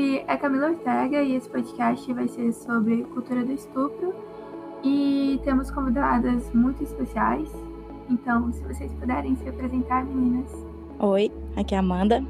nome 0.00 0.24
é 0.26 0.36
Camila 0.36 0.68
Ortega 0.68 1.22
e 1.22 1.36
esse 1.36 1.48
podcast 1.48 2.10
vai 2.14 2.26
ser 2.26 2.52
sobre 2.52 3.04
cultura 3.04 3.44
do 3.44 3.52
estupro 3.52 4.14
e 4.82 5.38
temos 5.44 5.70
convidadas 5.70 6.50
muito 6.54 6.82
especiais. 6.82 7.50
Então, 8.08 8.50
se 8.50 8.62
vocês 8.62 8.90
puderem 8.94 9.36
se 9.36 9.48
apresentar, 9.48 10.04
meninas. 10.04 10.50
Oi, 10.98 11.30
aqui 11.54 11.74
é 11.74 11.76
a 11.76 11.80
Amanda. 11.80 12.24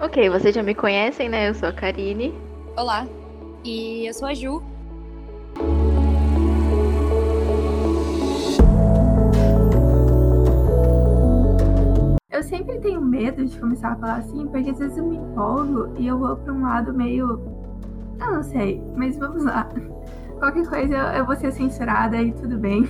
Ok, 0.00 0.30
vocês 0.30 0.54
já 0.54 0.62
me 0.62 0.74
conhecem, 0.74 1.28
né? 1.28 1.50
Eu 1.50 1.54
sou 1.54 1.68
a 1.68 1.72
Karine. 1.72 2.32
Olá, 2.74 3.06
e 3.64 4.06
eu 4.08 4.14
sou 4.14 4.26
a 4.26 4.32
Ju. 4.32 4.62
Sempre 12.78 12.80
tenho 12.80 13.00
medo 13.00 13.44
de 13.44 13.58
começar 13.58 13.92
a 13.92 13.96
falar 13.96 14.16
assim, 14.16 14.46
porque 14.46 14.70
às 14.70 14.78
vezes 14.78 14.96
eu 14.96 15.06
me 15.06 15.16
empolgo 15.16 15.88
e 15.98 16.06
eu 16.06 16.18
vou 16.18 16.36
para 16.36 16.52
um 16.52 16.62
lado 16.62 16.94
meio. 16.94 17.40
Eu 18.20 18.32
não 18.32 18.42
sei, 18.42 18.82
mas 18.96 19.16
vamos 19.16 19.44
lá. 19.44 19.68
Qualquer 20.38 20.66
coisa 20.68 20.96
eu 21.16 21.26
vou 21.26 21.36
ser 21.36 21.52
censurada 21.52 22.20
e 22.22 22.32
tudo 22.32 22.56
bem. 22.56 22.88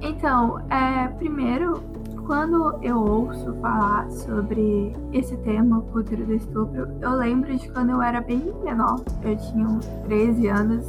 Então, 0.00 0.60
é, 0.70 1.08
primeiro, 1.08 1.82
quando 2.26 2.78
eu 2.82 2.98
ouço 2.98 3.52
falar 3.54 4.10
sobre 4.10 4.92
esse 5.12 5.36
tema, 5.38 5.80
cultura 5.92 6.24
do 6.24 6.34
estupro, 6.34 6.88
eu 7.00 7.12
lembro 7.12 7.56
de 7.56 7.68
quando 7.70 7.90
eu 7.90 8.02
era 8.02 8.20
bem 8.20 8.52
menor, 8.64 9.00
eu 9.22 9.36
tinha 9.36 9.66
uns 9.66 9.86
13 10.04 10.48
anos, 10.48 10.84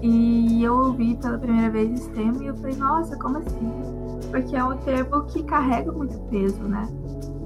e 0.00 0.64
eu 0.64 0.74
ouvi 0.74 1.16
pela 1.16 1.38
primeira 1.38 1.70
vez 1.70 1.92
esse 1.92 2.10
tema 2.10 2.42
e 2.42 2.48
eu 2.48 2.56
falei, 2.56 2.74
nossa, 2.74 3.16
como 3.16 3.38
assim? 3.38 3.70
Porque 4.32 4.56
é 4.56 4.64
um 4.64 4.76
termo 4.78 5.22
que 5.26 5.44
carrega 5.44 5.92
muito 5.92 6.18
peso, 6.28 6.60
né? 6.64 6.88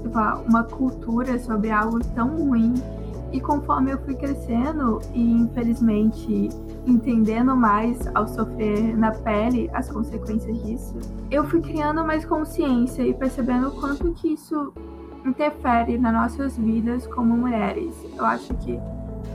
Tipo, 0.07 0.21
uma 0.49 0.63
cultura 0.63 1.37
sobre 1.41 1.71
algo 1.71 1.99
tão 2.15 2.37
ruim. 2.37 2.75
E 3.33 3.41
conforme 3.41 3.91
eu 3.91 3.99
fui 3.99 4.15
crescendo 4.15 5.01
e 5.13 5.33
infelizmente 5.33 6.49
entendendo 6.87 7.57
mais 7.57 7.99
ao 8.15 8.29
sofrer 8.29 8.97
na 8.97 9.11
pele 9.11 9.69
as 9.75 9.91
consequências 9.91 10.63
disso, 10.63 10.95
eu 11.29 11.45
fui 11.45 11.61
criando 11.61 12.05
mais 12.05 12.25
consciência 12.25 13.03
e 13.03 13.13
percebendo 13.13 13.69
o 13.69 13.73
quanto 13.73 14.13
que 14.13 14.35
isso 14.35 14.73
interfere 15.25 15.99
nas 15.99 16.13
nossas 16.13 16.57
vidas 16.57 17.05
como 17.09 17.37
mulheres. 17.37 17.93
Eu 18.17 18.25
acho 18.25 18.55
que 18.55 18.79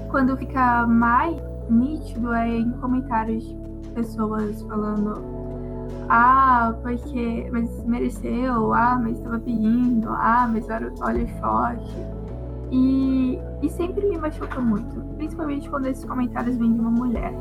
quando 0.09 0.38
fica 0.38 0.88
mais 0.88 1.36
nítido 1.69 2.33
é 2.33 2.47
em 2.47 2.72
comentários 2.80 3.44
de 3.44 3.89
pessoas 3.94 4.61
falando 4.64 5.41
ah, 6.09 6.73
porque 6.81 7.50
mas 7.52 7.86
mereceu, 7.86 8.73
ah, 8.73 9.00
mas 9.02 9.17
estava 9.17 9.39
pedindo, 9.39 10.09
ah, 10.09 10.50
mas 10.52 10.70
olha, 10.70 10.92
olha 11.02 11.28
forte. 11.39 11.95
E, 12.72 13.39
e 13.61 13.70
sempre 13.70 14.08
me 14.08 14.17
machuca 14.17 14.59
muito, 14.61 15.02
principalmente 15.17 15.70
quando 15.70 15.88
esses 15.88 16.06
comentários 16.06 16.58
vêm 16.58 16.73
de 16.73 16.80
uma 16.80 16.92
mulher. 16.92 17.33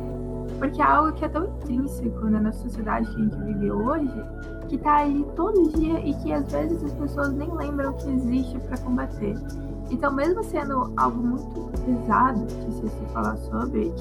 Porque 0.59 0.83
é 0.83 0.85
algo 0.85 1.13
que 1.13 1.25
é 1.25 1.29
tão 1.29 1.47
intrínseco 1.47 2.27
né, 2.27 2.41
na 2.41 2.53
sociedade 2.53 3.09
que 3.11 3.17
a 3.17 3.25
gente 3.25 3.37
vive 3.45 3.71
hoje, 3.71 4.25
que 4.69 4.77
tá 4.77 4.99
ali 4.99 5.25
todo 5.37 5.71
dia 5.71 6.01
e 6.07 6.13
que 6.15 6.33
às 6.33 6.51
vezes 6.51 6.83
as 6.85 6.93
pessoas 6.93 7.33
nem 7.33 7.51
lembram 7.53 7.93
que 7.95 8.11
existe 8.11 8.59
para 8.59 8.77
combater. 8.79 9.37
Então, 9.91 10.13
mesmo 10.13 10.45
sendo 10.45 10.93
algo 10.97 11.23
muito 11.23 11.71
pesado 11.85 12.47
de 12.47 12.91
se 12.91 13.07
falar 13.13 13.37
sobre, 13.39 13.93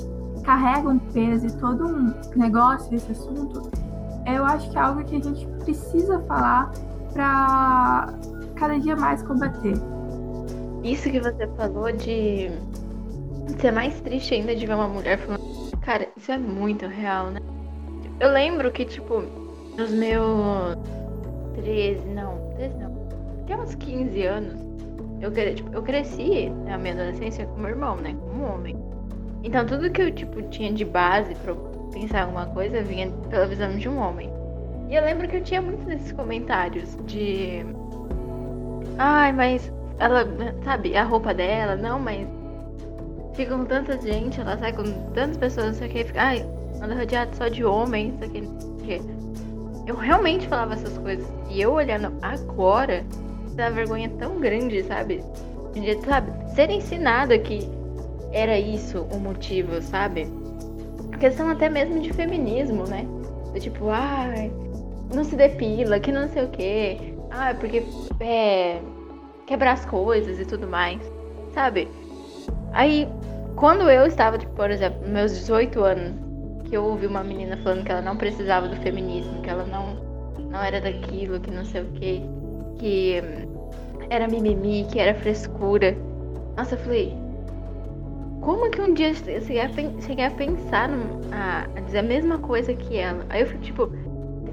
carrega 0.44 0.90
um 0.90 1.00
peso 1.00 1.47
e 1.47 1.51
todo 1.53 1.88
um 1.88 2.13
negócio 2.35 2.94
esse 2.95 3.12
assunto, 3.12 3.69
eu 4.35 4.45
acho 4.45 4.69
que 4.69 4.78
é 4.78 4.81
algo 4.81 5.03
que 5.03 5.16
a 5.16 5.22
gente 5.22 5.45
precisa 5.63 6.19
falar 6.22 6.72
para 7.13 8.13
cada 8.56 8.79
dia 8.79 8.95
mais 8.95 9.23
combater. 9.23 9.73
Isso 10.84 11.09
que 11.09 11.19
você 11.19 11.47
falou 11.57 11.91
de 11.91 12.50
ser 13.59 13.72
mais 13.72 14.00
triste 14.01 14.34
ainda 14.34 14.56
de 14.56 14.66
ver 14.66 14.73
uma 14.73 14.88
mulher 14.88 15.18
falando. 15.19 15.41
Cara, 15.81 16.07
isso 16.16 16.31
é 16.31 16.38
muito 16.38 16.85
real, 16.88 17.28
né? 17.28 17.39
Eu 18.19 18.31
lembro 18.31 18.72
que, 18.72 18.85
tipo, 18.85 19.23
nos 19.78 19.91
meus 19.91 20.78
13, 21.56 22.06
não, 22.09 22.51
13 22.56 22.78
não, 22.78 23.07
até 23.41 23.57
uns 23.57 23.75
15 23.75 24.23
anos, 24.23 24.62
eu, 25.22 25.31
tipo, 25.56 25.73
eu 25.73 25.81
cresci 25.81 26.50
na 26.50 26.78
minha 26.78 26.94
adolescência 26.94 27.45
com 27.45 27.59
meu 27.59 27.69
irmão, 27.69 27.95
né? 27.97 28.16
Como 28.19 28.44
homem. 28.44 28.78
Então 29.44 29.66
tudo 29.66 29.89
que 29.89 30.01
eu, 30.01 30.12
tipo, 30.12 30.41
tinha 30.44 30.72
de 30.72 30.85
base 30.85 31.34
pra 31.35 31.53
pensar 31.91 32.23
alguma 32.23 32.45
coisa 32.47 32.81
vinha 32.81 33.11
pela 33.29 33.45
visão 33.45 33.77
de 33.77 33.88
um 33.88 33.97
homem. 33.97 34.29
E 34.89 34.95
eu 34.95 35.03
lembro 35.03 35.27
que 35.27 35.38
eu 35.38 35.44
tinha 35.44 35.61
muitos 35.61 35.85
desses 35.85 36.11
comentários 36.11 36.97
de. 37.05 37.66
Ai, 38.97 39.31
mas 39.31 39.72
ela, 40.00 40.25
sabe, 40.63 40.95
a 40.95 41.03
roupa 41.03 41.33
dela, 41.33 41.75
não, 41.75 42.00
mas 42.00 42.27
fica 43.33 43.55
com 43.55 43.66
tanta 43.66 44.00
gente, 44.01 44.41
ela 44.41 44.57
sai 44.57 44.73
com 44.73 44.83
tantas 45.13 45.38
pessoas, 45.38 45.67
não 45.67 45.73
sei 45.73 45.88
o 45.88 45.91
que, 45.91 46.03
fica, 46.05 46.22
ai, 46.22 46.45
anda 46.81 46.95
rodeada 46.95 47.33
só 47.33 47.47
de 47.47 47.63
homens, 47.63 48.13
não 48.19 48.29
sei 48.29 48.41
o 48.41 48.75
que. 48.77 49.01
Eu 49.85 49.95
realmente 49.95 50.47
falava 50.47 50.73
essas 50.73 50.97
coisas. 50.97 51.27
E 51.50 51.61
eu 51.61 51.73
olhando 51.73 52.13
agora, 52.21 53.06
essa 53.47 53.71
vergonha 53.71 54.09
tão 54.17 54.39
grande, 54.39 54.83
sabe? 54.83 55.23
De, 55.73 56.01
sabe, 56.06 56.31
ser 56.53 56.69
ensinada 56.69 57.38
que 57.38 57.67
era 58.31 58.57
isso 58.57 59.07
o 59.11 59.19
motivo, 59.19 59.81
sabe? 59.81 60.27
Questão 61.19 61.50
até 61.50 61.69
mesmo 61.69 62.00
de 62.00 62.13
feminismo, 62.13 62.85
né? 62.85 63.06
Tipo, 63.59 63.90
ai, 63.90 64.52
não 65.13 65.24
se 65.24 65.35
depila, 65.35 66.00
que 66.00 66.12
não 66.12 66.28
sei 66.30 66.44
o 66.46 66.50
que. 66.50 67.13
Ah, 67.30 67.53
porque 67.59 67.84
é, 68.19 68.80
quebrar 69.46 69.74
as 69.74 69.85
coisas 69.85 70.40
e 70.40 70.46
tudo 70.46 70.68
mais, 70.68 71.00
sabe? 71.53 71.90
Aí, 72.72 73.07
quando 73.56 73.90
eu 73.90 74.06
estava, 74.06 74.38
tipo, 74.38 74.53
por 74.53 74.72
exemplo, 74.72 75.07
meus 75.07 75.31
18 75.38 75.84
anos, 75.84 76.13
que 76.66 76.78
eu 76.78 76.85
ouvi 76.85 77.07
uma 77.07 77.24
menina 77.24 77.57
falando 77.57 77.84
que 77.84 77.91
ela 77.91 78.01
não 78.01 78.16
precisava 78.16 78.68
do 78.68 78.75
feminismo, 78.78 79.41
que 79.41 79.50
ela 79.50 79.66
não, 79.66 79.96
não 80.50 80.63
era 80.63 80.80
daquilo, 80.80 81.40
que 81.40 81.51
não 81.51 81.66
sei 81.66 81.81
o 81.81 81.86
que, 81.94 82.22
que 82.78 83.22
era 84.09 84.28
mimimi, 84.28 84.86
que 84.91 85.00
era 85.00 85.13
frescura. 85.16 85.97
Nossa, 86.56 86.75
eu 86.75 86.80
falei, 86.80 87.16
como 88.41 88.69
que 88.69 88.81
um 88.81 88.94
dia 88.94 89.09
eu 89.09 89.41
cheguei 89.41 90.25
a, 90.25 90.31
pensar 90.31 90.89
a, 91.31 91.81
dizer 91.81 92.00
a 92.00 92.03
mesma 92.03 92.38
coisa 92.39 92.73
que 92.73 92.97
ela? 92.97 93.25
Aí 93.29 93.41
eu 93.41 93.47
fico, 93.47 93.61
tipo, 93.61 93.91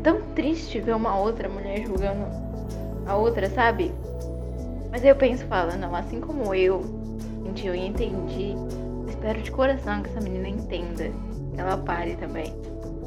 tão 0.03 0.21
triste 0.35 0.81
ver 0.81 0.95
uma 0.95 1.19
outra 1.19 1.49
mulher 1.49 1.87
julgando 1.87 2.27
a 3.07 3.17
outra, 3.17 3.49
sabe? 3.51 3.93
Mas 4.91 5.03
aí 5.03 5.09
eu 5.09 5.17
penso 5.17 5.45
falo, 5.47 5.77
não, 5.77 5.95
assim 5.95 6.21
como 6.21 6.55
eu 6.55 6.83
senti, 7.43 7.67
eu 7.67 7.75
entendi, 7.75 8.55
espero 9.09 9.41
de 9.41 9.51
coração 9.51 10.03
que 10.03 10.11
essa 10.11 10.21
menina 10.21 10.49
entenda, 10.49 11.11
que 11.55 11.61
ela 11.61 11.77
pare 11.77 12.17
também. 12.17 12.55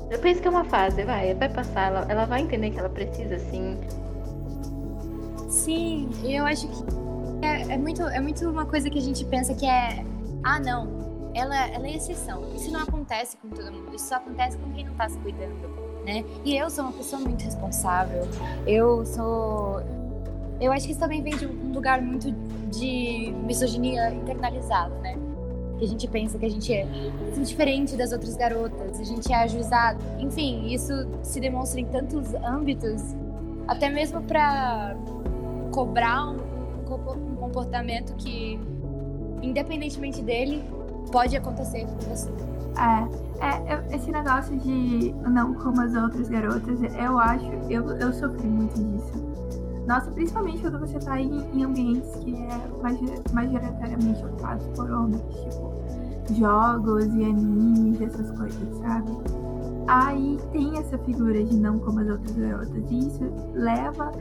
Eu 0.09 0.19
penso 0.19 0.41
que 0.41 0.47
é 0.47 0.51
uma 0.51 0.65
fase, 0.65 1.03
vai, 1.03 1.33
vai 1.35 1.49
passar, 1.49 1.87
ela, 1.87 2.05
ela 2.09 2.25
vai 2.25 2.41
entender 2.41 2.71
que 2.71 2.79
ela 2.79 2.89
precisa 2.89 3.37
sim. 3.39 3.77
Sim, 5.49 6.09
eu 6.23 6.45
acho 6.45 6.67
que 6.67 6.83
é, 7.45 7.73
é, 7.73 7.77
muito, 7.77 8.01
é 8.03 8.19
muito 8.19 8.49
uma 8.49 8.65
coisa 8.65 8.89
que 8.89 8.97
a 8.97 9.01
gente 9.01 9.23
pensa 9.25 9.53
que 9.53 9.65
é, 9.65 10.03
ah 10.43 10.59
não, 10.59 11.31
ela, 11.33 11.67
ela 11.67 11.87
é 11.87 11.95
exceção. 11.95 12.43
Isso 12.55 12.71
não 12.71 12.81
acontece 12.81 13.37
com 13.37 13.49
todo 13.49 13.71
mundo, 13.71 13.95
isso 13.95 14.07
só 14.07 14.15
acontece 14.15 14.57
com 14.57 14.71
quem 14.73 14.85
não 14.85 14.93
tá 14.95 15.09
se 15.09 15.17
cuidando 15.19 15.79
né? 16.09 16.25
E 16.43 16.57
eu 16.57 16.69
sou 16.69 16.85
uma 16.85 16.93
pessoa 16.93 17.21
muito 17.21 17.43
responsável. 17.43 18.27
Eu 18.65 19.05
sou. 19.05 19.81
Eu 20.59 20.71
acho 20.71 20.85
que 20.85 20.91
isso 20.91 20.99
também 20.99 21.21
vem 21.21 21.35
de 21.37 21.45
um 21.45 21.71
lugar 21.71 22.01
muito 22.01 22.31
de 22.69 23.33
misoginia 23.45 24.11
internalizada, 24.13 24.93
né? 24.99 25.17
Que 25.77 25.85
a 25.85 25.87
gente 25.87 26.07
pensa 26.07 26.37
que 26.37 26.45
a 26.45 26.49
gente 26.49 26.73
é 26.73 26.85
diferente 27.41 27.95
das 27.95 28.11
outras 28.11 28.35
garotas, 28.35 28.99
a 28.99 29.03
gente 29.03 29.31
é 29.31 29.35
ajuizado. 29.43 30.03
Enfim, 30.19 30.73
isso 30.73 30.93
se 31.23 31.39
demonstra 31.39 31.79
em 31.79 31.85
tantos 31.85 32.33
âmbitos, 32.35 33.01
até 33.67 33.89
mesmo 33.89 34.21
para 34.23 34.97
cobrar 35.71 36.31
um, 36.31 36.35
um 36.35 37.35
comportamento 37.37 38.13
que, 38.15 38.59
independentemente 39.41 40.21
dele, 40.21 40.63
pode 41.11 41.35
acontecer 41.35 41.85
com 41.85 42.15
você. 42.15 42.29
É, 42.77 43.73
é, 43.73 43.95
esse 43.95 44.11
negócio 44.11 44.57
de 44.57 45.13
não 45.27 45.53
como 45.53 45.81
as 45.81 45.93
outras 45.95 46.29
garotas, 46.29 46.81
eu 46.81 47.19
acho, 47.19 47.45
eu, 47.69 47.89
eu 47.97 48.13
sofri 48.13 48.47
muito 48.47 48.75
disso. 48.75 49.29
Nossa, 49.87 50.11
principalmente 50.11 50.61
quando 50.61 50.79
você 50.79 50.99
tá 50.99 51.19
em, 51.19 51.41
em 51.53 51.63
ambientes 51.63 52.15
que 52.17 52.35
é 52.35 53.33
majoritariamente 53.33 54.23
ocupados 54.23 54.67
por 54.75 54.89
homens, 54.91 55.21
tipo 55.21 55.73
jogos 56.35 57.05
e 57.05 57.23
animes, 57.23 57.99
essas 58.01 58.29
coisas, 58.37 58.77
sabe? 58.77 59.11
Aí 59.87 60.37
tem 60.51 60.77
essa 60.77 60.97
figura 60.99 61.43
de 61.43 61.55
não 61.55 61.79
como 61.79 61.99
as 62.01 62.07
outras 62.07 62.35
garotas, 62.35 62.91
e 62.91 62.99
isso 62.99 63.23
leva 63.53 64.11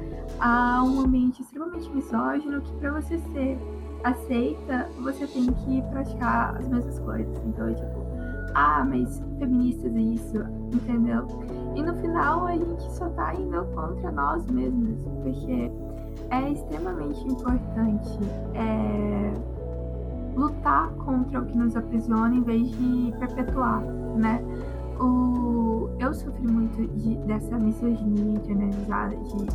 a 0.41 0.83
um 0.83 1.01
ambiente 1.01 1.43
extremamente 1.43 1.91
misógino 1.91 2.63
que 2.63 2.73
para 2.77 2.93
você 2.93 3.19
ser 3.19 3.59
aceita, 4.05 4.89
você 5.03 5.27
tem 5.27 5.47
que 5.47 5.83
praticar 5.91 6.57
as 6.57 6.69
mesmas 6.69 6.99
coisas. 7.01 7.37
Então, 7.45 7.75
tipo, 7.75 8.07
ah, 8.55 8.85
mas 8.85 9.23
feministas 9.39 9.95
é 9.95 10.01
isso, 10.01 10.37
entendeu? 10.73 11.27
E 11.75 11.83
no 11.83 11.95
final 11.97 12.47
a 12.47 12.57
gente 12.57 12.83
só 12.95 13.09
tá 13.11 13.35
indo 13.35 13.65
contra 13.75 14.11
nós 14.11 14.47
mesmos, 14.47 14.99
porque 15.23 15.71
é 16.31 16.51
extremamente 16.51 17.27
importante 17.27 18.19
é, 18.55 19.33
lutar 20.35 20.91
contra 20.95 21.41
o 21.41 21.47
que 21.47 21.57
nos 21.57 21.77
aprisiona 21.77 22.35
em 22.35 22.43
vez 22.43 22.71
de 22.71 23.15
perpetuar, 23.19 23.83
né? 23.83 24.43
O, 25.01 25.89
eu 26.01 26.13
sofri 26.13 26.47
muito 26.47 26.87
de, 26.97 27.17
dessa 27.19 27.57
misoginia 27.57 28.33
internalizada 28.33 29.17
de 29.17 29.47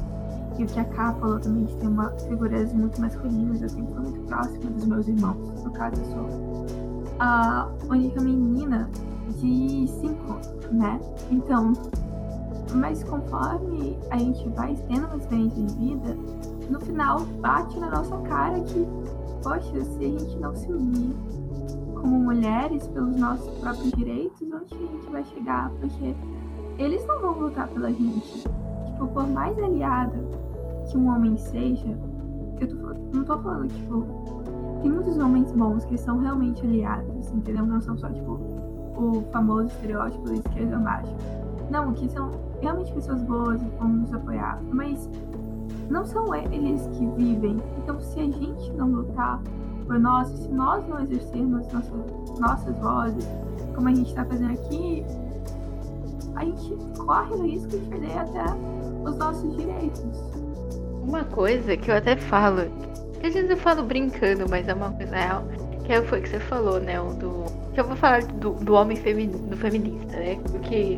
e 0.58 0.64
o 0.64 0.68
que 0.68 0.80
a 0.80 0.86
Ká 0.86 1.14
falou 1.14 1.40
também 1.40 1.66
de 1.66 1.76
ter 1.78 1.88
uma 1.88 2.10
figuras 2.12 2.74
muito 2.74 3.02
masculinas, 3.02 3.62
eu 3.62 3.70
sempre 3.70 3.94
fui 3.94 4.04
muito 4.04 4.20
próxima 4.22 4.70
dos 4.72 4.86
meus 4.86 5.08
irmãos. 5.08 5.64
No 5.64 5.72
caso, 5.72 5.96
eu 6.00 6.06
sou 6.06 6.66
a 7.20 7.70
única 7.90 8.22
menina 8.22 8.90
de 9.40 9.88
cinco, 9.88 10.40
né? 10.72 11.00
Então, 11.32 11.74
mas 12.76 13.04
conforme 13.04 13.98
a 14.10 14.18
gente 14.18 14.48
vai 14.50 14.76
tendo 14.88 15.08
uma 15.08 15.18
experiência 15.18 15.64
de 15.64 15.76
vida, 15.76 16.18
no 16.70 16.80
final 16.82 17.22
bate 17.40 17.80
na 17.80 17.90
nossa 17.90 18.18
cara 18.20 18.60
que, 18.62 18.86
poxa, 19.42 19.84
se 19.84 20.06
a 20.06 20.10
gente 20.10 20.38
não 20.40 20.56
se 20.56 20.72
unir 20.72 21.16
como 21.96 22.20
mulheres 22.20 22.86
pelos 22.88 23.16
nossos 23.16 23.50
próprios 23.60 23.92
direitos, 23.94 24.42
onde 24.42 24.76
a 24.76 24.78
gente 24.78 25.10
vai 25.10 25.24
chegar? 25.24 25.72
Porque 25.80 26.16
eles 26.78 27.06
não 27.08 27.22
vão 27.22 27.40
lutar 27.40 27.68
pela 27.70 27.92
gente. 27.92 28.44
Tipo, 28.86 29.08
por 29.08 29.28
mais 29.28 29.58
aliada 29.58 30.43
que 30.90 30.98
um 30.98 31.08
homem 31.08 31.38
seja, 31.38 31.98
eu 32.60 32.68
tô, 32.68 32.94
não 33.14 33.24
tô 33.24 33.38
falando, 33.40 33.68
tipo, 33.68 34.06
tem 34.82 34.92
muitos 34.92 35.18
homens 35.18 35.52
bons 35.52 35.86
que 35.86 35.98
são 35.98 36.20
realmente 36.20 36.66
aliados, 36.66 37.32
entendeu? 37.32 37.66
Não 37.66 37.82
são 37.82 37.98
só, 37.98 38.10
tipo, 38.10 38.40
o 38.98 39.24
famoso 39.32 39.68
estereótipo 39.68 40.26
da 40.26 40.36
esquerda 40.36 40.78
macho. 40.78 41.16
Não, 41.70 41.94
que 41.94 42.10
são 42.10 42.32
realmente 42.62 42.94
pessoas 42.94 43.22
boas 43.24 43.62
e 43.62 43.66
vão 43.80 43.88
nos 43.88 44.14
apoiar. 44.14 44.62
Mas 44.72 45.10
não 45.90 46.06
são 46.06 46.34
eles 46.36 46.88
que 46.88 47.06
vivem. 47.08 47.58
Então, 47.78 48.00
se 48.00 48.20
a 48.20 48.26
gente 48.26 48.72
não 48.74 48.90
lutar 48.90 49.42
por 49.86 50.00
nós, 50.00 50.28
se 50.30 50.50
nós 50.50 50.88
não 50.88 51.00
exercermos 51.00 51.66
nossas, 51.72 52.40
nossas 52.40 52.78
vozes, 52.80 53.28
como 53.76 53.88
a 53.88 53.94
gente 53.94 54.10
está 54.10 54.26
fazendo 54.26 54.54
aqui, 54.54 55.06
a 56.36 56.46
gente 56.46 56.76
corre 56.98 57.36
o 57.36 57.44
risco 57.44 57.70
de 57.70 57.86
perder 57.88 58.18
até 58.18 58.46
os 59.04 59.18
nossos 59.18 59.56
direitos. 59.56 60.33
Uma 61.04 61.24
coisa 61.26 61.76
que 61.76 61.92
eu 61.92 61.96
até 61.96 62.16
falo, 62.16 62.64
que 63.20 63.28
às 63.28 63.34
vezes 63.34 63.50
eu 63.50 63.58
falo 63.58 63.84
brincando, 63.84 64.46
mas 64.50 64.68
é 64.68 64.74
uma 64.74 64.92
coisa 64.92 65.16
real, 65.16 65.44
que 65.84 66.02
foi 66.04 66.20
o 66.20 66.22
que 66.22 66.30
você 66.30 66.40
falou, 66.40 66.80
né? 66.80 67.00
O 67.00 67.14
do, 67.14 67.46
que 67.74 67.80
eu 67.80 67.86
vou 67.86 67.96
falar 67.96 68.24
do, 68.24 68.52
do 68.52 68.74
homem 68.74 68.96
femi, 68.98 69.28
do 69.28 69.58
feminista, 69.58 70.18
né? 70.18 70.40
Porque, 70.52 70.98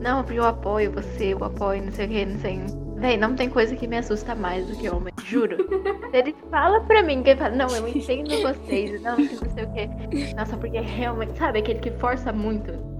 não, 0.00 0.24
eu 0.30 0.44
apoio 0.44 0.92
você, 0.92 1.34
eu 1.34 1.44
apoio, 1.44 1.84
não 1.84 1.92
sei 1.92 2.06
o 2.06 2.08
que, 2.08 2.26
não 2.26 2.38
sei. 2.38 2.60
Véi, 2.96 3.16
não 3.16 3.34
tem 3.34 3.48
coisa 3.48 3.74
que 3.74 3.86
me 3.86 3.96
assusta 3.96 4.34
mais 4.34 4.66
do 4.66 4.76
que 4.76 4.88
homem, 4.88 5.12
juro. 5.24 5.56
Ele 6.12 6.34
fala 6.50 6.80
pra 6.80 7.02
mim, 7.02 7.22
que 7.22 7.30
ele 7.30 7.38
fala, 7.38 7.54
não, 7.54 7.68
eu 7.68 7.88
entendo 7.88 8.30
vocês, 8.42 9.00
não, 9.00 9.16
não 9.16 9.50
sei 9.54 9.64
o 9.64 9.72
que. 9.72 10.34
Nossa, 10.34 10.56
porque 10.56 10.80
realmente, 10.80 11.38
sabe, 11.38 11.60
aquele 11.60 11.78
que 11.78 11.90
força 11.92 12.32
muito 12.32 12.90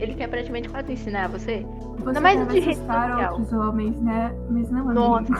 ele 0.00 0.14
quer 0.14 0.28
praticamente 0.28 0.68
quase 0.68 0.92
ensinar 0.92 1.28
você. 1.28 1.66
Você 1.98 2.08
Ainda 2.08 2.20
mais 2.20 2.48
de 2.48 2.60
rede 2.60 2.78
social. 2.78 3.40
homens, 3.52 4.00
né? 4.00 4.34
Mas 4.48 4.70
não 4.70 4.92
Nossa, 4.92 5.32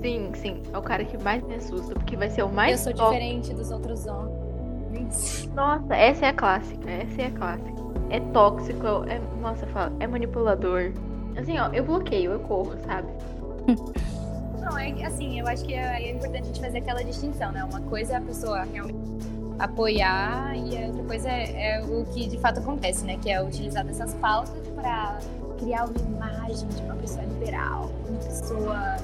sim, 0.00 0.30
sim. 0.34 0.62
É 0.72 0.78
o 0.78 0.82
cara 0.82 1.04
que 1.04 1.16
mais 1.22 1.42
me 1.42 1.54
assusta, 1.54 1.94
porque 1.94 2.16
vai 2.16 2.30
ser 2.30 2.42
o 2.42 2.48
mais 2.48 2.86
Eu 2.86 2.92
sou 2.92 2.94
top. 2.94 3.12
diferente 3.12 3.54
dos 3.54 3.70
outros 3.70 4.06
homens. 4.06 5.48
Nossa, 5.54 5.94
essa 5.94 6.26
é 6.26 6.28
a 6.28 6.32
clássica. 6.32 6.90
Essa 6.90 7.22
é 7.22 7.26
a 7.26 7.30
clássica. 7.30 7.84
É 8.10 8.20
tóxico, 8.20 8.86
é. 9.08 9.20
Nossa, 9.40 9.66
fala, 9.66 9.92
é 10.00 10.06
manipulador. 10.06 10.92
Assim, 11.36 11.58
ó, 11.58 11.68
eu 11.72 11.84
bloqueio, 11.84 12.32
eu 12.32 12.40
corro, 12.40 12.72
sabe? 12.86 13.08
Não, 14.60 14.78
é 14.78 15.04
assim, 15.04 15.38
eu 15.38 15.46
acho 15.46 15.64
que 15.64 15.74
é, 15.74 16.02
é 16.02 16.12
importante 16.12 16.42
a 16.42 16.46
gente 16.46 16.60
fazer 16.60 16.78
aquela 16.78 17.04
distinção, 17.04 17.52
né? 17.52 17.62
Uma 17.64 17.80
coisa 17.82 18.14
é 18.14 18.16
a 18.16 18.20
pessoa 18.20 18.62
realmente 18.62 19.14
apoiar 19.58 20.56
e 20.56 20.82
a 20.82 20.86
outra 20.86 21.04
coisa 21.04 21.28
é, 21.28 21.76
é, 21.76 21.84
o 21.84 22.04
que 22.06 22.26
de 22.28 22.38
fato 22.38 22.60
acontece, 22.60 23.04
né? 23.04 23.18
Que 23.20 23.30
é 23.30 23.42
utilizar 23.42 23.84
dessas 23.84 24.14
pautas 24.14 24.54
para 24.74 25.18
criar 25.58 25.84
uma 25.84 26.00
imagem 26.00 26.68
de 26.68 26.82
uma 26.82 26.94
pessoa 26.96 27.24
liberal, 27.24 27.90
uma 28.08 28.18
pessoa, 28.18 28.96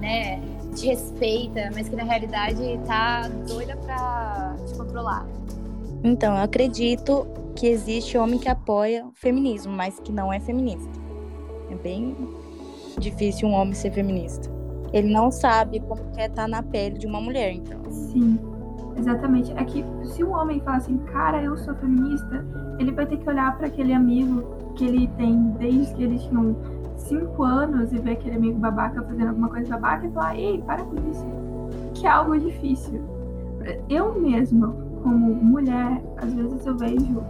né, 0.00 0.40
te 0.74 0.86
respeita, 0.86 1.70
mas 1.74 1.88
que 1.88 1.96
na 1.96 2.04
realidade 2.04 2.80
tá 2.86 3.28
doida 3.48 3.76
para 3.76 4.56
te 4.66 4.74
controlar. 4.76 5.26
Então, 6.04 6.36
eu 6.36 6.42
acredito 6.42 7.26
que 7.54 7.66
existe 7.66 8.18
homem 8.18 8.38
que 8.38 8.48
apoia 8.48 9.06
o 9.06 9.12
feminismo, 9.14 9.72
mas 9.72 9.98
que 9.98 10.12
não 10.12 10.32
é 10.32 10.38
feminista. 10.38 10.90
É 11.70 11.74
bem 11.74 12.14
difícil 12.98 13.48
um 13.48 13.52
homem 13.52 13.74
ser 13.74 13.90
feminista. 13.92 14.50
Ele 14.92 15.12
não 15.12 15.30
sabe 15.30 15.80
como 15.80 16.00
é 16.16 16.26
estar 16.26 16.42
tá 16.42 16.48
na 16.48 16.62
pele 16.62 16.98
de 16.98 17.06
uma 17.06 17.20
mulher, 17.20 17.52
então. 17.52 17.80
Sim. 17.90 18.38
Exatamente. 18.96 19.52
É 19.52 19.64
que 19.64 19.84
se 20.04 20.24
um 20.24 20.32
homem 20.32 20.60
fala 20.60 20.78
assim, 20.78 20.96
cara, 20.98 21.42
eu 21.42 21.56
sou 21.56 21.74
feminista, 21.74 22.44
ele 22.78 22.92
vai 22.92 23.06
ter 23.06 23.18
que 23.18 23.28
olhar 23.28 23.56
para 23.56 23.66
aquele 23.66 23.92
amigo 23.92 24.72
que 24.74 24.84
ele 24.84 25.08
tem 25.16 25.50
desde 25.58 25.94
que 25.94 26.02
eles 26.02 26.22
tinham 26.22 26.56
cinco 27.08 27.42
anos 27.42 27.92
e 27.92 27.98
ver 27.98 28.12
aquele 28.12 28.36
amigo 28.36 28.58
babaca 28.58 29.02
fazendo 29.02 29.28
alguma 29.28 29.48
coisa 29.48 29.78
babaca 29.78 30.06
e 30.06 30.10
falar, 30.10 30.36
ei, 30.36 30.62
para 30.62 30.84
com 30.84 30.96
isso. 31.10 31.24
Que 31.94 32.06
é 32.06 32.10
algo 32.10 32.38
difícil. 32.38 33.00
Eu 33.88 34.20
mesma, 34.20 34.68
como 35.02 35.34
mulher, 35.34 36.02
às 36.18 36.32
vezes 36.32 36.64
eu 36.66 36.76
vejo, 36.76 37.24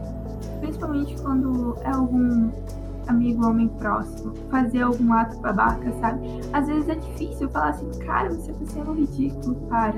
principalmente 0.60 1.20
quando 1.22 1.76
é 1.82 1.90
algum 1.90 2.50
amigo 3.06 3.46
homem 3.46 3.68
próximo, 3.68 4.34
fazer 4.50 4.82
algum 4.82 5.12
ato 5.12 5.38
babaca, 5.40 5.92
sabe? 6.00 6.26
Às 6.52 6.66
vezes 6.66 6.88
é 6.88 6.94
difícil 6.96 7.48
falar 7.48 7.68
assim, 7.68 7.88
cara, 8.00 8.30
você 8.30 8.52
tá 8.52 8.66
sendo 8.66 8.92
ridículo, 8.92 9.54
para 9.68 9.94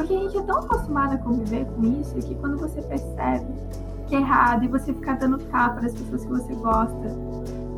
porque 0.00 0.14
a 0.14 0.18
gente 0.18 0.38
é 0.38 0.42
tão 0.42 0.60
acostumado 0.60 1.14
a 1.14 1.18
conviver 1.18 1.66
com 1.66 1.82
isso 2.00 2.14
que 2.14 2.34
quando 2.36 2.56
você 2.56 2.80
percebe 2.80 3.52
que 4.08 4.16
é 4.16 4.18
errado 4.20 4.64
e 4.64 4.68
você 4.68 4.92
ficar 4.94 5.18
dando 5.18 5.38
tapa 5.38 5.80
das 5.82 5.92
pessoas 5.92 6.24
que 6.24 6.30
você 6.30 6.54
gosta, 6.54 7.16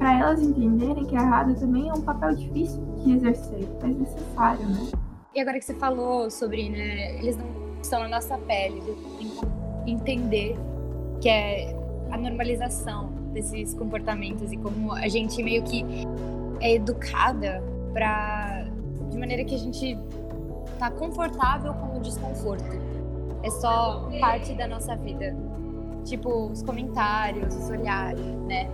para 0.02 0.18
elas 0.18 0.42
entenderem 0.42 1.04
que 1.04 1.14
errado 1.14 1.54
também 1.54 1.88
é 1.88 1.92
um 1.92 2.00
papel 2.00 2.34
difícil 2.34 2.84
de 2.96 3.12
exercer, 3.12 3.68
mas 3.80 3.96
necessário, 3.96 4.68
né? 4.68 4.90
E 5.32 5.40
agora 5.40 5.60
que 5.60 5.64
você 5.64 5.74
falou 5.74 6.28
sobre, 6.28 6.68
né, 6.68 7.18
eles 7.20 7.36
não 7.36 7.46
estão 7.80 8.00
na 8.00 8.08
nossa 8.08 8.36
pele, 8.36 8.82
entender 9.86 10.58
que 11.20 11.28
é 11.28 11.76
a 12.10 12.16
normalização 12.16 13.12
desses 13.32 13.74
comportamentos 13.74 14.50
e 14.50 14.56
como 14.56 14.92
a 14.92 15.06
gente 15.06 15.40
meio 15.40 15.62
que 15.62 15.84
é 16.60 16.74
educada 16.74 17.62
para 17.92 18.66
de 19.08 19.16
maneira 19.16 19.44
que 19.44 19.54
a 19.54 19.58
gente 19.58 19.96
tá 20.80 20.90
confortável 20.90 21.72
com 21.74 21.98
o 21.98 22.00
desconforto. 22.00 22.64
É 23.44 23.50
só 23.50 24.10
parte 24.20 24.52
da 24.54 24.66
nossa 24.66 24.96
vida. 24.96 25.36
Tipo, 26.04 26.46
os 26.46 26.60
comentários, 26.60 27.54
os 27.54 27.70
olhares, 27.70 28.20
né? 28.48 28.68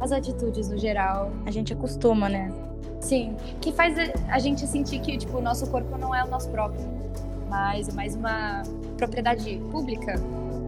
As 0.00 0.12
atitudes 0.12 0.68
no 0.68 0.78
geral. 0.78 1.30
A 1.46 1.50
gente 1.50 1.72
acostuma, 1.72 2.28
né? 2.28 2.52
Sim, 3.00 3.36
que 3.60 3.70
faz 3.72 3.96
a 4.28 4.38
gente 4.38 4.66
sentir 4.66 4.98
que 5.00 5.18
tipo, 5.18 5.36
o 5.36 5.42
nosso 5.42 5.70
corpo 5.70 5.98
não 5.98 6.14
é 6.14 6.24
o 6.24 6.30
nosso 6.30 6.48
próprio, 6.50 6.80
mas 7.50 7.88
é 7.88 7.92
mais 7.92 8.14
uma 8.14 8.62
propriedade 8.96 9.60
pública. 9.70 10.14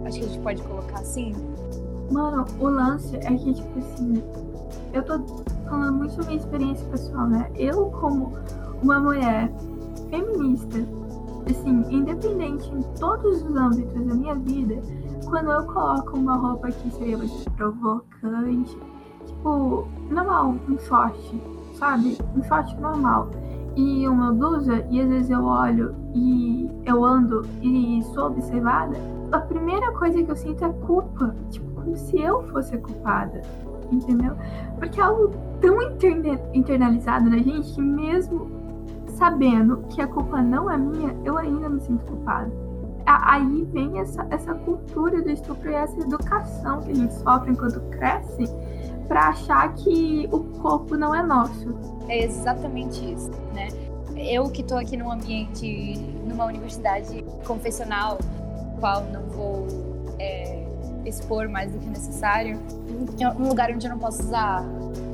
Acho 0.04 0.18
que 0.18 0.25
a 0.25 0.28
gente 0.28 0.40
pode 0.40 0.62
colocar 0.62 1.00
assim. 1.00 1.33
Mano, 2.11 2.45
o 2.61 2.68
lance 2.68 3.16
é 3.16 3.21
que, 3.21 3.54
tipo 3.54 3.78
assim, 3.78 4.23
eu 4.92 5.02
tô 5.02 5.18
falando 5.68 5.97
muito 5.97 6.12
sobre 6.12 6.26
minha 6.26 6.38
experiência 6.38 6.87
pessoal, 6.88 7.26
né? 7.26 7.50
Eu, 7.56 7.87
como 7.87 8.33
uma 8.83 9.00
mulher 9.00 9.50
feminista, 10.11 10.78
assim, 11.50 11.85
independente 11.90 12.68
em 12.71 12.83
todos 12.99 13.42
os 13.42 13.56
âmbitos 13.56 13.95
da 13.95 14.14
minha 14.14 14.35
vida, 14.37 14.80
quando 15.28 15.50
eu 15.50 15.64
coloco 15.66 16.16
uma 16.16 16.37
roupa 16.37 16.71
que 16.71 16.90
seria 16.92 17.18
mais 17.18 17.33
provocante, 17.56 18.78
tipo, 19.37 19.88
normal, 20.11 20.57
um 20.69 20.78
short, 20.78 21.43
sabe? 21.75 22.19
Um 22.37 22.43
short 22.43 22.75
normal. 22.81 23.31
E 23.76 24.09
uma 24.09 24.33
blusa, 24.33 24.85
e 24.90 25.00
às 25.00 25.09
vezes 25.09 25.31
eu 25.31 25.45
olho 25.45 25.95
e 26.14 26.71
eu 26.87 27.05
ando 27.05 27.47
e 27.61 28.02
sou 28.14 28.28
observada, 28.28 28.97
a 29.31 29.38
primeira 29.38 29.93
coisa 29.93 30.23
que 30.23 30.31
eu 30.31 30.37
sinto 30.37 30.64
é 30.64 30.73
culpa. 30.87 31.35
Tipo, 31.50 31.66
como 31.75 31.97
se 31.97 32.19
eu 32.19 32.43
fosse 32.49 32.75
a 32.75 32.78
culpada. 32.78 33.43
Entendeu? 33.93 34.35
Porque 34.78 34.99
é 34.99 35.05
algo 35.05 35.31
tão 35.61 35.76
internalizado 36.55 37.31
na 37.31 37.38
gente 37.38 37.73
que 37.73 37.81
mesmo 37.81 38.50
sabendo 39.09 39.78
que 39.88 40.00
a 40.00 40.07
culpa 40.07 40.43
não 40.43 40.71
é 40.71 40.76
minha, 40.76 41.14
eu 41.25 41.38
ainda 41.38 41.69
me 41.69 41.81
sinto 41.81 42.05
culpada. 42.05 42.50
Aí 43.07 43.64
vem 43.73 44.00
essa, 44.00 44.26
essa 44.31 44.52
cultura 44.55 45.23
do 45.23 45.31
estupro 45.31 45.71
e 45.71 45.75
essa 45.75 46.00
educação 46.00 46.81
que 46.81 46.90
a 46.90 46.95
gente 46.95 47.14
sofre 47.14 47.52
enquanto 47.52 47.81
cresce 47.90 48.45
para 49.09 49.29
achar 49.29 49.75
que 49.75 50.29
o 50.33 50.41
corpo 50.61 50.97
não 50.97 51.15
é 51.15 51.23
nosso. 51.23 51.75
É 52.09 52.25
exatamente 52.25 53.13
isso, 53.13 53.31
né? 53.55 53.69
Eu 54.17 54.51
que 54.51 54.63
estou 54.63 54.79
aqui 54.79 54.97
num 54.97 55.11
ambiente, 55.11 55.99
numa 56.25 56.47
universidade 56.47 57.25
confessional, 57.47 58.19
qual 58.81 59.05
não 59.05 59.23
vou 59.27 59.67
é, 60.19 60.65
expor 61.05 61.49
mais 61.49 61.73
do 61.73 61.79
que 61.79 61.87
necessário, 61.87 62.59
um 63.39 63.49
lugar 63.49 63.71
onde 63.71 63.87
eu 63.87 63.91
não 63.91 63.99
posso 63.99 64.23
usar 64.23 64.65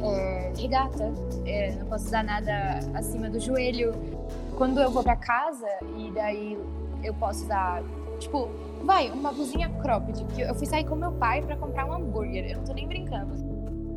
é, 0.02 0.52
regata, 0.56 1.12
é, 1.44 1.72
não 1.72 1.86
posso 1.86 2.06
usar 2.06 2.22
nada 2.22 2.78
acima 2.94 3.28
do 3.28 3.40
joelho. 3.40 3.92
Quando 4.56 4.80
eu 4.80 4.90
vou 4.90 5.02
para 5.02 5.16
casa 5.16 5.66
e 5.96 6.10
daí 6.12 6.58
eu 7.02 7.14
posso 7.14 7.44
usar 7.44 7.82
Tipo, 8.22 8.48
vai, 8.84 9.10
uma 9.10 9.32
blusinha 9.32 9.68
cropped. 9.82 10.24
Que 10.34 10.42
eu 10.42 10.54
fui 10.54 10.66
sair 10.66 10.84
com 10.84 10.94
meu 10.94 11.10
pai 11.12 11.42
para 11.42 11.56
comprar 11.56 11.84
um 11.86 11.92
hambúrguer. 11.92 12.50
Eu 12.50 12.58
não 12.58 12.64
tô 12.64 12.72
nem 12.72 12.86
brincando. 12.86 13.51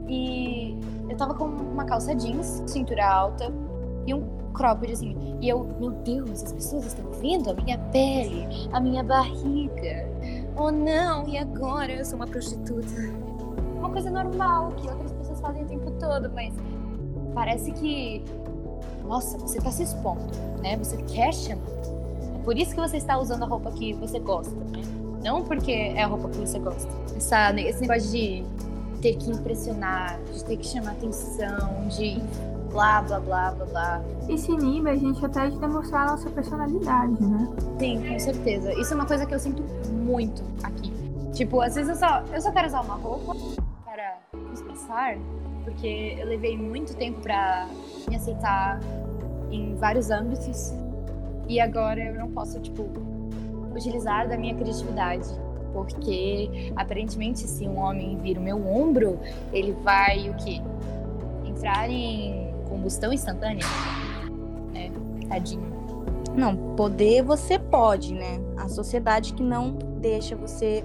E 0.07 0.77
eu 1.09 1.17
tava 1.17 1.33
com 1.33 1.45
uma 1.45 1.85
calça 1.85 2.15
jeans, 2.15 2.63
cintura 2.67 3.05
alta 3.05 3.51
e 4.05 4.13
um 4.13 4.24
cropped, 4.53 4.91
assim. 4.91 5.15
E 5.41 5.50
eu, 5.50 5.63
meu 5.79 5.91
Deus, 5.91 6.43
as 6.43 6.53
pessoas 6.53 6.85
estão 6.85 7.12
vendo 7.13 7.50
a 7.50 7.53
minha 7.53 7.77
pele, 7.91 8.69
a 8.71 8.79
minha 8.79 9.03
barriga. 9.03 10.09
Oh 10.55 10.71
não, 10.71 11.27
e 11.27 11.38
agora? 11.38 11.91
Eu 11.91 12.05
sou 12.05 12.15
uma 12.15 12.27
prostituta. 12.27 12.88
Uma 13.77 13.89
coisa 13.89 14.09
normal 14.09 14.71
que 14.71 14.89
outras 14.89 15.12
pessoas 15.12 15.39
fazem 15.41 15.63
o 15.63 15.67
tempo 15.67 15.91
todo, 16.00 16.31
mas 16.33 16.53
parece 17.33 17.71
que. 17.74 18.24
Nossa, 19.03 19.38
você 19.38 19.59
tá 19.59 19.69
se 19.69 19.83
expondo, 19.83 20.31
né? 20.62 20.77
Você 20.77 20.97
quer 21.03 21.33
chamar. 21.33 21.62
É 22.33 22.39
por 22.43 22.57
isso 22.57 22.74
que 22.74 22.81
você 22.81 22.97
está 22.97 23.17
usando 23.19 23.43
a 23.43 23.45
roupa 23.45 23.71
que 23.71 23.93
você 23.93 24.19
gosta, 24.19 24.55
né? 24.55 24.81
Não 25.24 25.43
porque 25.43 25.71
é 25.71 26.03
a 26.03 26.07
roupa 26.07 26.29
que 26.29 26.38
você 26.38 26.57
gosta. 26.59 26.91
Essa, 27.15 27.51
esse 27.59 27.81
negócio 27.81 28.09
de 28.12 28.43
ter 29.05 29.17
que 29.17 29.29
impressionar, 29.29 30.19
de 30.33 30.43
ter 30.43 30.57
que 30.57 30.65
chamar 30.65 30.93
atenção, 30.93 31.88
de 31.89 32.19
blá, 32.71 33.03
blá, 33.03 33.19
blá, 33.19 33.51
blá, 33.51 33.65
blá. 33.65 34.01
Isso 34.27 34.51
inibe 34.51 34.89
a 34.89 34.95
gente 34.95 35.24
até 35.24 35.47
de 35.47 35.59
demonstrar 35.59 36.07
a 36.07 36.12
nossa 36.13 36.27
personalidade, 36.31 37.21
né? 37.21 37.47
Sim, 37.77 38.03
com 38.09 38.17
certeza. 38.17 38.74
Isso 38.74 38.93
é 38.93 38.95
uma 38.95 39.05
coisa 39.05 39.27
que 39.27 39.35
eu 39.35 39.38
sinto 39.38 39.62
muito 39.91 40.43
aqui. 40.63 40.91
Tipo, 41.33 41.62
às 41.62 41.75
vezes 41.75 41.91
eu 41.91 41.95
só, 41.97 42.24
eu 42.33 42.41
só 42.41 42.51
quero 42.51 42.65
usar 42.65 42.81
uma 42.81 42.95
roupa 42.95 43.35
para 43.83 44.17
expressar, 44.51 45.17
porque 45.63 46.17
eu 46.17 46.25
levei 46.25 46.57
muito 46.57 46.95
tempo 46.95 47.21
para 47.21 47.67
me 48.09 48.15
aceitar 48.15 48.79
em 49.51 49.75
vários 49.75 50.09
âmbitos 50.09 50.74
e 51.47 51.59
agora 51.59 52.03
eu 52.03 52.15
não 52.15 52.31
posso, 52.31 52.59
tipo, 52.59 52.89
utilizar 53.71 54.27
da 54.27 54.35
minha 54.35 54.55
criatividade. 54.55 55.45
Porque 55.75 56.72
aparentemente, 56.74 57.41
se 57.41 57.67
um 57.67 57.77
homem 57.77 58.17
vira 58.17 58.39
o 58.39 58.44
meu 58.44 58.65
ombro, 58.65 59.20
ele 59.51 59.74
vai 59.84 60.29
o 60.29 60.34
quê? 60.36 60.62
Entrar 61.46 61.89
em 61.89 62.53
combustão 62.70 63.12
instantânea, 63.12 63.65
né? 64.72 64.89
Tadinho. 65.27 65.75
Não, 66.34 66.55
poder 66.75 67.24
você 67.24 67.60
pode, 67.60 68.13
né? 68.13 68.39
A 68.55 68.70
sociedade 68.70 69.34
que 69.34 69.44
não 69.44 69.74
deixa 70.00 70.34
você 70.36 70.84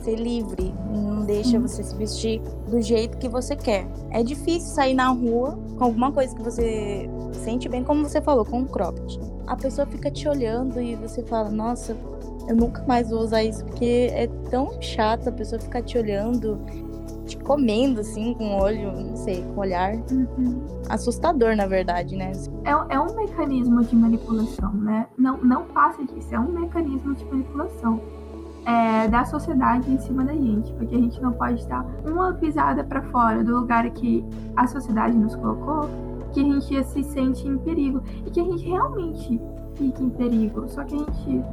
ser 0.00 0.16
livre, 0.16 0.74
não 0.90 1.24
deixa 1.24 1.58
você 1.58 1.84
se 1.84 1.94
vestir 1.94 2.40
do 2.68 2.80
jeito 2.80 3.18
que 3.18 3.28
você 3.28 3.54
quer. 3.54 3.86
É 4.10 4.24
difícil 4.24 4.74
sair 4.74 4.94
na 4.94 5.08
rua 5.08 5.56
com 5.78 5.84
alguma 5.84 6.10
coisa 6.10 6.34
que 6.34 6.42
você 6.42 7.08
sente 7.32 7.68
bem, 7.68 7.84
como 7.84 8.08
você 8.08 8.20
falou, 8.20 8.44
com 8.44 8.58
um 8.58 8.66
cropped. 8.66 9.20
A 9.46 9.56
pessoa 9.56 9.86
fica 9.86 10.10
te 10.10 10.28
olhando 10.28 10.80
e 10.80 10.96
você 10.96 11.22
fala, 11.22 11.48
nossa, 11.48 11.96
eu 12.48 12.56
nunca 12.56 12.82
mais 12.84 13.10
vou 13.10 13.20
usar 13.20 13.42
isso, 13.42 13.64
porque 13.64 14.08
é 14.12 14.26
tão 14.50 14.80
chato 14.80 15.28
a 15.28 15.32
pessoa 15.32 15.60
ficar 15.60 15.82
te 15.82 15.98
olhando 15.98 16.58
te 17.26 17.36
comendo, 17.38 18.00
assim, 18.00 18.34
com 18.34 18.56
o 18.56 18.62
olho, 18.62 18.92
não 18.92 19.16
sei, 19.16 19.42
com 19.42 19.56
o 19.56 19.60
olhar. 19.60 19.94
Uhum. 20.10 20.64
Assustador, 20.88 21.56
na 21.56 21.66
verdade, 21.66 22.16
né? 22.16 22.32
É, 22.64 22.94
é 22.94 23.00
um 23.00 23.14
mecanismo 23.16 23.82
de 23.82 23.96
manipulação, 23.96 24.72
né? 24.72 25.06
Não, 25.18 25.36
não 25.38 25.64
passa 25.64 26.04
disso, 26.04 26.34
é 26.34 26.38
um 26.38 26.52
mecanismo 26.52 27.14
de 27.14 27.24
manipulação. 27.24 28.00
É, 28.64 29.06
da 29.06 29.24
sociedade 29.24 29.88
em 29.88 29.96
cima 30.00 30.24
da 30.24 30.32
gente, 30.32 30.72
porque 30.72 30.96
a 30.96 30.98
gente 30.98 31.22
não 31.22 31.32
pode 31.32 31.64
dar 31.68 31.86
uma 32.04 32.32
pisada 32.32 32.82
para 32.82 33.00
fora 33.00 33.44
do 33.44 33.60
lugar 33.60 33.88
que 33.90 34.24
a 34.56 34.66
sociedade 34.66 35.16
nos 35.16 35.36
colocou, 35.36 35.88
que 36.32 36.40
a 36.40 36.42
gente 36.42 36.84
se 36.86 37.04
sente 37.04 37.46
em 37.46 37.58
perigo 37.58 38.02
e 38.26 38.30
que 38.30 38.40
a 38.40 38.42
gente 38.42 38.68
realmente 38.68 39.40
fica 39.76 40.02
em 40.02 40.10
perigo. 40.10 40.68
Só 40.68 40.82
que 40.82 40.96
a 40.96 40.98
gente 40.98 41.44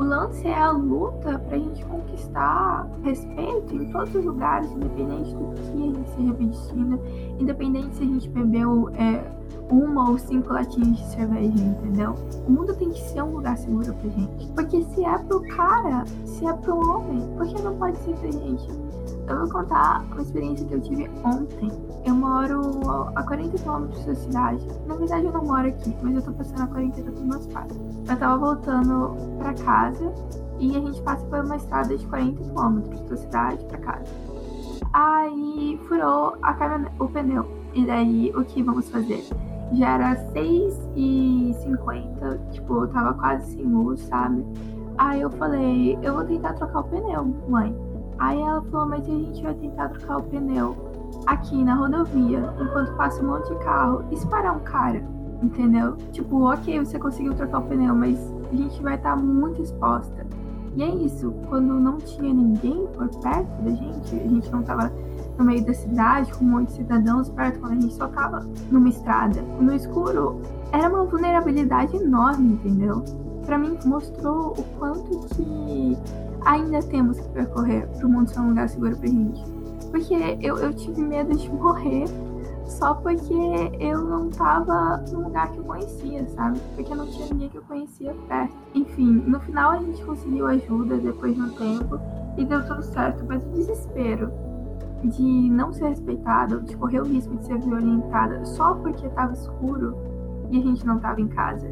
o 0.00 0.02
lance 0.02 0.48
é 0.48 0.58
a 0.58 0.70
luta 0.70 1.38
para 1.38 1.56
a 1.56 1.58
gente 1.58 1.84
conquistar 1.84 2.88
respeito 3.02 3.76
em 3.76 3.92
todos 3.92 4.14
os 4.14 4.24
lugares, 4.24 4.72
independente 4.72 5.34
do 5.34 5.52
que 5.52 5.60
a 5.60 5.76
gente 5.76 6.10
se 6.10 6.22
revestindo, 6.22 7.00
independente 7.38 7.96
se 7.96 8.02
a 8.04 8.06
gente 8.06 8.28
bebeu 8.30 8.88
é, 8.94 9.22
uma 9.70 10.08
ou 10.08 10.18
cinco 10.18 10.54
latinhas 10.54 10.96
de 10.96 11.06
cerveja, 11.10 11.62
entendeu? 11.62 12.14
O 12.48 12.50
mundo 12.50 12.74
tem 12.76 12.88
que 12.88 13.00
ser 13.10 13.22
um 13.22 13.36
lugar 13.36 13.58
seguro 13.58 13.92
pra 13.92 14.08
gente. 14.08 14.50
Porque 14.52 14.82
se 14.84 15.04
é 15.04 15.18
pro 15.18 15.42
cara, 15.48 16.04
se 16.24 16.46
é 16.46 16.52
pro 16.54 16.78
homem, 16.78 17.20
por 17.36 17.46
que 17.46 17.60
não 17.60 17.76
pode 17.76 17.98
ser 17.98 18.14
pra 18.16 18.30
gente? 18.30 18.89
Eu 19.30 19.38
vou 19.38 19.48
contar 19.48 20.02
uma 20.10 20.22
experiência 20.22 20.66
que 20.66 20.74
eu 20.74 20.80
tive 20.80 21.08
ontem. 21.24 21.70
Eu 22.04 22.16
moro 22.16 22.60
a 23.14 23.22
40 23.22 23.58
quilômetros 23.58 24.04
da 24.04 24.14
cidade. 24.16 24.66
Na 24.88 24.96
verdade, 24.96 25.26
eu 25.26 25.32
não 25.32 25.44
moro 25.44 25.68
aqui, 25.68 25.96
mas 26.02 26.16
eu 26.16 26.22
tô 26.22 26.32
passando 26.32 26.62
a 26.62 26.66
40 26.66 27.12
com 27.12 27.20
meus 27.20 27.46
pais. 27.46 27.72
Eu 28.08 28.16
tava 28.16 28.38
voltando 28.38 29.14
pra 29.38 29.54
casa 29.54 30.12
e 30.58 30.76
a 30.76 30.80
gente 30.80 31.00
passa 31.02 31.24
por 31.26 31.44
uma 31.44 31.54
estrada 31.54 31.96
de 31.96 32.04
40 32.08 32.42
quilômetros 32.42 33.00
da 33.02 33.16
cidade 33.16 33.64
pra 33.66 33.78
casa. 33.78 34.12
Aí 34.92 35.80
furou 35.86 36.36
o 36.98 37.08
pneu. 37.08 37.46
E 37.72 37.86
daí, 37.86 38.32
o 38.34 38.44
que 38.44 38.64
vamos 38.64 38.90
fazer? 38.90 39.24
Já 39.74 39.94
era 39.94 40.16
6 40.32 40.88
e 40.96 41.54
50 41.62 42.40
tipo, 42.50 42.82
eu 42.82 42.88
tava 42.88 43.14
quase 43.14 43.52
sem 43.52 43.64
luz, 43.64 44.00
sabe? 44.00 44.44
Aí 44.98 45.20
eu 45.20 45.30
falei, 45.30 45.96
eu 46.02 46.14
vou 46.14 46.24
tentar 46.24 46.54
trocar 46.54 46.80
o 46.80 46.84
pneu, 46.84 47.32
mãe. 47.48 47.89
Aí 48.20 48.38
ela 48.38 48.62
falou, 48.64 48.86
mas 48.86 49.08
a 49.08 49.10
gente 49.10 49.42
vai 49.42 49.54
tentar 49.54 49.88
trocar 49.88 50.18
o 50.18 50.22
pneu 50.24 50.76
aqui 51.26 51.64
na 51.64 51.74
rodovia, 51.74 52.52
enquanto 52.60 52.94
passa 52.94 53.22
um 53.22 53.28
monte 53.28 53.48
de 53.48 53.58
carro, 53.64 54.04
e 54.10 54.16
se 54.16 54.26
parar 54.26 54.52
um 54.52 54.60
cara, 54.60 55.02
entendeu? 55.42 55.96
Tipo, 56.12 56.52
ok, 56.52 56.80
você 56.80 56.98
conseguiu 56.98 57.34
trocar 57.34 57.60
o 57.60 57.62
pneu, 57.62 57.94
mas 57.94 58.18
a 58.52 58.54
gente 58.54 58.82
vai 58.82 58.96
estar 58.96 59.16
tá 59.16 59.22
muito 59.22 59.62
exposta. 59.62 60.26
E 60.76 60.82
é 60.82 60.94
isso, 60.94 61.32
quando 61.48 61.80
não 61.80 61.96
tinha 61.96 62.32
ninguém 62.32 62.86
por 62.88 63.08
perto 63.20 63.62
da 63.62 63.70
gente, 63.70 64.14
a 64.14 64.28
gente 64.28 64.50
não 64.52 64.62
tava 64.62 64.92
no 65.38 65.44
meio 65.44 65.64
da 65.64 65.72
cidade 65.72 66.32
com 66.34 66.44
um 66.44 66.48
monte 66.48 66.68
de 66.68 66.74
cidadãos 66.74 67.30
perto, 67.30 67.58
quando 67.58 67.72
a 67.72 67.80
gente 67.80 67.94
só 67.94 68.06
tava 68.06 68.46
numa 68.70 68.90
estrada, 68.90 69.40
no 69.58 69.74
escuro, 69.74 70.42
era 70.72 70.90
uma 70.90 71.04
vulnerabilidade 71.04 71.96
enorme, 71.96 72.52
entendeu? 72.52 73.02
Para 73.46 73.56
mim 73.58 73.78
mostrou 73.86 74.52
o 74.52 74.62
quanto 74.78 75.26
que 75.34 75.96
ainda 76.44 76.80
temos 76.82 77.18
que 77.20 77.28
percorrer 77.30 77.86
para 77.88 78.06
o 78.06 78.10
mundo 78.10 78.28
ser 78.30 78.40
um 78.40 78.48
lugar 78.48 78.68
seguro 78.68 78.96
pra 78.96 79.08
gente. 79.08 79.42
Porque 79.90 80.14
eu, 80.40 80.56
eu 80.58 80.72
tive 80.72 81.00
medo 81.02 81.36
de 81.36 81.50
morrer 81.50 82.04
só 82.64 82.94
porque 82.94 83.34
eu 83.80 84.00
não 84.04 84.30
tava 84.30 84.98
no 85.10 85.24
lugar 85.24 85.50
que 85.50 85.58
eu 85.58 85.64
conhecia, 85.64 86.26
sabe? 86.28 86.60
Porque 86.76 86.94
não 86.94 87.06
tinha 87.06 87.26
ninguém 87.28 87.48
que 87.48 87.58
eu 87.58 87.62
conhecia 87.62 88.14
perto. 88.28 88.54
Enfim, 88.74 89.24
no 89.26 89.40
final 89.40 89.72
a 89.72 89.78
gente 89.78 90.04
conseguiu 90.04 90.46
ajuda 90.46 90.96
depois 90.96 91.34
de 91.34 91.42
um 91.42 91.50
tempo 91.50 91.98
e 92.36 92.44
deu 92.44 92.64
tudo 92.66 92.82
certo, 92.82 93.24
mas 93.26 93.44
o 93.44 93.48
desespero 93.48 94.32
de 95.02 95.50
não 95.50 95.72
ser 95.72 95.88
respeitada, 95.88 96.60
de 96.60 96.76
correr 96.76 97.00
o 97.00 97.04
risco 97.04 97.34
de 97.36 97.46
ser 97.46 97.58
violentada 97.58 98.44
só 98.44 98.74
porque 98.74 99.08
tava 99.10 99.32
escuro 99.32 99.96
e 100.50 100.58
a 100.58 100.62
gente 100.62 100.86
não 100.86 100.98
tava 100.98 101.20
em 101.20 101.28
casa, 101.28 101.68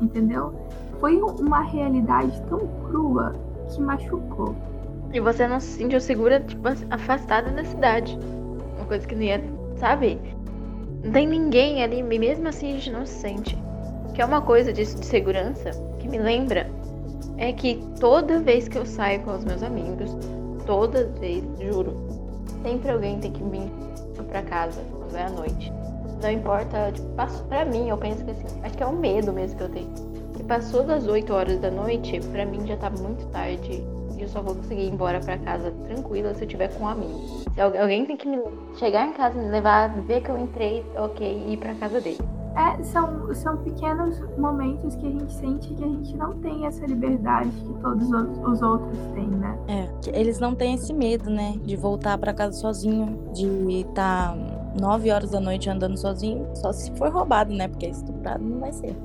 entendeu? 0.00 0.52
Foi 1.00 1.16
uma 1.16 1.60
realidade 1.60 2.42
tão 2.48 2.60
crua 2.86 3.32
que 3.68 3.80
machucou. 3.80 4.54
E 5.12 5.20
você 5.20 5.46
não 5.46 5.60
se 5.60 5.78
sentiu 5.78 6.00
segura, 6.00 6.40
tipo, 6.40 6.62
afastada 6.90 7.50
da 7.50 7.64
cidade. 7.64 8.18
Uma 8.76 8.86
coisa 8.86 9.06
que 9.06 9.14
não 9.14 9.22
ia, 9.22 9.42
sabe? 9.76 10.20
Não 11.02 11.12
tem 11.12 11.26
ninguém 11.26 11.82
ali, 11.82 12.00
e 12.00 12.02
mesmo 12.02 12.48
assim 12.48 12.70
a 12.70 12.72
gente 12.72 12.90
não 12.90 13.06
se 13.06 13.14
sente. 13.14 13.56
Que 14.14 14.22
é 14.22 14.24
uma 14.24 14.40
coisa 14.40 14.72
disso 14.72 14.98
de 14.98 15.06
segurança 15.06 15.70
que 15.98 16.08
me 16.08 16.18
lembra 16.18 16.68
é 17.38 17.52
que 17.52 17.82
toda 18.00 18.40
vez 18.40 18.66
que 18.66 18.78
eu 18.78 18.86
saio 18.86 19.20
com 19.20 19.34
os 19.34 19.44
meus 19.44 19.62
amigos, 19.62 20.10
toda 20.66 21.06
vez, 21.20 21.44
juro, 21.60 21.96
sempre 22.62 22.90
alguém 22.90 23.18
tem 23.20 23.30
que 23.30 23.42
vir 23.44 23.70
pra 24.28 24.42
casa 24.42 24.82
quando 24.90 25.16
é 25.16 25.24
à 25.24 25.30
noite. 25.30 25.72
Não 26.22 26.30
importa, 26.30 26.92
tipo, 26.92 27.08
pra 27.48 27.64
mim, 27.64 27.88
eu 27.88 27.98
penso 27.98 28.24
que 28.24 28.30
assim, 28.30 28.46
acho 28.62 28.76
que 28.76 28.82
é 28.82 28.86
o 28.86 28.92
medo 28.92 29.32
mesmo 29.32 29.58
que 29.58 29.64
eu 29.64 29.68
tenho 29.68 29.88
passou 30.44 30.84
das 30.84 31.06
8 31.06 31.32
horas 31.32 31.58
da 31.60 31.70
noite, 31.70 32.20
para 32.32 32.44
mim 32.44 32.66
já 32.66 32.76
tá 32.76 32.90
muito 32.90 33.26
tarde. 33.28 33.84
E 34.16 34.22
eu 34.22 34.28
só 34.28 34.40
vou 34.40 34.54
conseguir 34.54 34.82
ir 34.82 34.92
embora 34.92 35.20
para 35.20 35.36
casa 35.38 35.70
tranquila 35.84 36.32
se 36.34 36.44
eu 36.44 36.48
tiver 36.48 36.68
com 36.68 36.84
um 36.84 36.88
amigo. 36.88 37.44
Se 37.54 37.60
alguém 37.60 38.06
tem 38.06 38.16
que 38.16 38.26
me 38.26 38.42
chegar 38.76 39.06
em 39.06 39.12
casa, 39.12 39.38
me 39.38 39.48
levar, 39.50 39.88
ver 40.02 40.22
que 40.22 40.30
eu 40.30 40.38
entrei, 40.38 40.84
ok, 40.96 41.44
e 41.46 41.52
ir 41.52 41.56
pra 41.58 41.74
casa 41.74 42.00
dele. 42.00 42.18
É, 42.56 42.82
são, 42.84 43.34
são 43.34 43.58
pequenos 43.58 44.18
momentos 44.38 44.96
que 44.96 45.06
a 45.06 45.10
gente 45.10 45.32
sente 45.34 45.74
que 45.74 45.84
a 45.84 45.86
gente 45.86 46.16
não 46.16 46.32
tem 46.38 46.66
essa 46.66 46.86
liberdade 46.86 47.50
que 47.50 47.74
todos 47.82 48.10
os 48.10 48.62
outros 48.62 48.98
têm, 49.14 49.28
né? 49.28 49.58
É, 49.68 50.18
eles 50.18 50.38
não 50.38 50.54
têm 50.54 50.72
esse 50.72 50.94
medo, 50.94 51.28
né? 51.28 51.54
De 51.62 51.76
voltar 51.76 52.16
para 52.16 52.32
casa 52.32 52.58
sozinho, 52.58 53.30
de 53.34 53.80
estar 53.80 54.34
tá 54.34 54.56
9 54.80 55.10
horas 55.10 55.30
da 55.30 55.40
noite 55.40 55.68
andando 55.68 55.98
sozinho, 55.98 56.46
só 56.54 56.72
se 56.72 56.90
for 56.92 57.10
roubado, 57.10 57.52
né? 57.52 57.68
Porque 57.68 57.88
estuprado 57.88 58.42
não 58.42 58.60
vai 58.60 58.72
ser. 58.72 58.96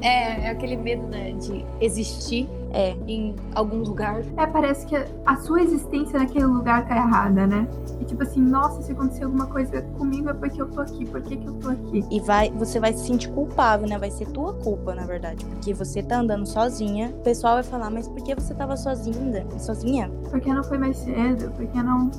É, 0.00 0.46
é 0.46 0.50
aquele 0.50 0.76
medo, 0.76 1.06
né, 1.06 1.32
de 1.32 1.64
existir 1.80 2.48
É. 2.72 2.94
em 3.06 3.34
algum 3.54 3.78
lugar. 3.78 4.22
É, 4.36 4.46
parece 4.46 4.84
que 4.86 4.96
a 5.24 5.36
sua 5.36 5.62
existência 5.62 6.18
naquele 6.18 6.44
lugar 6.44 6.86
tá 6.86 6.96
errada, 6.96 7.46
né? 7.46 7.66
E 8.00 8.04
tipo 8.04 8.22
assim, 8.22 8.40
nossa, 8.40 8.82
se 8.82 8.92
acontecer 8.92 9.24
alguma 9.24 9.46
coisa 9.46 9.80
comigo 9.96 10.28
é 10.28 10.34
porque 10.34 10.60
eu 10.60 10.68
tô 10.68 10.80
aqui, 10.80 11.06
por 11.06 11.22
que, 11.22 11.36
que 11.36 11.46
eu 11.46 11.54
tô 11.54 11.68
aqui? 11.70 12.04
E 12.10 12.20
vai, 12.20 12.50
você 12.50 12.80
vai 12.80 12.92
se 12.92 13.06
sentir 13.06 13.30
culpável, 13.30 13.88
né? 13.88 13.96
Vai 13.96 14.10
ser 14.10 14.26
tua 14.26 14.52
culpa, 14.54 14.94
na 14.94 15.06
verdade. 15.06 15.44
Porque 15.46 15.72
você 15.72 16.02
tá 16.02 16.18
andando 16.18 16.44
sozinha. 16.46 17.10
O 17.10 17.22
pessoal 17.22 17.54
vai 17.54 17.62
falar, 17.62 17.90
mas 17.90 18.08
por 18.08 18.22
que 18.22 18.34
você 18.34 18.52
tava 18.54 18.76
sozinha? 18.76 19.46
Sozinha? 19.58 20.10
Por 20.30 20.40
que 20.40 20.52
não 20.52 20.64
foi 20.64 20.76
mais 20.78 20.96
cedo? 20.98 21.50
Por 21.52 21.66
que 21.66 21.82
não. 21.82 22.10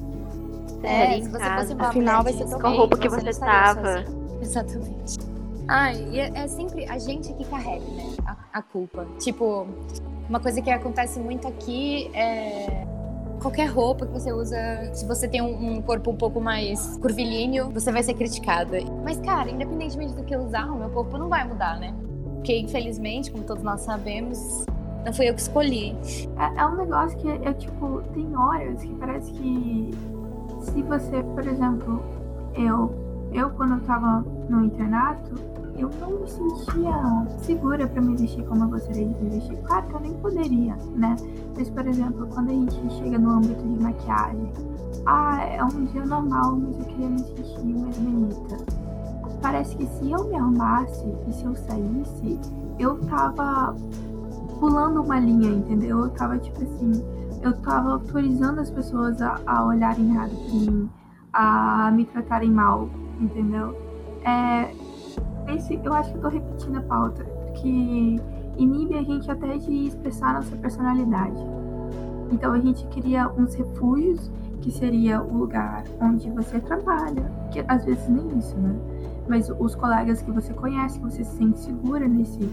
É, 0.83 1.15
se 1.15 1.27
em 1.27 1.29
você 1.29 1.49
fosse 1.57 1.73
uma 1.73 1.87
Afinal, 1.89 2.23
vai 2.23 2.33
ser 2.33 2.45
Com 2.45 2.65
a 2.67 2.69
roupa 2.69 2.97
que 2.97 3.09
você 3.09 3.29
estaria 3.29 3.75
tava. 3.75 3.97
sozinha. 3.97 4.25
Exatamente. 4.41 5.34
Ai, 5.67 6.19
é, 6.19 6.43
é 6.43 6.47
sempre 6.47 6.85
a 6.85 6.97
gente 6.97 7.33
que 7.33 7.43
carrega, 7.45 7.85
né? 7.85 8.15
A, 8.25 8.59
a 8.59 8.61
culpa. 8.61 9.05
Tipo, 9.19 9.67
uma 10.29 10.39
coisa 10.39 10.61
que 10.61 10.69
acontece 10.69 11.19
muito 11.19 11.47
aqui 11.47 12.09
é. 12.13 12.85
Qualquer 13.41 13.65
roupa 13.65 14.07
que 14.07 14.13
você 14.13 14.31
usa, 14.31 14.57
se 14.93 15.05
você 15.05 15.27
tem 15.27 15.41
um, 15.41 15.73
um 15.73 15.81
corpo 15.81 16.09
um 16.09 16.15
pouco 16.15 16.39
mais 16.39 16.97
curvilíneo, 16.97 17.69
você 17.69 17.91
vai 17.91 18.01
ser 18.01 18.13
criticada. 18.15 18.77
Mas, 19.03 19.19
cara, 19.19 19.51
independentemente 19.51 20.13
do 20.13 20.23
que 20.23 20.33
eu 20.33 20.41
usar, 20.41 20.65
o 20.71 20.79
meu 20.79 20.89
corpo 20.89 21.17
não 21.17 21.27
vai 21.27 21.45
mudar, 21.45 21.77
né? 21.79 21.93
Porque, 22.35 22.57
infelizmente, 22.57 23.31
como 23.31 23.43
todos 23.43 23.61
nós 23.61 23.81
sabemos, 23.81 24.65
não 25.05 25.13
fui 25.13 25.29
eu 25.29 25.33
que 25.35 25.41
escolhi. 25.41 25.95
É, 26.39 26.61
é 26.61 26.65
um 26.65 26.75
negócio 26.75 27.17
que 27.19 27.29
é 27.29 27.53
tipo, 27.53 28.01
tem 28.13 28.35
horas 28.35 28.81
que 28.81 28.95
parece 28.95 29.31
que 29.33 29.91
se 30.61 30.81
você, 30.81 31.21
por 31.21 31.45
exemplo, 31.45 32.03
eu, 32.55 33.29
eu 33.31 33.49
quando 33.51 33.75
eu 33.75 33.81
tava 33.81 34.25
no 34.49 34.63
internato, 34.63 35.35
eu 35.77 35.89
não 35.99 36.21
me 36.21 36.29
sentia 36.29 37.27
segura 37.39 37.87
pra 37.87 38.01
me 38.01 38.15
vestir 38.15 38.45
como 38.45 38.63
eu 38.63 38.69
gostaria 38.69 39.07
de 39.07 39.23
me 39.23 39.29
vestir. 39.29 39.57
Claro 39.63 39.87
que 39.87 39.93
eu 39.95 39.99
nem 39.99 40.13
poderia, 40.13 40.75
né? 40.95 41.15
Mas, 41.57 41.69
por 41.69 41.85
exemplo, 41.85 42.27
quando 42.27 42.49
a 42.49 42.53
gente 42.53 42.93
chega 42.93 43.17
no 43.17 43.31
âmbito 43.31 43.61
de 43.61 43.83
maquiagem, 43.83 44.51
ah, 45.05 45.43
é 45.43 45.63
um 45.63 45.85
dia 45.85 46.05
normal, 46.05 46.57
mas 46.57 46.79
eu 46.79 46.85
queria 46.85 47.09
me 47.09 47.19
sentir 47.19 47.65
mais 47.65 47.97
bonita. 47.97 48.57
Parece 49.41 49.75
que 49.75 49.85
se 49.85 50.11
eu 50.11 50.23
me 50.25 50.35
arrumasse 50.35 51.05
e 51.27 51.33
se 51.33 51.43
eu 51.43 51.55
saísse, 51.55 52.39
eu 52.79 52.97
tava 53.05 53.75
pulando 54.59 55.01
uma 55.01 55.19
linha, 55.19 55.49
entendeu? 55.49 55.99
Eu 55.99 56.09
tava 56.11 56.37
tipo 56.37 56.63
assim, 56.63 56.91
eu 57.41 57.53
tava 57.61 57.91
autorizando 57.91 58.59
as 58.59 58.71
pessoas 58.71 59.21
a, 59.21 59.39
a 59.45 59.65
olharem 59.65 60.09
errado 60.09 60.31
pra 60.31 60.53
mim, 60.53 60.89
a 61.33 61.91
me 61.91 62.05
tratarem 62.05 62.49
mal, 62.49 62.89
entendeu? 63.19 63.75
É, 64.23 64.73
esse, 65.47 65.79
eu 65.83 65.93
acho 65.93 66.11
que 66.11 66.17
eu 66.17 66.21
tô 66.21 66.29
repetindo 66.29 66.77
a 66.77 66.81
pauta, 66.81 67.23
porque 67.23 68.19
inibe 68.57 68.97
a 68.97 69.03
gente 69.03 69.29
até 69.29 69.57
de 69.57 69.87
expressar 69.87 70.33
nossa 70.33 70.55
personalidade. 70.55 71.37
Então 72.31 72.53
a 72.53 72.59
gente 72.59 72.85
cria 72.87 73.29
uns 73.29 73.53
refúgios, 73.53 74.31
que 74.61 74.71
seria 74.71 75.21
o 75.21 75.37
lugar 75.37 75.83
onde 76.01 76.29
você 76.31 76.59
trabalha, 76.59 77.31
que 77.51 77.63
às 77.67 77.85
vezes 77.85 78.07
nem 78.09 78.37
isso, 78.37 78.57
né? 78.57 78.75
Mas 79.27 79.51
os 79.59 79.75
colegas 79.75 80.21
que 80.21 80.31
você 80.31 80.53
conhece, 80.53 80.99
que 80.99 81.05
você 81.05 81.23
se 81.23 81.37
sente 81.37 81.59
segura 81.59 82.07
nesse, 82.07 82.49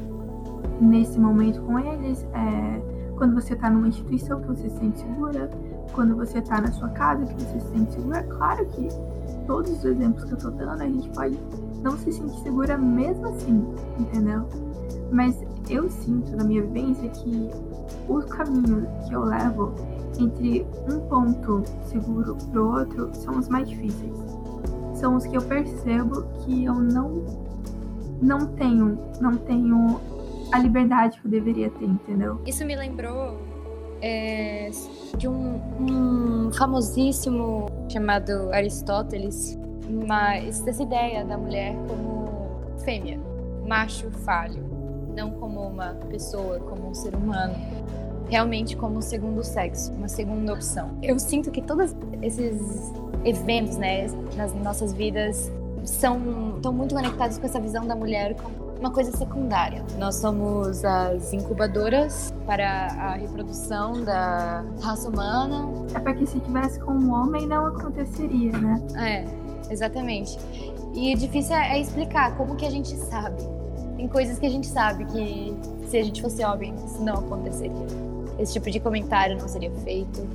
nesse 0.80 1.18
momento 1.18 1.62
com 1.62 1.78
eles, 1.78 2.26
é, 2.34 2.82
quando 3.16 3.34
você 3.34 3.56
tá 3.56 3.70
numa 3.70 3.88
instituição 3.88 4.40
que 4.40 4.49
você 4.49 4.68
se 4.68 4.76
sente 4.76 4.99
segura, 4.99 5.49
quando 5.92 6.16
você 6.16 6.40
tá 6.42 6.61
na 6.61 6.70
sua 6.72 6.88
casa 6.90 7.25
que 7.25 7.34
você 7.42 7.61
se 7.61 7.68
sente 7.68 7.92
segura, 7.94 8.22
claro 8.25 8.66
que 8.66 8.88
todos 9.46 9.70
os 9.70 9.84
exemplos 9.84 10.25
que 10.25 10.32
eu 10.32 10.38
tô 10.38 10.50
dando, 10.50 10.82
a 10.82 10.87
gente 10.87 11.08
pode 11.11 11.38
não 11.83 11.97
se 11.99 12.12
sentir 12.12 12.41
segura 12.41 12.79
mesmo 12.79 13.27
assim, 13.27 13.65
entendeu? 13.99 14.49
Mas 15.11 15.37
eu 15.69 15.91
sinto 15.91 16.37
na 16.37 16.45
minha 16.45 16.62
vivência 16.62 17.09
que 17.09 17.51
o 18.09 18.21
caminho 18.23 18.87
que 19.07 19.14
eu 19.14 19.25
levo 19.25 19.75
entre 20.18 20.66
um 20.90 21.01
ponto 21.01 21.62
seguro 21.85 22.37
pro 22.51 22.79
outro 22.79 23.11
são 23.14 23.38
os 23.38 23.49
mais 23.49 23.68
difíceis. 23.68 24.12
São 24.95 25.16
os 25.16 25.27
que 25.27 25.37
eu 25.37 25.42
percebo 25.42 26.23
que 26.45 26.64
eu 26.64 26.75
não 26.75 27.42
não 28.21 28.47
tenho, 28.47 28.99
não 29.21 29.37
tenho 29.37 30.01
a 30.53 30.59
liberdade 30.59 31.21
que 31.21 31.27
eu 31.27 31.31
deveria 31.31 31.71
ter, 31.71 31.87
entendeu? 31.87 32.40
Isso 32.47 32.64
me 32.64 32.77
lembrou 32.77 33.37
é, 34.01 34.71
de 35.16 35.27
um, 35.27 35.61
um 35.81 36.53
famosíssimo 36.53 37.66
chamado 37.88 38.53
Aristóteles, 38.53 39.59
mas 40.07 40.61
dessa 40.61 40.83
ideia 40.83 41.25
da 41.25 41.37
mulher 41.37 41.75
como 41.88 42.31
fêmea, 42.79 43.21
macho 43.66 44.11
falho, 44.11 44.64
não 45.14 45.31
como 45.33 45.61
uma 45.61 45.95
pessoa, 46.09 46.59
como 46.61 46.90
um 46.90 46.95
ser 46.95 47.14
humano, 47.14 47.55
realmente 48.29 48.77
como 48.77 48.99
um 48.99 49.03
segundo 49.03 49.42
sexo, 49.42 49.92
uma 49.92 50.09
segunda 50.09 50.53
opção. 50.53 50.90
Eu 51.03 51.18
sinto 51.18 51.51
que 51.51 51.62
todos 51.62 51.95
esses 52.23 52.92
eventos, 53.25 53.77
né, 53.77 54.07
nas 54.37 54.55
nossas 54.55 54.92
vidas 54.92 55.51
são 55.85 56.53
estão 56.57 56.73
muito 56.73 56.95
conectados 56.95 57.38
com 57.38 57.47
essa 57.47 57.61
visão 57.61 57.87
da 57.87 57.95
mulher 57.95 58.37
como 58.37 58.73
uma 58.79 58.90
coisa 58.90 59.16
secundária. 59.16 59.85
Nós 59.97 60.16
somos 60.16 60.85
as 60.85 61.33
incubadoras 61.33 62.35
para 62.45 62.87
a 62.87 63.12
reprodução 63.12 64.03
da 64.03 64.64
raça 64.83 65.09
humana. 65.09 65.68
É 65.95 66.01
porque 66.01 66.27
se 66.27 66.40
tivesse 66.40 66.81
com 66.81 66.92
um 66.92 67.12
homem 67.12 67.47
não 67.47 67.66
aconteceria, 67.66 68.51
né? 68.59 68.83
É, 68.97 69.25
exatamente. 69.72 70.38
E 70.94 71.14
difícil 71.14 71.56
é, 71.56 71.78
é 71.78 71.80
explicar 71.80 72.37
como 72.37 72.54
que 72.54 72.66
a 72.66 72.70
gente 72.70 72.94
sabe. 72.96 73.42
Tem 73.96 74.06
coisas 74.08 74.38
que 74.38 74.46
a 74.46 74.50
gente 74.50 74.66
sabe 74.66 75.04
que 75.06 75.54
se 75.88 75.96
a 75.96 76.04
gente 76.04 76.20
fosse 76.20 76.44
homem 76.44 76.74
isso 76.85 77.02
não 77.02 77.14
aconteceria. 77.14 77.87
Esse 78.38 78.54
tipo 78.54 78.70
de 78.70 78.80
comentário 78.80 79.37
não 79.38 79.48
seria 79.48 79.70
feito. 79.70 80.26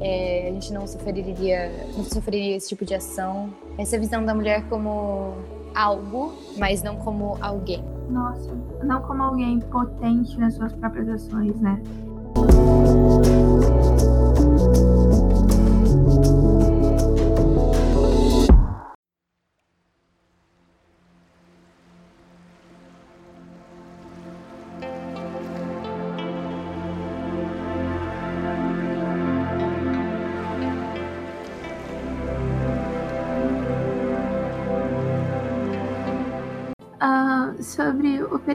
É, 0.00 0.48
a 0.48 0.52
gente 0.52 0.72
não 0.72 0.86
sofreria, 0.86 1.70
não 1.96 2.04
sofreria 2.04 2.56
esse 2.56 2.68
tipo 2.68 2.84
de 2.84 2.94
ação. 2.94 3.50
Essa 3.76 3.98
visão 3.98 4.24
da 4.24 4.34
mulher 4.34 4.64
como 4.68 5.34
algo, 5.74 6.32
mas 6.58 6.82
não 6.82 6.96
como 6.96 7.36
alguém. 7.40 7.84
Nossa, 8.08 8.50
não 8.82 9.00
como 9.02 9.22
alguém 9.22 9.60
potente 9.60 10.38
nas 10.38 10.54
suas 10.54 10.72
próprias 10.72 11.08
ações, 11.08 11.60
né? 11.60 11.80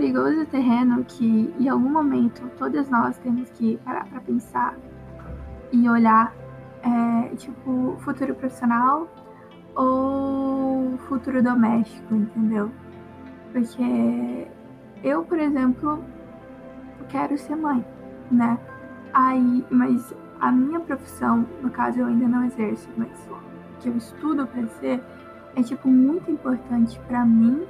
Perigoso 0.05 0.45
terreno 0.45 1.03
que 1.03 1.51
em 1.59 1.67
algum 1.67 1.89
momento 1.89 2.47
todas 2.59 2.87
nós 2.89 3.17
temos 3.17 3.49
que 3.49 3.77
parar 3.77 4.05
para 4.05 4.21
pensar 4.21 4.77
e 5.71 5.89
olhar 5.89 6.31
é, 6.83 7.35
tipo 7.35 7.97
futuro 8.01 8.35
profissional 8.35 9.07
ou 9.73 10.95
futuro 11.07 11.41
doméstico, 11.41 12.13
entendeu? 12.13 12.69
Porque 13.51 14.47
eu, 15.03 15.23
por 15.23 15.39
exemplo, 15.39 16.03
quero 17.09 17.35
ser 17.35 17.55
mãe, 17.55 17.83
né? 18.29 18.59
Aí, 19.11 19.65
mas 19.71 20.13
a 20.39 20.51
minha 20.51 20.79
profissão, 20.81 21.47
no 21.63 21.71
caso 21.71 21.99
eu 21.99 22.05
ainda 22.05 22.27
não 22.27 22.45
exerço, 22.45 22.87
mas 22.95 23.09
que 23.79 23.89
eu 23.89 23.97
estudo 23.97 24.45
para 24.45 24.67
ser, 24.67 25.01
é 25.55 25.63
tipo 25.63 25.87
muito 25.87 26.29
importante 26.29 26.99
para 27.07 27.25
mim 27.25 27.65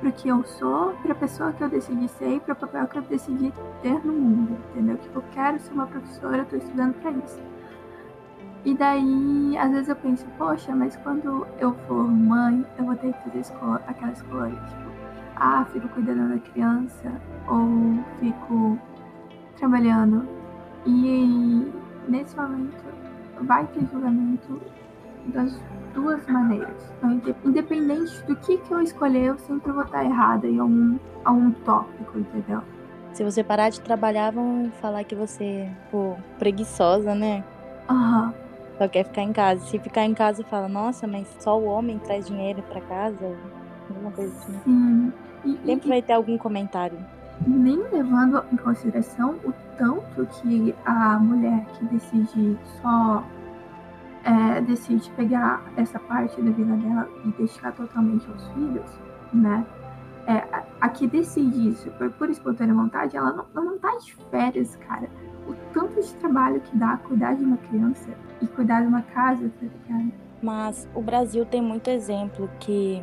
pro 0.00 0.12
que 0.12 0.28
eu 0.28 0.44
sou, 0.44 0.92
pra 1.02 1.14
pessoa 1.14 1.52
que 1.52 1.62
eu 1.62 1.68
decidi 1.68 2.08
ser 2.08 2.36
e 2.36 2.40
pro 2.40 2.54
papel 2.54 2.86
que 2.86 2.98
eu 2.98 3.02
decidi 3.02 3.52
ter 3.82 4.04
no 4.04 4.12
mundo, 4.12 4.56
entendeu? 4.70 4.96
Tipo, 4.98 5.18
eu 5.18 5.24
quero 5.32 5.58
ser 5.58 5.72
uma 5.72 5.86
professora, 5.86 6.46
eu 6.50 6.58
estudando 6.58 6.94
pra 7.00 7.10
isso. 7.10 7.40
E 8.64 8.74
daí, 8.74 9.56
às 9.58 9.70
vezes 9.70 9.88
eu 9.88 9.96
penso, 9.96 10.26
poxa, 10.36 10.74
mas 10.74 10.96
quando 10.96 11.46
eu 11.58 11.72
for 11.86 12.08
mãe, 12.08 12.66
eu 12.76 12.84
vou 12.84 12.96
ter 12.96 13.12
que 13.12 13.22
fazer 13.22 13.38
esco 13.38 13.64
aquela 13.86 14.12
escolha, 14.12 14.56
tipo, 14.56 14.90
ah, 15.36 15.64
fico 15.72 15.88
cuidando 15.90 16.34
da 16.34 16.38
criança 16.40 17.12
ou 17.46 18.02
fico 18.18 18.78
trabalhando. 19.56 20.26
E 20.84 21.72
nesse 22.08 22.36
momento 22.36 22.84
vai 23.42 23.66
ter 23.66 23.86
julgamento 23.86 24.60
das 25.26 25.60
duas 25.96 26.24
maneiras. 26.28 26.94
Então, 26.98 27.20
independente 27.44 28.22
do 28.26 28.36
que, 28.36 28.58
que 28.58 28.70
eu 28.72 28.80
escolher, 28.82 29.24
eu 29.28 29.38
sempre 29.38 29.72
vou 29.72 29.82
estar 29.82 30.04
errada 30.04 30.46
em 30.46 30.58
algum, 30.60 30.98
algum 31.24 31.50
tópico, 31.64 32.18
entendeu? 32.18 32.60
Se 33.14 33.24
você 33.24 33.42
parar 33.42 33.70
de 33.70 33.80
trabalhar, 33.80 34.30
vão 34.30 34.70
falar 34.80 35.02
que 35.04 35.14
você, 35.14 35.68
pô, 35.90 36.14
preguiçosa, 36.38 37.14
né? 37.14 37.42
Aham. 37.88 38.32
Só 38.76 38.86
quer 38.86 39.04
ficar 39.06 39.22
em 39.22 39.32
casa. 39.32 39.64
Se 39.64 39.78
ficar 39.78 40.04
em 40.04 40.12
casa, 40.12 40.44
fala, 40.44 40.68
nossa, 40.68 41.06
mas 41.06 41.26
só 41.40 41.58
o 41.58 41.64
homem 41.64 41.98
traz 41.98 42.26
dinheiro 42.26 42.62
pra 42.70 42.80
casa? 42.82 43.34
Alguma 43.88 44.10
coisa 44.10 44.34
assim. 44.36 44.60
Sim. 44.64 45.12
E, 45.46 45.56
Sempre 45.64 45.86
e 45.86 45.88
vai 45.88 46.02
ter 46.02 46.12
algum 46.12 46.36
comentário. 46.36 46.98
nem 47.46 47.78
levando 47.90 48.44
em 48.52 48.56
consideração 48.56 49.36
o 49.44 49.52
tanto 49.78 50.26
que 50.42 50.74
a 50.84 51.18
mulher 51.18 51.64
que 51.72 51.86
decide 51.86 52.58
só 52.82 53.22
é, 54.26 54.60
decide 54.60 55.08
pegar 55.12 55.62
essa 55.76 55.98
parte 56.00 56.40
da 56.42 56.50
vida 56.50 56.74
dela 56.76 57.08
e 57.24 57.28
deixar 57.32 57.72
totalmente 57.72 58.28
aos 58.30 58.46
filhos, 58.48 58.90
né? 59.32 59.64
É, 60.26 60.38
a, 60.52 60.64
a 60.80 60.88
que 60.88 61.06
decide 61.06 61.68
isso 61.68 61.88
por, 61.92 62.10
por 62.12 62.28
espontânea 62.28 62.74
vontade, 62.74 63.16
ela 63.16 63.32
não, 63.32 63.46
ela 63.54 63.64
não 63.64 63.78
tá 63.78 63.96
de 63.98 64.12
férias, 64.30 64.74
cara. 64.76 65.08
O 65.48 65.54
tanto 65.72 66.00
de 66.02 66.12
trabalho 66.14 66.60
que 66.60 66.76
dá 66.76 66.96
cuidar 66.96 67.34
de 67.34 67.44
uma 67.44 67.56
criança 67.56 68.10
e 68.42 68.46
cuidar 68.48 68.80
de 68.80 68.88
uma 68.88 69.02
casa, 69.02 69.48
tá 69.60 69.66
ligado? 69.66 70.12
Mas 70.42 70.88
o 70.94 71.00
Brasil 71.00 71.46
tem 71.46 71.62
muito 71.62 71.88
exemplo 71.88 72.50
que 72.58 73.00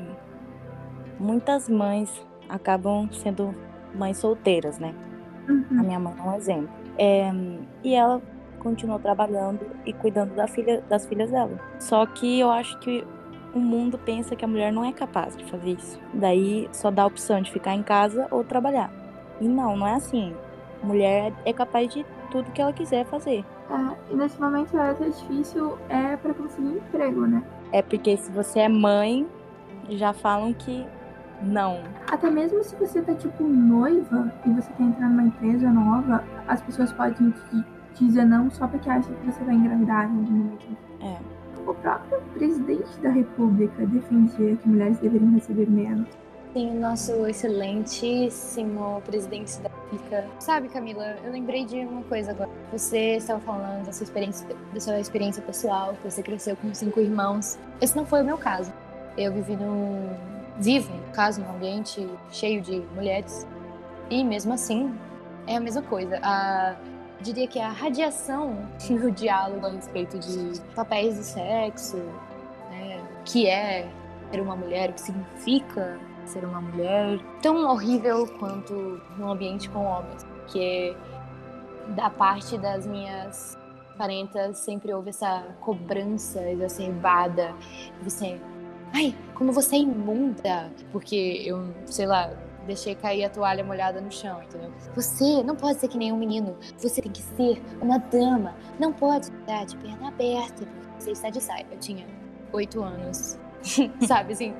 muitas 1.19 1.69
mães 1.69 2.25
acabam 2.49 3.07
sendo 3.13 3.55
mães 3.95 4.17
solteiras, 4.17 4.77
né? 4.79 4.93
A 5.47 5.51
Uhum. 5.51 5.83
minha 5.83 5.99
mãe 5.99 6.13
é 6.17 6.21
um 6.21 6.36
exemplo. 6.36 6.69
É, 6.97 7.31
e 7.83 7.93
ela 7.95 8.21
continuou 8.63 8.99
trabalhando 8.99 9.60
e 9.86 9.93
cuidando 9.93 10.34
da 10.34 10.47
filha, 10.47 10.82
das 10.89 11.06
filhas 11.06 11.30
dela. 11.30 11.60
Só 11.80 12.06
que 12.06 12.39
eu 12.39 12.49
acho 12.49 12.80
que 12.80 13.06
o 13.54 13.60
mundo 13.60 13.97
pensa 13.97 14.36
que 14.36 14.43
a 14.43 14.47
mulher 14.47 14.71
não 14.71 14.84
é 14.84 14.91
capaz 14.91 15.38
de 15.38 15.45
fazer 15.45 15.71
isso. 15.71 15.99
Daí 16.13 16.67
só 16.71 16.89
dá 16.89 17.04
a 17.04 17.06
opção 17.06 17.41
de 17.41 17.52
ficar 17.52 17.76
em 17.76 17.84
casa 17.84 18.28
ou 18.32 18.43
trabalhar. 18.43 18.91
E 19.39 19.47
não, 19.47 19.78
não 19.78 19.88
é 19.88 19.93
assim. 19.93 20.34
Mulher 20.82 21.34
é 21.45 21.54
capaz 21.54 21.93
de 21.93 22.06
tudo 22.32 22.52
que 22.52 22.62
ela 22.62 22.73
quiser 22.73 23.06
fazer. 23.06 23.45
É, 23.69 24.13
e 24.13 24.15
nesse 24.15 24.39
momento 24.41 24.76
é 24.78 24.89
até 24.89 25.06
difícil 25.06 25.78
é 25.89 26.17
para 26.17 26.34
conseguir 26.34 26.78
emprego, 26.78 27.28
né? 27.28 27.43
É 27.71 27.82
porque 27.82 28.17
se 28.17 28.32
você 28.32 28.62
é 28.62 28.69
mãe, 28.69 29.28
já 29.89 30.13
falam 30.13 30.54
que 30.54 30.86
não. 31.41 31.80
Até 32.08 32.30
mesmo 32.30 32.63
se 32.63 32.76
você 32.76 33.02
tá, 33.02 33.13
tipo, 33.13 33.43
noiva 33.43 34.32
e 34.45 34.49
você 34.52 34.71
tá 34.73 34.84
entrando 34.84 35.12
numa 35.12 35.23
empresa 35.23 35.69
nova, 35.69 36.23
as 36.47 36.62
pessoas 36.62 36.91
podem 36.93 37.32
te 37.32 37.65
dizer 37.99 38.25
não 38.25 38.49
só 38.49 38.67
porque 38.67 38.89
acham 38.89 39.13
que 39.13 39.25
você 39.25 39.43
vai 39.43 39.56
engravidar 39.56 40.06
em 40.06 40.17
algum 40.17 40.32
momento. 40.32 40.77
É. 41.01 41.17
O 41.65 41.73
próprio 41.73 42.21
presidente 42.34 42.99
da 43.01 43.10
república 43.10 43.86
defendia 43.86 44.56
que 44.56 44.67
mulheres 44.67 44.99
deveriam 44.99 45.32
receber 45.32 45.69
menos. 45.69 46.08
Sim, 46.53 46.77
o 46.77 46.79
nosso 46.79 47.25
excelentíssimo 47.25 49.01
presidente 49.06 49.60
da 49.60 49.69
República. 49.69 50.27
Sabe, 50.39 50.69
Camila, 50.69 51.17
eu 51.23 51.32
lembrei 51.32 51.65
de 51.65 51.79
uma 51.79 52.03
coisa 52.03 52.29
agora. 52.29 52.49
Você 52.71 53.15
estava 53.15 53.39
falando 53.39 53.86
da 53.86 53.91
sua 53.91 54.03
experiência, 54.03 54.47
da 54.71 54.79
sua 54.79 54.99
experiência 54.99 55.41
pessoal, 55.41 55.95
que 55.95 56.12
você 56.12 56.21
cresceu 56.21 56.56
com 56.56 56.71
cinco 56.71 56.99
irmãos. 56.99 57.58
Esse 57.82 57.95
não 57.95 58.06
foi 58.06 58.21
o 58.21 58.25
meu 58.25 58.38
caso. 58.38 58.71
Eu 59.17 59.34
vivi 59.34 59.56
num. 59.56 60.10
Vivo, 60.60 60.93
no 60.93 61.12
caso, 61.12 61.41
num 61.41 61.49
ambiente 61.56 62.08
cheio 62.29 62.62
de 62.62 62.84
mulheres. 62.93 63.47
E 64.12 64.23
mesmo 64.23 64.53
assim, 64.53 64.93
é 65.47 65.56
a 65.56 65.60
mesma 65.60 65.82
coisa. 65.82 66.19
A, 66.21 66.75
diria 67.23 67.47
que 67.47 67.59
a 67.59 67.69
radiação 67.69 68.55
no 68.89 69.12
diálogo 69.12 69.65
a 69.65 69.69
respeito 69.69 70.19
de 70.19 70.59
papéis 70.75 71.17
do 71.17 71.23
sexo, 71.23 71.97
né, 72.69 73.01
o 73.19 73.23
que 73.23 73.47
é 73.47 73.89
ser 74.31 74.41
uma 74.41 74.55
mulher, 74.55 74.89
o 74.89 74.93
que 74.93 75.01
significa 75.01 75.99
ser 76.25 76.45
uma 76.45 76.62
mulher, 76.62 77.19
tão 77.41 77.65
horrível 77.69 78.27
quanto 78.39 78.73
num 79.17 79.31
ambiente 79.31 79.69
com 79.69 79.83
homens, 79.86 80.25
que 80.47 80.95
da 81.89 82.09
parte 82.09 82.57
das 82.57 82.86
minhas 82.86 83.57
parentas 83.97 84.57
sempre 84.57 84.93
houve 84.93 85.09
essa 85.09 85.43
cobrança 85.59 86.41
exacerbada, 86.49 87.53
você, 88.01 88.39
ai, 88.93 89.15
como 89.36 89.51
você 89.51 89.75
é 89.75 89.79
imunda, 89.79 90.71
porque 90.91 91.43
eu, 91.45 91.73
sei 91.86 92.05
lá, 92.05 92.31
deixei 92.65 92.95
cair 92.95 93.26
a 93.26 93.30
toalha 93.30 93.63
molhada 93.63 93.99
no 94.02 94.12
chão, 94.12 94.41
entendeu? 94.43 94.71
Você 94.95 95.43
não 95.43 95.56
pode 95.56 95.80
ser 95.80 95.88
que 95.88 95.97
nem 95.97 96.12
um 96.12 96.17
menino, 96.17 96.56
você 96.78 97.02
tem 97.02 97.12
que 97.12 97.21
ser 97.21 97.62
uma 97.82 97.97
dama, 97.97 98.56
não 98.80 98.91
pode 98.93 99.28
estar 99.28 99.65
de 99.65 99.76
perna 99.78 100.08
aberta, 100.10 100.65
você 100.97 101.12
está 101.12 101.30
de 101.30 101.41
saia. 101.41 101.65
Eu 101.71 101.78
tinha 101.80 102.06
oito 102.52 102.82
anos, 102.84 103.39
sabe 104.08 104.34
assim? 104.34 104.54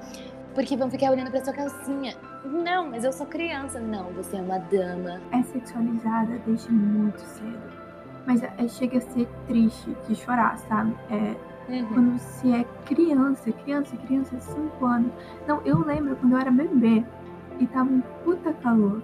Porque 0.54 0.78
vão 0.78 0.90
ficar 0.90 1.10
olhando 1.12 1.32
pra 1.32 1.44
sua 1.44 1.54
calcinha. 1.54 2.16
Não, 2.46 2.90
mas 2.90 3.04
eu 3.04 3.12
sou 3.12 3.26
criança. 3.26 3.80
Não, 3.80 4.12
você 4.14 4.38
é 4.38 4.42
uma 4.42 4.60
dama. 4.60 5.20
É 5.32 5.42
sexualizada 5.42 6.38
desde 6.46 6.72
muito 6.72 7.18
cedo. 7.20 7.74
Mas 8.28 8.44
é, 8.44 8.68
chega 8.68 9.00
a 9.00 9.02
ser 9.02 9.28
triste 9.48 9.96
de 10.08 10.16
chorar, 10.16 10.58
sabe? 10.60 10.96
É, 11.10 11.54
Uhum. 11.70 11.86
quando 11.94 12.20
você 12.20 12.50
é 12.58 12.64
criança, 12.86 13.50
criança, 13.54 13.96
criança, 13.96 14.38
5 14.38 14.86
anos. 14.86 15.12
Não, 15.48 15.62
eu 15.66 15.80
lembro 15.80 16.14
quando 16.18 16.34
eu 16.34 16.38
era 16.40 16.52
bebê 16.52 17.02
e 17.60 17.68
tava 17.68 17.90
um 17.90 18.02
puta 18.24 18.54
calor. 18.54 19.02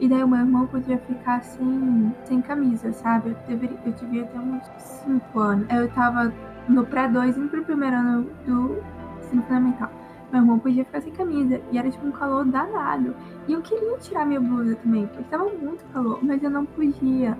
E 0.00 0.08
daí 0.08 0.22
o 0.24 0.28
meu 0.28 0.40
irmão 0.40 0.66
podia 0.66 0.98
ficar 0.98 1.42
sem, 1.42 2.12
sem 2.24 2.42
camisa, 2.42 2.92
sabe? 2.92 3.30
Eu, 3.30 3.36
deveria, 3.46 3.78
eu 3.84 3.92
devia 3.92 4.24
ter 4.24 4.38
uns 4.38 4.64
5 4.76 5.38
anos. 5.38 5.66
Eu 5.70 5.88
tava 5.90 6.32
no 6.68 6.84
pré-2, 6.84 7.36
indo 7.36 7.48
pro 7.48 7.64
primeiro 7.64 7.96
ano 7.96 8.30
do 8.44 8.82
ensino 9.20 9.42
fundamental. 9.42 9.90
Meu 10.32 10.40
irmão 10.40 10.58
podia 10.58 10.84
ficar 10.84 11.02
sem 11.02 11.12
camisa 11.12 11.60
e 11.70 11.78
era 11.78 11.90
tipo 11.90 12.06
um 12.06 12.10
calor 12.12 12.44
danado. 12.44 13.14
E 13.46 13.52
eu 13.52 13.60
queria 13.60 13.96
tirar 13.98 14.26
minha 14.26 14.40
blusa 14.40 14.74
também, 14.76 15.06
porque 15.06 15.24
tava 15.24 15.44
muito 15.44 15.84
calor, 15.92 16.18
mas 16.22 16.42
eu 16.42 16.50
não 16.50 16.64
podia. 16.64 17.36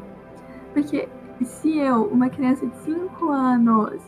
Porque 0.73 1.09
se 1.43 1.79
eu, 1.79 2.05
uma 2.05 2.29
criança 2.29 2.67
de 2.67 2.77
5 2.77 3.29
anos, 3.31 4.03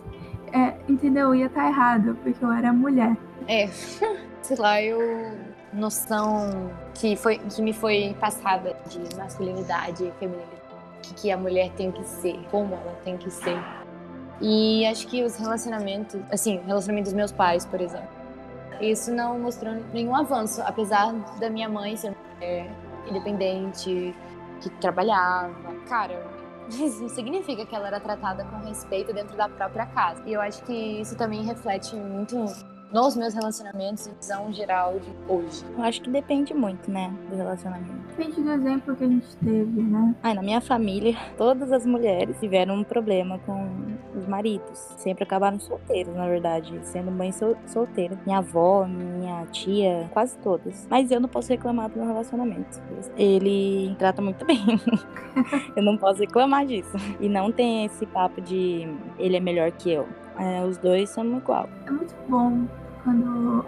é, 0.53 0.75
entendeu? 0.89 1.35
Ia 1.35 1.47
estar 1.47 1.67
errado, 1.67 2.17
porque 2.23 2.45
eu 2.45 2.53
era 2.53 2.73
mulher. 2.73 3.17
É, 3.49 3.67
sei 4.43 4.57
lá, 4.59 4.81
eu 4.81 5.01
noção 5.75 6.71
que 6.95 7.17
foi 7.17 7.39
que 7.39 7.61
me 7.61 7.73
foi 7.73 8.17
passada 8.21 8.77
de 8.89 9.17
masculinidade 9.17 10.05
e 10.05 10.13
feminilidade, 10.13 10.63
que, 11.03 11.15
que 11.15 11.31
a 11.31 11.37
mulher 11.37 11.71
tem 11.73 11.91
que 11.91 12.05
ser, 12.05 12.39
como 12.51 12.75
ela 12.75 12.97
tem 13.05 13.17
que 13.17 13.31
ser. 13.31 13.59
E 14.41 14.87
acho 14.87 15.07
que 15.07 15.23
os 15.23 15.37
relacionamentos, 15.37 16.21
assim, 16.31 16.61
relacionamento 16.67 17.05
dos 17.05 17.15
meus 17.15 17.33
pais, 17.33 17.65
por 17.65 17.81
exemplo, 17.81 18.09
isso 18.81 19.13
não 19.13 19.39
mostrou 19.39 19.75
nenhum 19.93 20.15
avanço, 20.15 20.61
apesar 20.63 21.13
da 21.39 21.49
minha 21.49 21.69
mãe 21.69 21.97
ser 21.97 22.15
mulher 22.35 22.71
independente, 23.09 24.15
que 24.61 24.71
trabalhava. 24.81 25.75
Cara, 25.89 26.27
isso 26.69 27.03
não 27.03 27.09
significa 27.09 27.65
que 27.65 27.75
ela 27.75 27.87
era 27.87 28.01
tratada 28.01 28.45
com 28.45 28.57
respeito 28.67 29.13
dentro 29.13 29.37
da 29.37 29.49
própria 29.49 29.87
casa. 29.87 30.23
E 30.27 30.33
eu 30.33 30.41
acho 30.41 30.63
que 30.65 30.73
isso 30.73 31.17
também 31.17 31.43
reflete 31.43 31.95
muito 31.95 32.47
nos 32.95 33.17
meus 33.17 33.35
relacionamentos 33.35 34.07
e 34.07 34.11
visão 34.13 34.53
geral 34.53 35.01
de 35.01 35.11
hoje. 35.27 35.65
Eu 35.77 35.83
acho 35.83 36.01
que 36.01 36.09
depende 36.09 36.55
muito, 36.55 36.89
né, 36.89 37.13
do 37.29 37.35
relacionamento. 37.35 37.93
Depende 38.17 38.41
do 38.41 38.53
exemplo 38.53 38.95
que 38.95 39.03
a 39.03 39.09
gente 39.09 39.37
teve, 39.39 39.83
né? 39.83 40.15
Ai, 40.23 40.35
na 40.35 40.43
minha 40.43 40.61
família, 40.61 41.17
todas 41.37 41.73
as 41.73 41.85
mulheres 41.85 42.39
tiveram 42.39 42.77
um 42.77 42.85
problema 42.85 43.41
com 43.41 43.69
os 44.17 44.25
maridos. 44.29 44.79
Sempre 44.97 45.25
acabaram 45.25 45.59
solteiros, 45.59 46.15
na 46.15 46.29
verdade, 46.29 46.79
sendo 46.85 47.11
mãe 47.11 47.33
sol 47.33 47.57
solteira. 47.67 48.17
Minha 48.25 48.39
avó, 48.39 48.87
minha 48.87 49.45
tia, 49.47 50.09
quase 50.13 50.39
todas. 50.39 50.87
Mas 50.89 51.11
eu 51.11 51.19
não 51.19 51.29
posso 51.29 51.49
reclamar 51.49 51.91
do 51.91 51.99
meu 51.99 52.07
relacionamento. 52.07 52.81
Ele 53.17 53.93
trata 53.99 54.23
muito 54.23 54.45
bem. 54.47 54.65
eu 55.75 55.83
não 55.83 55.97
posso 55.97 56.21
reclamar 56.21 56.65
disso. 56.65 56.97
E 57.19 57.29
não 57.29 57.51
tem 57.51 57.87
esse 57.87 58.07
papo 58.07 58.41
de 58.41 58.89
ele 59.19 59.37
é 59.37 59.41
melhor 59.41 59.73
que 59.73 59.91
eu. 59.91 60.07
É, 60.39 60.65
os 60.65 60.79
dois 60.79 61.11
são 61.11 61.25
igual. 61.37 61.69
É 61.87 61.91
muito 61.91 62.15
bom 62.29 62.65
quando 63.05 63.65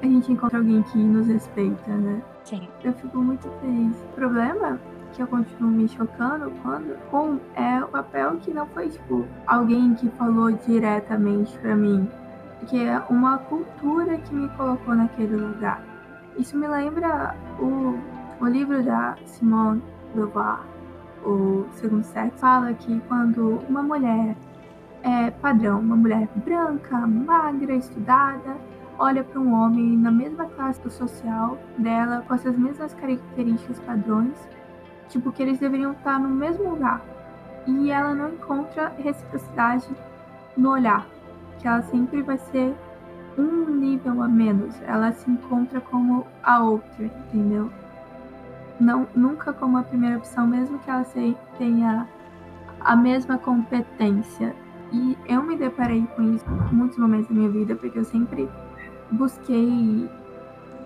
a 0.00 0.06
gente 0.06 0.32
encontra 0.32 0.58
alguém 0.58 0.82
que 0.84 0.98
nos 0.98 1.26
respeita, 1.26 1.90
né? 1.90 2.22
Sim. 2.44 2.66
Eu 2.82 2.92
fico 2.94 3.18
muito 3.18 3.48
feliz. 3.60 3.96
O 3.96 4.14
problema 4.14 4.80
que 5.12 5.22
eu 5.22 5.26
continuo 5.26 5.70
me 5.70 5.88
chocando 5.88 6.52
quando 6.62 6.96
com 7.10 7.38
é 7.54 7.82
o 7.82 7.88
papel 7.88 8.36
que 8.36 8.52
não 8.52 8.66
foi 8.68 8.88
tipo 8.88 9.26
alguém 9.46 9.94
que 9.94 10.08
falou 10.10 10.52
diretamente 10.52 11.58
pra 11.58 11.74
mim, 11.74 12.08
que 12.68 12.84
é 12.84 13.02
uma 13.10 13.38
cultura 13.38 14.16
que 14.18 14.34
me 14.34 14.48
colocou 14.50 14.94
naquele 14.94 15.36
lugar. 15.36 15.82
Isso 16.38 16.56
me 16.56 16.68
lembra 16.68 17.34
o, 17.58 17.98
o 18.40 18.46
livro 18.46 18.82
da 18.82 19.16
Simone 19.26 19.82
Beauvoir, 20.14 20.60
o 21.24 21.66
Segundo 21.72 22.04
Sexo, 22.04 22.38
fala 22.38 22.72
que 22.74 23.00
quando 23.08 23.60
uma 23.68 23.82
mulher 23.82 24.36
é 25.02 25.30
padrão, 25.30 25.80
uma 25.80 25.96
mulher 25.96 26.28
branca, 26.36 27.06
magra, 27.06 27.74
estudada, 27.74 28.56
olha 28.98 29.22
para 29.22 29.40
um 29.40 29.54
homem 29.54 29.96
na 29.96 30.10
mesma 30.10 30.46
classe 30.46 30.90
social 30.90 31.58
dela, 31.78 32.24
com 32.26 32.34
essas 32.34 32.56
mesmas 32.56 32.92
características 32.94 33.78
padrões, 33.80 34.36
tipo 35.08 35.32
que 35.32 35.42
eles 35.42 35.58
deveriam 35.58 35.92
estar 35.92 36.18
no 36.18 36.28
mesmo 36.28 36.70
lugar. 36.70 37.00
E 37.66 37.90
ela 37.90 38.14
não 38.14 38.30
encontra 38.30 38.92
reciprocidade 38.98 39.88
no 40.56 40.70
olhar, 40.70 41.06
que 41.58 41.68
ela 41.68 41.82
sempre 41.82 42.22
vai 42.22 42.38
ser 42.38 42.74
um 43.36 43.66
nível 43.76 44.22
a 44.22 44.28
menos. 44.28 44.74
Ela 44.82 45.12
se 45.12 45.30
encontra 45.30 45.80
como 45.80 46.26
a 46.42 46.58
outra, 46.60 47.04
entendeu? 47.04 47.70
Não, 48.80 49.06
nunca 49.14 49.52
como 49.52 49.76
a 49.76 49.82
primeira 49.82 50.16
opção, 50.16 50.46
mesmo 50.46 50.78
que 50.78 50.90
ela 50.90 51.04
tenha 51.56 52.08
a 52.80 52.96
mesma 52.96 53.38
competência. 53.38 54.54
E 54.92 55.16
eu 55.26 55.42
me 55.42 55.56
deparei 55.56 56.06
com 56.16 56.22
isso 56.34 56.44
em 56.72 56.74
muitos 56.74 56.98
momentos 56.98 57.28
da 57.28 57.34
minha 57.34 57.50
vida, 57.50 57.74
porque 57.76 57.98
eu 57.98 58.04
sempre 58.04 58.48
busquei 59.10 60.08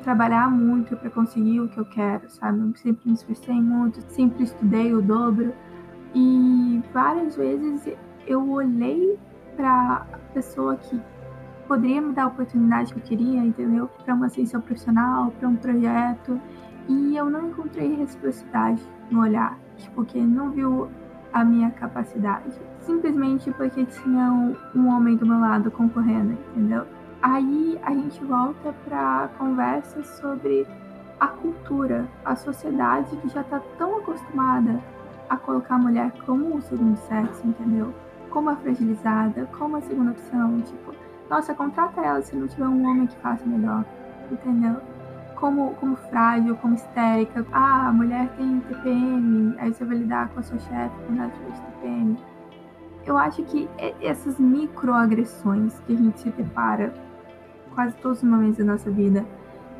trabalhar 0.03 0.51
muito 0.51 0.97
para 0.97 1.11
conseguir 1.11 1.61
o 1.61 1.69
que 1.69 1.79
eu 1.79 1.85
quero, 1.85 2.29
sabe? 2.29 2.59
Eu 2.59 2.75
sempre 2.77 3.09
me 3.09 3.15
esforcei 3.15 3.55
muito, 3.55 4.01
sempre 4.09 4.45
estudei 4.45 4.93
o 4.93 5.01
dobro. 5.01 5.53
E 6.15 6.83
várias 6.93 7.37
vezes 7.37 7.89
eu 8.27 8.49
olhei 8.51 9.19
para 9.57 10.07
a 10.13 10.19
pessoa 10.35 10.77
que 10.77 11.01
poderia 11.69 12.03
me 12.03 12.13
dar 12.13 12.25
a 12.25 12.27
oportunidade 12.27 12.93
que 12.93 12.99
eu 12.99 13.05
queria, 13.05 13.41
entendeu? 13.41 13.89
Para 14.05 14.15
uma 14.15 14.27
ascensão 14.27 14.61
profissional, 14.61 15.31
para 15.39 15.49
um 15.49 15.57
projeto. 15.57 16.41
E 16.89 17.17
eu 17.17 17.31
não 17.31 17.49
encontrei 17.49 17.95
reciprocidade 17.95 18.83
no 19.11 19.21
olhar, 19.21 19.57
porque 19.95 20.19
não 20.21 20.51
viu 20.51 20.89
a 21.33 21.45
minha 21.45 21.71
capacidade. 21.71 22.61
Simplesmente 22.83 23.51
porque 23.53 23.85
tinha 23.85 24.31
um, 24.75 24.89
homem 24.89 25.17
do 25.17 25.25
meu 25.25 25.39
lado 25.39 25.71
concorrendo, 25.71 26.33
entendeu? 26.51 26.85
Aí 27.23 27.79
a 27.85 27.91
gente 27.91 28.23
volta 28.25 28.75
para 28.85 29.29
conversa 29.39 30.03
sobre 30.03 30.67
a 31.21 31.29
cultura, 31.29 32.09
a 32.25 32.35
sociedade 32.35 33.17
que 33.17 33.29
já 33.29 33.43
está 33.43 33.61
tão 33.79 33.99
acostumada 33.99 34.81
a 35.29 35.37
colocar 35.37 35.77
a 35.77 35.79
mulher 35.79 36.13
como 36.27 36.57
o 36.57 36.63
segundo 36.63 36.97
sexo, 36.97 37.47
entendeu? 37.47 37.95
Como 38.31 38.51
a 38.51 38.57
fragilizada, 38.57 39.49
como 39.57 39.77
a 39.77 39.81
segunda 39.81 40.11
opção, 40.11 40.61
tipo, 40.63 40.93
nossa, 41.31 41.55
contrata 41.55 42.01
ela 42.01 42.21
se 42.23 42.35
não 42.35 42.49
tiver 42.49 42.67
um 42.67 42.85
homem 42.85 43.07
que 43.07 43.17
faça 43.19 43.47
melhor, 43.47 43.85
entendeu? 44.31 44.81
Como, 45.37 45.75
como 45.75 45.95
frágil, 45.97 46.57
como 46.57 46.75
histérica. 46.75 47.47
Ah, 47.53 47.89
a 47.89 47.93
mulher 47.93 48.29
tem 48.37 48.61
TPM, 48.61 49.55
aí 49.59 49.73
você 49.73 49.85
vai 49.85 49.97
lidar 49.99 50.29
com 50.31 50.41
a 50.41 50.43
sua 50.43 50.59
chefe 50.59 50.95
quando 51.07 51.21
ela 51.21 51.31
tiver 51.31 51.53
TPM. 51.53 52.32
Eu 53.05 53.17
acho 53.19 53.43
que 53.45 53.69
essas 54.01 54.39
microagressões 54.39 55.79
que 55.81 55.93
a 55.93 55.97
gente 55.97 56.21
se 56.21 56.31
depara 56.31 56.95
quase 57.75 57.95
todos 57.97 58.19
os 58.19 58.25
momentos 58.25 58.59
da 58.59 58.65
nossa 58.65 58.91
vida 58.91 59.25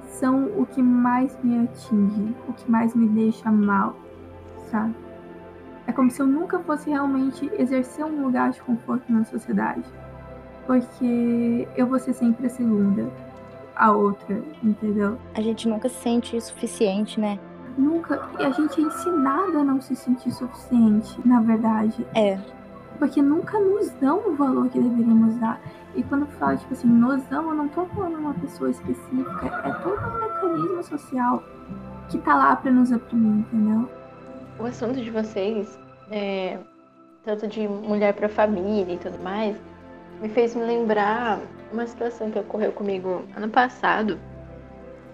são 0.05 0.47
o 0.59 0.67
que 0.67 0.83
mais 0.83 1.39
me 1.43 1.65
atinge, 1.65 2.35
o 2.49 2.53
que 2.53 2.71
mais 2.71 2.95
me 2.95 3.09
deixa 3.09 3.51
mal, 3.51 3.97
sabe? 4.71 4.95
É 5.87 5.93
como 5.93 6.11
se 6.11 6.21
eu 6.21 6.27
nunca 6.27 6.59
fosse 6.61 6.91
realmente 6.91 7.51
exercer 7.59 8.05
um 8.05 8.23
lugar 8.23 8.51
de 8.51 8.63
conforto 8.63 9.13
na 9.13 9.25
sociedade. 9.25 9.85
Porque 10.67 11.67
eu 11.77 11.87
vou 11.87 11.99
ser 11.99 12.13
sempre 12.13 12.47
a 12.47 12.51
segunda, 12.51 13.11
a 13.75 13.91
outra, 13.91 14.41
entendeu? 14.63 15.19
A 15.35 15.41
gente 15.41 15.69
nunca 15.69 15.89
se 15.89 15.97
sente 15.97 16.37
o 16.37 16.41
suficiente, 16.41 17.19
né? 17.19 17.39
Nunca. 17.77 18.29
E 18.39 18.45
a 18.45 18.51
gente 18.51 18.81
é 18.81 18.85
ensinado 18.85 19.59
a 19.59 19.65
não 19.65 19.81
se 19.81 19.97
sentir 19.97 20.31
suficiente, 20.31 21.21
na 21.27 21.41
verdade. 21.41 22.07
É. 22.15 22.39
Porque 23.03 23.21
nunca 23.21 23.59
nos 23.59 23.91
dão 24.01 24.21
o 24.29 24.37
valor 24.37 24.69
que 24.69 24.79
deveríamos 24.79 25.35
dar. 25.41 25.61
E 25.97 26.05
quando 26.05 26.25
fala, 26.39 26.57
tipo 26.57 26.73
assim, 26.73 26.87
nos 26.87 27.21
dão, 27.25 27.49
eu 27.49 27.55
não 27.55 27.67
tô 27.67 27.85
falando 27.87 28.17
uma 28.17 28.33
pessoa 28.35 28.71
específica. 28.71 29.47
É 29.65 29.73
todo 29.83 29.99
um 29.99 30.21
mecanismo 30.21 30.85
social 30.85 31.43
que 32.09 32.19
tá 32.19 32.37
lá 32.37 32.55
pra 32.55 32.71
nos 32.71 32.93
oprimir, 32.93 33.41
entendeu? 33.41 33.89
o 34.57 34.67
assunto 34.67 35.01
de 35.01 35.11
vocês, 35.11 35.77
é, 36.13 36.59
tanto 37.25 37.49
de 37.49 37.67
mulher 37.67 38.15
para 38.15 38.29
família 38.29 38.95
e 38.95 38.99
tudo 38.99 39.19
mais, 39.19 39.57
me 40.21 40.29
fez 40.29 40.55
me 40.55 40.63
lembrar 40.63 41.41
uma 41.73 41.85
situação 41.85 42.31
que 42.31 42.39
ocorreu 42.39 42.71
comigo 42.71 43.25
ano 43.35 43.49
passado, 43.49 44.17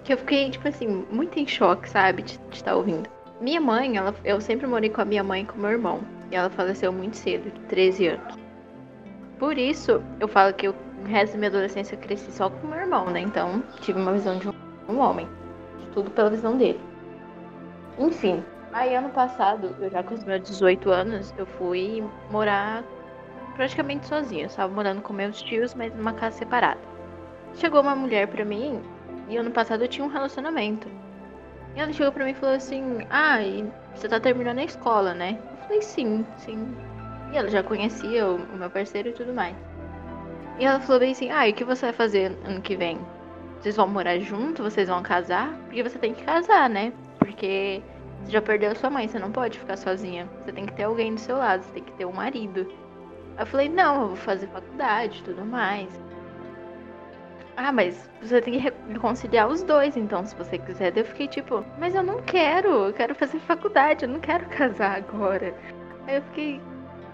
que 0.04 0.12
eu 0.12 0.18
fiquei, 0.18 0.50
tipo 0.50 0.68
assim, 0.68 1.06
muito 1.10 1.38
em 1.38 1.46
choque, 1.46 1.88
sabe, 1.88 2.22
de 2.22 2.38
estar 2.52 2.76
ouvindo. 2.76 3.08
Minha 3.40 3.62
mãe, 3.62 3.96
ela, 3.96 4.14
eu 4.22 4.42
sempre 4.42 4.66
morei 4.66 4.90
com 4.90 5.00
a 5.00 5.06
minha 5.06 5.24
mãe 5.24 5.40
e 5.40 5.46
com 5.46 5.58
meu 5.58 5.70
irmão, 5.70 6.00
e 6.30 6.36
ela 6.36 6.50
faleceu 6.50 6.92
muito 6.92 7.16
cedo, 7.16 7.50
de 7.50 7.60
13 7.66 8.08
anos. 8.08 8.34
Por 9.38 9.56
isso, 9.56 10.02
eu 10.20 10.28
falo 10.28 10.52
que 10.52 10.68
o 10.68 10.74
resto 11.04 11.32
da 11.32 11.38
minha 11.38 11.50
adolescência 11.50 11.94
eu 11.94 12.00
cresci 12.00 12.30
só 12.32 12.50
com 12.50 12.66
meu 12.66 12.78
irmão, 12.78 13.06
né? 13.06 13.20
Então, 13.20 13.62
tive 13.80 14.00
uma 14.00 14.12
visão 14.12 14.38
de 14.38 14.48
um, 14.48 14.98
homem. 14.98 15.28
Tudo 15.92 16.10
pela 16.10 16.30
visão 16.30 16.56
dele. 16.56 16.80
Enfim, 17.98 18.42
Aí 18.72 18.94
ano 18.94 19.08
passado, 19.08 19.74
eu 19.80 19.90
já 19.90 20.02
com 20.02 20.14
os 20.14 20.22
meus 20.24 20.42
18 20.42 20.90
anos, 20.90 21.34
eu 21.38 21.46
fui 21.46 22.04
morar 22.30 22.84
praticamente 23.54 24.06
sozinha. 24.06 24.42
Eu 24.42 24.48
estava 24.48 24.72
morando 24.72 25.00
com 25.00 25.12
meus 25.12 25.40
tios, 25.40 25.74
mas 25.74 25.94
numa 25.94 26.12
casa 26.12 26.36
separada. 26.36 26.80
Chegou 27.54 27.80
uma 27.80 27.96
mulher 27.96 28.28
pra 28.28 28.44
mim, 28.44 28.82
e 29.28 29.36
ano 29.36 29.50
passado 29.50 29.82
eu 29.82 29.88
tinha 29.88 30.06
um 30.06 30.10
relacionamento. 30.10 30.86
E 31.74 31.80
ela 31.80 31.92
chegou 31.92 32.12
pra 32.12 32.24
mim 32.24 32.32
e 32.32 32.34
falou 32.34 32.54
assim: 32.54 32.98
Ah, 33.08 33.38
você 33.94 34.06
tá 34.06 34.20
terminando 34.20 34.58
a 34.58 34.64
escola, 34.64 35.14
né? 35.14 35.38
Falei: 35.68 35.82
Sim, 35.82 36.26
sim. 36.38 36.76
E 37.32 37.36
ela 37.36 37.48
já 37.48 37.62
conhecia 37.62 38.26
o, 38.26 38.36
o 38.36 38.56
meu 38.56 38.70
parceiro 38.70 39.10
e 39.10 39.12
tudo 39.12 39.32
mais. 39.32 39.56
E 40.58 40.64
ela 40.64 40.80
falou 40.80 41.00
bem 41.00 41.12
assim: 41.12 41.30
Ah, 41.30 41.46
e 41.46 41.52
o 41.52 41.54
que 41.54 41.64
você 41.64 41.86
vai 41.86 41.92
fazer 41.92 42.36
ano 42.44 42.60
que 42.60 42.74
vem? 42.74 42.98
Vocês 43.60 43.76
vão 43.76 43.86
morar 43.88 44.18
junto? 44.18 44.62
Vocês 44.62 44.88
vão 44.88 45.02
casar? 45.02 45.52
Porque 45.66 45.82
você 45.82 45.98
tem 45.98 46.14
que 46.14 46.24
casar, 46.24 46.68
né? 46.68 46.92
Porque 47.18 47.82
você 48.24 48.32
já 48.32 48.42
perdeu 48.42 48.70
a 48.70 48.74
sua 48.74 48.90
mãe, 48.90 49.06
você 49.06 49.18
não 49.18 49.30
pode 49.30 49.58
ficar 49.58 49.76
sozinha. 49.76 50.28
Você 50.40 50.52
tem 50.52 50.66
que 50.66 50.72
ter 50.72 50.84
alguém 50.84 51.14
do 51.14 51.20
seu 51.20 51.36
lado, 51.36 51.62
você 51.62 51.72
tem 51.72 51.84
que 51.84 51.92
ter 51.92 52.04
um 52.04 52.12
marido. 52.12 52.66
Eu 53.38 53.46
falei, 53.46 53.68
não, 53.68 54.02
eu 54.02 54.06
vou 54.08 54.16
fazer 54.16 54.48
faculdade 54.48 55.20
e 55.20 55.22
tudo 55.22 55.44
mais. 55.44 55.88
Ah, 57.60 57.72
mas 57.72 58.08
você 58.22 58.40
tem 58.40 58.52
que 58.54 58.72
reconciliar 58.88 59.48
os 59.48 59.64
dois, 59.64 59.96
então, 59.96 60.24
se 60.24 60.32
você 60.36 60.58
quiser. 60.58 60.92
Daí 60.92 61.02
eu 61.02 61.06
fiquei 61.06 61.26
tipo, 61.26 61.64
mas 61.76 61.92
eu 61.92 62.04
não 62.04 62.22
quero, 62.22 62.68
eu 62.68 62.92
quero 62.92 63.16
fazer 63.16 63.40
faculdade, 63.40 64.04
eu 64.04 64.08
não 64.08 64.20
quero 64.20 64.46
casar 64.56 64.98
agora. 64.98 65.52
Aí 66.06 66.16
eu 66.16 66.22
fiquei, 66.22 66.60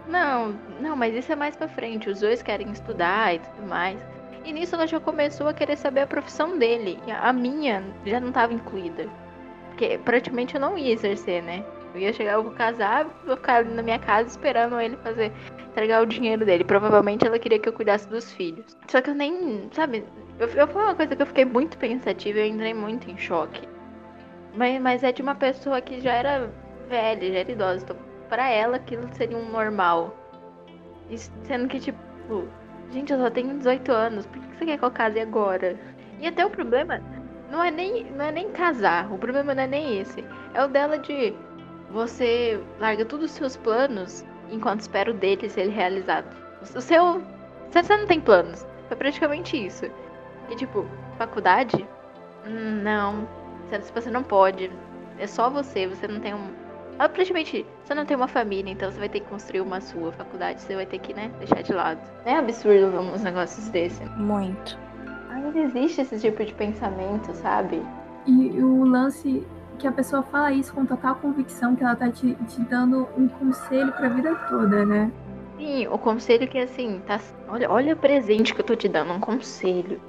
não, 0.06 0.52
não, 0.80 0.94
mas 0.96 1.14
isso 1.14 1.32
é 1.32 1.36
mais 1.36 1.56
pra 1.56 1.66
frente. 1.66 2.10
Os 2.10 2.20
dois 2.20 2.42
querem 2.42 2.70
estudar 2.70 3.34
e 3.34 3.38
tudo 3.38 3.66
mais. 3.66 3.98
E 4.44 4.52
nisso 4.52 4.74
ela 4.74 4.86
já 4.86 5.00
começou 5.00 5.48
a 5.48 5.54
querer 5.54 5.76
saber 5.78 6.00
a 6.02 6.06
profissão 6.06 6.58
dele. 6.58 7.00
A 7.22 7.32
minha 7.32 7.82
já 8.04 8.20
não 8.20 8.28
estava 8.28 8.52
incluída. 8.52 9.08
Porque 9.68 9.98
praticamente 10.04 10.56
eu 10.56 10.60
não 10.60 10.76
ia 10.76 10.92
exercer, 10.92 11.42
né? 11.42 11.64
Eu 11.94 12.00
ia 12.00 12.12
chegar, 12.12 12.32
eu 12.32 12.42
vou 12.42 12.52
casar, 12.52 13.06
vou 13.24 13.36
ficar 13.36 13.58
ali 13.58 13.72
na 13.72 13.82
minha 13.82 14.00
casa 14.00 14.28
esperando 14.28 14.80
ele 14.80 14.96
fazer, 14.96 15.32
entregar 15.68 16.02
o 16.02 16.06
dinheiro 16.06 16.44
dele. 16.44 16.64
Provavelmente 16.64 17.24
ela 17.24 17.38
queria 17.38 17.58
que 17.58 17.68
eu 17.68 17.72
cuidasse 17.72 18.08
dos 18.08 18.32
filhos. 18.32 18.76
Só 18.88 19.00
que 19.00 19.10
eu 19.10 19.14
nem, 19.14 19.68
sabe, 19.72 20.04
eu, 20.40 20.48
eu 20.48 20.66
foi 20.66 20.82
uma 20.82 20.96
coisa 20.96 21.14
que 21.14 21.22
eu 21.22 21.26
fiquei 21.26 21.44
muito 21.44 21.78
pensativa, 21.78 22.40
eu 22.40 22.46
entrei 22.46 22.74
muito 22.74 23.08
em 23.08 23.16
choque. 23.16 23.62
Mas, 24.56 24.82
mas 24.82 25.04
é 25.04 25.12
de 25.12 25.22
uma 25.22 25.36
pessoa 25.36 25.80
que 25.80 26.00
já 26.00 26.14
era 26.14 26.50
velha, 26.88 27.32
já 27.32 27.38
era 27.38 27.52
idosa. 27.52 27.84
Então, 27.84 27.96
pra 28.28 28.48
ela 28.48 28.76
aquilo 28.76 29.08
seria 29.12 29.36
um 29.36 29.48
normal. 29.48 30.16
E 31.08 31.16
sendo 31.16 31.68
que, 31.68 31.78
tipo, 31.78 32.48
gente, 32.90 33.12
eu 33.12 33.20
só 33.20 33.30
tenho 33.30 33.56
18 33.56 33.92
anos, 33.92 34.26
por 34.26 34.40
que 34.40 34.58
você 34.58 34.64
quer 34.66 34.78
que 34.78 34.84
eu 34.84 34.90
case 34.90 35.20
agora? 35.20 35.78
E 36.20 36.26
até 36.26 36.44
o 36.44 36.50
problema 36.50 37.00
não 37.50 37.62
é 37.62 37.70
nem, 37.70 38.04
não 38.10 38.24
é 38.24 38.32
nem 38.32 38.50
casar. 38.50 39.12
O 39.12 39.18
problema 39.18 39.54
não 39.54 39.62
é 39.62 39.66
nem 39.66 40.00
esse. 40.00 40.24
É 40.54 40.64
o 40.64 40.68
dela 40.68 40.98
de 40.98 41.34
você 41.94 42.60
larga 42.78 43.04
todos 43.04 43.26
os 43.26 43.30
seus 43.30 43.56
planos 43.56 44.24
enquanto 44.50 44.80
espera 44.80 45.10
o 45.10 45.14
dele 45.14 45.48
ser 45.48 45.68
realizado. 45.68 46.26
O 46.60 46.80
seu. 46.80 47.22
Você 47.70 47.96
não 47.96 48.06
tem 48.06 48.20
planos. 48.20 48.66
É 48.90 48.94
praticamente 48.94 49.56
isso. 49.56 49.86
E 50.50 50.56
tipo, 50.56 50.84
faculdade? 51.16 51.86
Hum, 52.46 52.82
não. 52.82 53.26
Você 53.94 54.10
não 54.10 54.22
pode. 54.22 54.70
É 55.18 55.26
só 55.26 55.48
você. 55.48 55.86
Você 55.86 56.06
não 56.06 56.20
tem 56.20 56.34
um. 56.34 56.48
Ah, 56.98 57.08
praticamente, 57.08 57.66
você 57.82 57.94
não 57.94 58.04
tem 58.04 58.16
uma 58.16 58.28
família, 58.28 58.70
então 58.70 58.90
você 58.90 58.98
vai 58.98 59.08
ter 59.08 59.20
que 59.20 59.26
construir 59.26 59.62
uma 59.62 59.80
sua 59.80 60.12
faculdade. 60.12 60.60
Você 60.60 60.76
vai 60.76 60.86
ter 60.86 60.98
que, 60.98 61.12
né, 61.12 61.30
deixar 61.38 61.62
de 61.62 61.72
lado. 61.72 62.00
É 62.24 62.36
absurdo 62.36 63.00
uns 63.00 63.22
negócios 63.22 63.68
desse. 63.70 64.04
Muito 64.16 64.78
ainda 65.44 65.58
existe 65.58 66.00
esse 66.00 66.18
tipo 66.18 66.44
de 66.44 66.52
pensamento, 66.54 67.32
sabe? 67.34 67.82
E 68.26 68.62
o 68.62 68.84
lance 68.84 69.46
que 69.78 69.86
a 69.86 69.92
pessoa 69.92 70.22
fala 70.22 70.52
isso 70.52 70.72
com 70.72 70.84
total 70.84 71.16
convicção, 71.16 71.74
que 71.74 71.82
ela 71.82 71.96
tá 71.96 72.10
te, 72.10 72.34
te 72.34 72.60
dando 72.62 73.08
um 73.16 73.28
conselho 73.28 73.92
pra 73.92 74.08
vida 74.08 74.34
toda, 74.48 74.84
né? 74.84 75.10
Sim, 75.56 75.86
o 75.88 75.98
conselho 75.98 76.48
que 76.48 76.58
assim, 76.58 77.00
tá. 77.06 77.20
Olha, 77.48 77.70
olha 77.70 77.94
o 77.94 77.96
presente 77.96 78.54
que 78.54 78.60
eu 78.60 78.64
tô 78.64 78.74
te 78.74 78.88
dando, 78.88 79.12
um 79.12 79.20
conselho. 79.20 80.00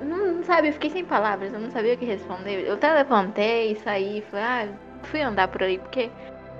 Não, 0.00 0.34
não 0.34 0.44
sabe, 0.44 0.68
eu 0.68 0.72
fiquei 0.72 0.90
sem 0.90 1.04
palavras, 1.04 1.52
eu 1.52 1.60
não 1.60 1.70
sabia 1.70 1.94
o 1.94 1.98
que 1.98 2.04
responder. 2.04 2.66
Eu 2.66 2.74
até 2.74 2.92
levantei, 2.92 3.74
saí, 3.76 4.22
falei, 4.30 4.44
ah, 4.44 4.68
fui 5.02 5.22
andar 5.22 5.48
por 5.48 5.62
aí, 5.62 5.78
porque 5.78 6.10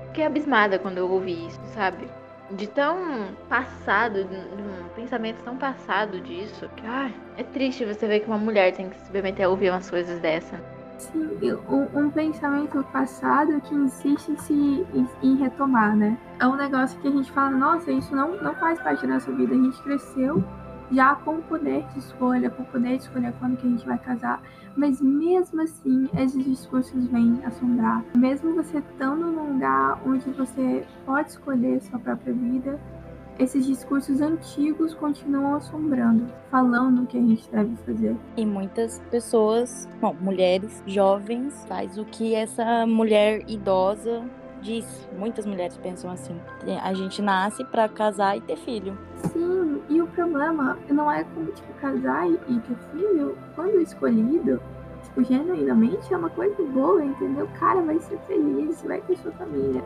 fiquei 0.08 0.24
abismada 0.24 0.78
quando 0.78 0.98
eu 0.98 1.10
ouvi 1.10 1.46
isso, 1.46 1.60
sabe? 1.74 2.08
de 2.50 2.66
tão 2.68 3.34
passado, 3.48 4.24
de 4.24 4.36
um 4.36 4.88
pensamento 4.94 5.42
tão 5.42 5.56
passado 5.56 6.20
disso, 6.20 6.68
que 6.76 6.86
ai, 6.86 7.12
é 7.36 7.42
triste 7.42 7.84
você 7.84 8.06
ver 8.06 8.20
que 8.20 8.26
uma 8.26 8.38
mulher 8.38 8.72
tem 8.72 8.88
que 8.88 8.96
se 8.98 9.06
submeter 9.06 9.46
a 9.46 9.48
ouvir 9.48 9.70
umas 9.70 9.90
coisas 9.90 10.20
dessa. 10.20 10.60
Um, 11.68 12.06
um 12.06 12.10
pensamento 12.10 12.82
passado 12.92 13.60
que 13.60 13.74
insiste 13.74 14.30
em 14.30 14.36
se 14.36 14.86
em, 15.22 15.36
retomar, 15.36 15.94
né? 15.94 16.18
É 16.38 16.46
um 16.46 16.56
negócio 16.56 16.98
que 17.00 17.08
a 17.08 17.10
gente 17.10 17.30
fala, 17.32 17.50
nossa, 17.50 17.90
isso 17.92 18.14
não, 18.14 18.40
não 18.42 18.54
faz 18.54 18.80
parte 18.80 19.06
da 19.06 19.14
nossa 19.14 19.30
vida, 19.32 19.54
a 19.54 19.58
gente 19.58 19.82
cresceu 19.82 20.42
já 20.90 21.14
com 21.16 21.36
o 21.36 21.42
poder 21.42 21.84
de 21.92 21.98
escolha, 21.98 22.50
com 22.50 22.62
o 22.62 22.66
poder 22.66 22.96
de 22.96 23.04
escolher 23.04 23.32
quando 23.38 23.56
que 23.56 23.66
a 23.66 23.70
gente 23.70 23.86
vai 23.86 23.98
casar. 23.98 24.40
Mas 24.76 25.00
mesmo 25.00 25.62
assim, 25.62 26.08
esses 26.16 26.44
discursos 26.44 27.06
vêm 27.08 27.40
assombrar. 27.44 28.04
Mesmo 28.16 28.54
você 28.54 28.78
estando 28.78 29.26
num 29.26 29.52
lugar 29.54 30.00
onde 30.06 30.30
você 30.32 30.86
pode 31.04 31.30
escolher 31.30 31.80
sua 31.80 31.98
própria 31.98 32.32
vida, 32.32 32.78
esses 33.38 33.66
discursos 33.66 34.20
antigos 34.20 34.94
continuam 34.94 35.56
assombrando, 35.56 36.26
falando 36.50 37.02
o 37.02 37.06
que 37.06 37.18
a 37.18 37.20
gente 37.20 37.48
deve 37.50 37.76
fazer. 37.84 38.16
E 38.36 38.46
muitas 38.46 39.00
pessoas, 39.10 39.88
bom, 40.00 40.14
mulheres 40.20 40.82
jovens, 40.86 41.64
faz 41.66 41.98
o 41.98 42.04
que 42.04 42.34
essa 42.34 42.86
mulher 42.86 43.42
idosa 43.46 44.24
diz. 44.62 45.08
Muitas 45.18 45.46
mulheres 45.46 45.76
pensam 45.76 46.10
assim: 46.10 46.38
a 46.82 46.94
gente 46.94 47.20
nasce 47.20 47.64
para 47.64 47.88
casar 47.88 48.36
e 48.36 48.40
ter 48.40 48.56
filho. 48.56 48.96
Sim, 49.32 49.82
e 49.88 50.00
o 50.00 50.06
problema 50.08 50.78
não 50.88 51.10
é 51.10 51.24
como 51.24 51.46
tipo 51.52 51.72
casar 51.74 52.28
e 52.28 52.36
ter 52.36 52.76
filho 52.92 53.36
quando 53.54 53.80
escolhido. 53.80 54.60
Tipo, 55.04 55.22
genuinamente 55.24 56.12
é 56.12 56.16
uma 56.16 56.30
coisa 56.30 56.62
boa, 56.62 57.04
entendeu? 57.04 57.44
O 57.44 57.58
cara 57.58 57.80
vai 57.82 57.98
ser 58.00 58.18
feliz, 58.26 58.82
vai 58.82 59.00
ter 59.02 59.16
sua 59.18 59.32
família. 59.32 59.82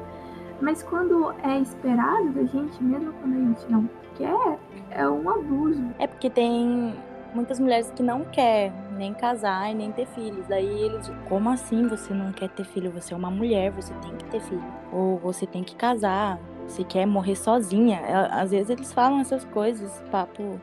Mas 0.61 0.83
quando 0.83 1.33
é 1.43 1.59
esperado 1.59 2.29
da 2.31 2.45
gente, 2.45 2.83
mesmo 2.83 3.13
quando 3.15 3.35
a 3.35 3.39
gente 3.39 3.71
não 3.71 3.91
quer, 4.17 4.59
é 4.91 5.09
um 5.09 5.29
abuso. 5.31 5.83
É 5.99 6.07
porque 6.07 6.29
tem 6.29 6.95
muitas 7.35 7.59
mulheres 7.59 7.91
que 7.95 8.03
não 8.03 8.25
quer 8.25 8.73
nem 8.97 9.15
casar 9.15 9.71
e 9.71 9.75
nem 9.75 9.91
ter 9.93 10.07
filhos. 10.07 10.47
Daí 10.47 10.67
eles, 10.67 11.11
como 11.29 11.49
assim 11.49 11.87
você 11.87 12.13
não 12.13 12.33
quer 12.33 12.49
ter 12.51 12.65
filho? 12.65 12.91
Você 12.91 13.15
é 13.15 13.17
uma 13.17 13.31
mulher, 13.31 13.71
você 13.71 13.95
tem 13.95 14.15
que 14.17 14.25
ter 14.25 14.41
filho. 14.41 14.65
Ou 14.93 15.19
você 15.19 15.47
tem 15.47 15.65
que 15.65 15.75
casar, 15.75 16.39
você 16.67 16.85
quer 16.85 17.07
morrer 17.07 17.37
sozinha. 17.37 17.99
É, 18.01 18.15
às 18.33 18.51
vezes 18.51 18.71
eles 18.71 18.93
falam 18.93 19.21
essas 19.21 19.45
coisas, 19.47 20.03
papo. 20.11 20.61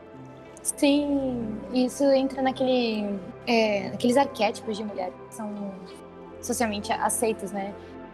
Sim, 0.61 1.57
isso 1.73 2.03
entra 2.03 2.41
naquele, 2.41 3.17
é, 3.45 3.89
naqueles 3.91 4.17
arquétipos 4.17 4.75
de 4.75 4.83
mulher 4.83 5.11
que 5.29 5.35
são 5.35 5.49
socialmente 6.41 6.91
aceitos, 6.91 7.51
né? 7.51 7.73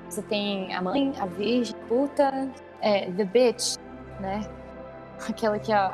Você 0.10 0.22
tem 0.22 0.74
a 0.76 0.82
mãe, 0.82 1.12
a 1.20 1.26
virgem, 1.26 1.73
puta, 1.94 2.50
é, 2.82 3.12
the 3.12 3.24
bitch, 3.24 3.78
né? 4.20 4.42
Aquela 5.30 5.60
que 5.60 5.72
é 5.72 5.92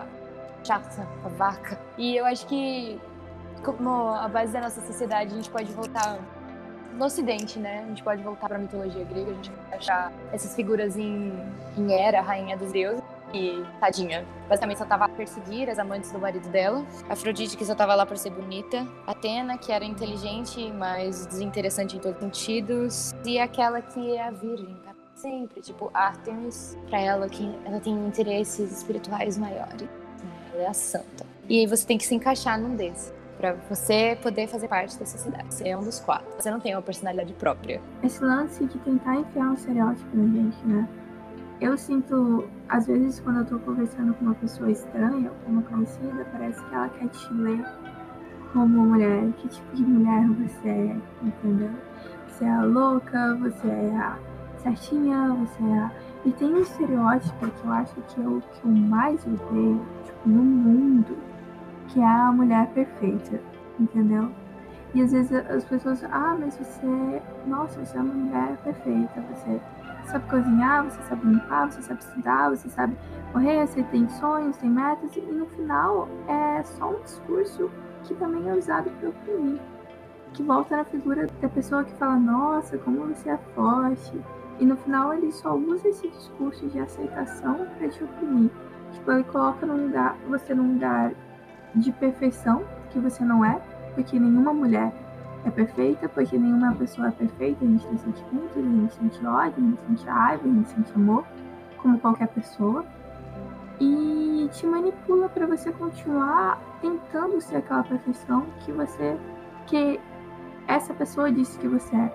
chata, 0.63 1.05
a 1.25 1.27
vaca. 1.27 1.77
E 1.97 2.15
eu 2.15 2.25
acho 2.25 2.47
que, 2.47 2.99
como 3.63 3.89
a 3.89 4.27
base 4.29 4.53
da 4.53 4.62
nossa 4.62 4.81
sociedade, 4.81 5.33
a 5.33 5.35
gente 5.35 5.49
pode 5.49 5.71
voltar 5.73 6.17
no 6.93 7.05
Ocidente, 7.05 7.59
né? 7.59 7.83
A 7.83 7.88
gente 7.88 8.03
pode 8.03 8.23
voltar 8.23 8.47
para 8.47 8.57
a 8.57 8.62
mitologia 8.62 9.03
grega, 9.03 9.31
a 9.31 9.33
gente 9.33 9.51
pode 9.51 9.75
achar 9.75 10.12
essas 10.31 10.55
figuras 10.55 10.97
em, 10.97 11.33
em 11.77 12.12
rainha 12.25 12.57
dos 12.57 12.71
deuses. 12.71 13.03
E 13.31 13.63
tadinha. 13.79 14.25
Basicamente 14.47 14.79
só 14.79 14.85
tava 14.85 15.05
a 15.05 15.09
perseguir 15.09 15.69
as 15.69 15.77
amantes 15.77 16.12
do 16.12 16.17
marido 16.17 16.49
dela. 16.49 16.83
Afrodite, 17.07 17.55
que 17.55 17.63
só 17.63 17.75
tava 17.75 17.93
lá 17.93 18.03
por 18.03 18.17
ser 18.17 18.31
bonita. 18.31 18.88
Atena, 19.05 19.55
que 19.55 19.71
era 19.71 19.85
inteligente, 19.85 20.71
mas 20.71 21.27
desinteressante 21.27 21.95
em 21.95 21.99
todos 21.99 22.17
os 22.17 22.23
sentidos. 22.23 23.13
E 23.23 23.38
aquela 23.38 23.83
que 23.83 24.15
é 24.15 24.23
a 24.23 24.31
virgem? 24.31 24.75
Sempre, 25.19 25.60
tipo, 25.60 25.91
Artemis, 25.93 26.77
pra 26.89 26.97
ela 26.97 27.27
que 27.27 27.53
ela 27.65 27.82
tem 27.82 27.93
interesses 28.08 28.71
espirituais 28.71 29.38
maiores. 29.38 29.89
Ela 30.53 30.63
é 30.63 30.67
a 30.67 30.73
santa. 30.73 31.25
E 31.49 31.60
aí 31.60 31.67
você 31.67 31.86
tem 31.86 31.97
que 31.97 32.05
se 32.05 32.15
encaixar 32.15 32.58
num 32.58 32.73
desses 32.73 33.13
para 33.38 33.53
você 33.69 34.17
poder 34.21 34.47
fazer 34.47 34.69
parte 34.69 34.97
da 34.97 35.05
sociedade. 35.05 35.53
Você 35.53 35.67
é 35.67 35.77
um 35.77 35.84
dos 35.84 35.99
quatro. 35.99 36.25
Você 36.39 36.49
não 36.49 36.62
tem 36.62 36.73
uma 36.73 36.82
personalidade 36.82 37.34
própria. 37.34 37.82
Esse 38.01 38.23
lance 38.23 38.63
de 38.63 38.77
tentar 38.79 39.17
enfiar 39.17 39.49
um 39.49 39.55
estereótipo 39.55 40.15
na 40.15 40.23
gente, 40.23 40.65
né? 40.65 40.88
Eu 41.60 41.77
sinto, 41.77 42.47
às 42.69 42.88
vezes, 42.88 43.19
quando 43.19 43.39
eu 43.39 43.45
tô 43.45 43.60
conversando 43.60 44.13
com 44.13 44.23
uma 44.23 44.36
pessoa 44.36 44.71
estranha, 44.71 45.32
com 45.43 45.51
uma 45.51 45.63
conhecida, 45.63 46.25
parece 46.32 46.63
que 46.63 46.73
ela 46.73 46.88
quer 46.88 47.10
te 47.10 47.34
ler 47.34 47.65
como 48.53 48.86
mulher. 48.86 49.34
Que 49.34 49.49
tipo 49.49 49.75
de 49.75 49.84
mulher 49.84 50.25
você 50.29 50.69
é, 50.69 50.97
entendeu? 51.21 51.71
Você 52.29 52.45
é 52.45 52.62
louca, 52.62 53.36
você 53.36 53.67
é 53.67 53.97
a 53.97 54.28
certinha, 54.60 55.34
você 55.34 55.63
é. 55.63 55.91
E 56.26 56.32
tem 56.32 56.54
um 56.54 56.62
estereótipo 56.62 57.48
que 57.48 57.65
eu 57.65 57.72
acho 57.72 57.95
que 57.95 58.22
é 58.22 58.28
o 58.28 58.41
que 58.41 58.65
eu 58.65 58.72
mais 58.72 59.26
odeio, 59.26 59.82
tipo, 60.06 60.30
no 60.30 60.43
mundo, 60.43 61.17
que 61.88 62.00
é 62.00 62.06
a 62.06 62.32
mulher 62.32 62.67
perfeita, 62.74 63.39
entendeu? 63.80 64.30
E 64.93 65.02
às 65.02 65.12
vezes 65.12 65.32
as 65.32 65.63
pessoas, 65.65 66.04
ah, 66.06 66.36
mas 66.39 66.58
você, 66.58 67.22
nossa, 67.45 67.84
você 67.84 67.98
é 67.98 68.02
uma 68.02 68.13
mulher 68.13 68.58
perfeita, 68.63 69.22
você 69.34 69.62
sabe 70.06 70.28
cozinhar, 70.30 70.84
você 70.86 71.02
sabe 71.04 71.28
limpar, 71.28 71.72
você 71.72 71.82
sabe 71.84 72.02
estudar, 72.02 72.50
você 72.50 72.69
sabe 72.69 72.98
correr, 73.32 73.67
você 73.67 73.84
tem 73.84 74.10
sonhos, 74.10 74.58
tem 74.58 74.69
metas, 74.69 75.15
e 75.15 75.22
no 75.22 75.45
final 75.45 76.08
é 76.28 76.63
só 76.63 76.89
um 76.89 77.02
discurso 77.04 77.69
que 78.04 78.15
também 78.15 78.50
é 78.50 78.54
usado 78.54 78.89
para 79.00 79.10
oprimir. 79.10 79.60
Que 80.34 80.43
volta 80.43 80.78
na 80.78 80.84
figura 80.84 81.28
da 81.41 81.50
pessoa 81.50 81.84
que 81.84 81.93
fala, 81.93 82.15
nossa, 82.15 82.78
como 82.80 83.08
você 83.08 83.30
é 83.30 83.38
forte. 83.56 84.19
E 84.60 84.65
no 84.65 84.76
final 84.76 85.13
ele 85.13 85.32
só 85.32 85.56
usa 85.56 85.88
esse 85.88 86.08
discurso 86.10 86.67
de 86.67 86.80
aceitação 86.80 87.65
para 87.78 87.88
te 87.88 88.04
oprimir. 88.04 88.52
Tipo, 88.91 89.12
ele 89.12 89.24
coloca 89.24 89.65
num 89.65 89.86
lugar, 89.86 90.17
você 90.28 90.54
num 90.54 90.74
lugar 90.74 91.13
de 91.76 91.91
perfeição, 91.93 92.63
que 92.89 93.00
você 93.00 93.24
não 93.24 93.45
é, 93.45 93.62
porque 93.95 94.19
nenhuma 94.19 94.54
mulher 94.54 94.91
é 95.45 95.50
perfeita, 95.50 96.10
porque 96.10 96.38
nenhuma 96.38 96.74
pessoa 96.74 97.08
é 97.08 97.12
perfeita, 97.12 97.63
a 97.63 97.67
gente 97.67 97.88
tem 97.88 97.98
sentimentos, 97.98 98.58
a 98.58 98.62
gente 98.62 98.93
sente 98.93 99.26
ódio, 99.26 99.54
a 99.58 99.62
gente 99.62 99.82
sente 99.82 100.06
raiva, 100.06 100.43
a 100.43 100.48
gente 100.48 100.69
sente 100.69 100.91
amor, 100.93 101.24
como 101.78 102.00
qualquer 102.00 102.28
pessoa. 102.30 102.84
E 103.80 104.50
te 104.52 104.67
manipula 104.67 105.30
para 105.30 105.48
você 105.48 105.72
continuar 105.72 106.60
tentando 106.82 107.39
ser 107.39 107.58
aquela 107.58 107.84
perfeição 107.84 108.45
que 108.60 108.74
você 108.74 109.17
que 109.67 110.00
essa 110.67 110.93
pessoa 110.93 111.32
disse 111.32 111.58
que 111.60 111.67
você 111.67 111.95
é. 111.95 112.13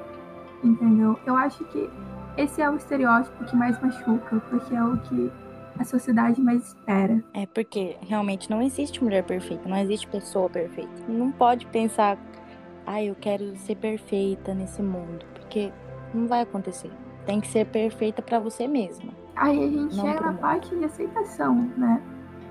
Entendeu? 0.63 1.19
Eu 1.27 1.37
acho 1.37 1.65
que 1.67 1.91
esse 2.37 2.61
é 2.61 2.71
o 2.71 2.77
estereótipo 2.77 3.45
que 3.45 3.57
mais 3.57 3.81
machuca, 3.81 4.41
porque 4.51 4.75
é 4.75 4.83
o 4.83 4.97
que 4.99 5.33
a 5.79 5.85
sociedade 5.85 6.41
mais 6.41 6.69
espera. 6.69 7.23
É 7.33 7.47
porque 7.47 7.97
realmente 8.01 8.51
não 8.51 8.63
existe 8.63 9.03
mulher 9.03 9.25
perfeita, 9.25 9.69
não 9.69 9.77
existe 9.77 10.07
pessoa 10.07 10.49
perfeita. 10.49 10.93
Não 11.09 11.33
pode 11.33 11.67
pensar 11.67 12.19
ah, 12.87 13.03
eu 13.03 13.15
quero 13.15 13.57
ser 13.57 13.77
perfeita 13.77 14.53
nesse 14.53 14.83
mundo, 14.83 15.25
porque 15.33 15.73
não 16.13 16.27
vai 16.27 16.43
acontecer. 16.43 16.91
Tem 17.25 17.41
que 17.41 17.49
ser 17.49 17.67
perfeita 17.67 18.21
para 18.21 18.39
você 18.39 18.69
mesma. 18.69 19.11
Aí 19.37 19.59
a 19.59 19.71
gente 19.71 19.95
chega 19.95 20.21
na 20.21 20.35
parte 20.35 20.75
de 20.77 20.85
aceitação, 20.85 21.71
né? 21.77 22.03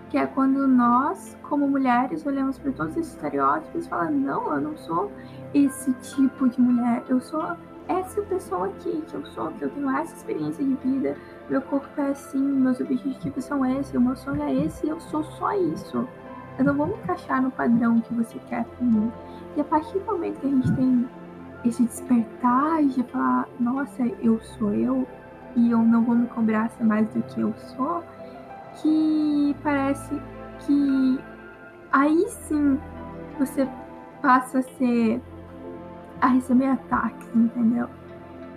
Que 0.10 0.18
é 0.18 0.26
quando 0.26 0.68
nós, 0.68 1.38
como 1.44 1.68
mulheres, 1.68 2.26
olhamos 2.26 2.58
para 2.58 2.72
todos 2.72 2.98
esses 2.98 3.14
estereótipos 3.14 3.86
e 3.86 3.90
falamos: 3.90 4.22
não, 4.22 4.54
eu 4.54 4.62
não 4.62 4.78
sou 4.78 5.12
esse 5.54 5.94
tipo 5.94 6.50
de 6.50 6.60
mulher, 6.60 7.04
eu 7.08 7.22
sou 7.22 7.56
essa 7.88 8.22
pessoa 8.24 8.68
aqui 8.68 9.04
que 9.08 9.14
eu 9.14 9.26
sou, 9.28 9.52
que 9.52 9.64
eu 9.64 9.70
tenho 9.70 9.90
essa 9.90 10.16
experiência 10.16 10.64
de 10.64 10.74
vida, 10.76 11.18
meu 11.50 11.62
corpo 11.62 11.90
é 12.00 12.10
assim, 12.10 12.40
meus 12.40 12.80
objetivos 12.80 13.44
são 13.46 13.66
esses, 13.66 13.94
o 13.94 14.02
meu 14.02 14.16
sonho 14.16 14.42
é 14.44 14.54
esse 14.54 14.86
e 14.86 14.90
eu 14.90 15.00
sou 15.00 15.24
só 15.24 15.54
isso. 15.54 16.08
Eu 16.58 16.66
não 16.66 16.74
vou 16.76 16.88
me 16.88 16.94
encaixar 16.94 17.42
no 17.42 17.52
padrão 17.52 18.00
que 18.02 18.14
você 18.14 18.38
quer 18.48 18.64
pra 18.66 18.86
mim. 18.86 19.12
E 19.56 19.62
a 19.62 19.64
partir 19.64 20.00
do 20.00 20.06
momento 20.06 20.40
que 20.40 20.48
a 20.48 20.50
gente 20.50 20.72
tem 20.76 21.10
esse 21.66 21.84
despertar 21.84 22.84
de 22.84 23.04
falar, 23.04 23.48
nossa, 23.60 24.04
eu 24.22 24.40
sou 24.40 24.74
eu 24.74 25.08
e 25.56 25.72
eu 25.72 25.80
não 25.80 26.04
vou 26.04 26.16
me 26.16 26.28
cobrar 26.28 26.70
ser 26.70 26.84
mais 26.84 27.08
do 27.10 27.22
que 27.24 27.42
eu 27.42 27.54
sou, 27.54 28.04
que 28.82 29.56
parece 29.64 30.20
que 30.60 31.20
aí 31.92 32.28
sim 32.28 32.80
você 33.38 33.68
passa 34.22 34.60
a 34.60 34.64
ser 34.64 35.22
a 36.24 36.28
receber 36.28 36.68
ataques, 36.68 37.28
entendeu? 37.36 37.90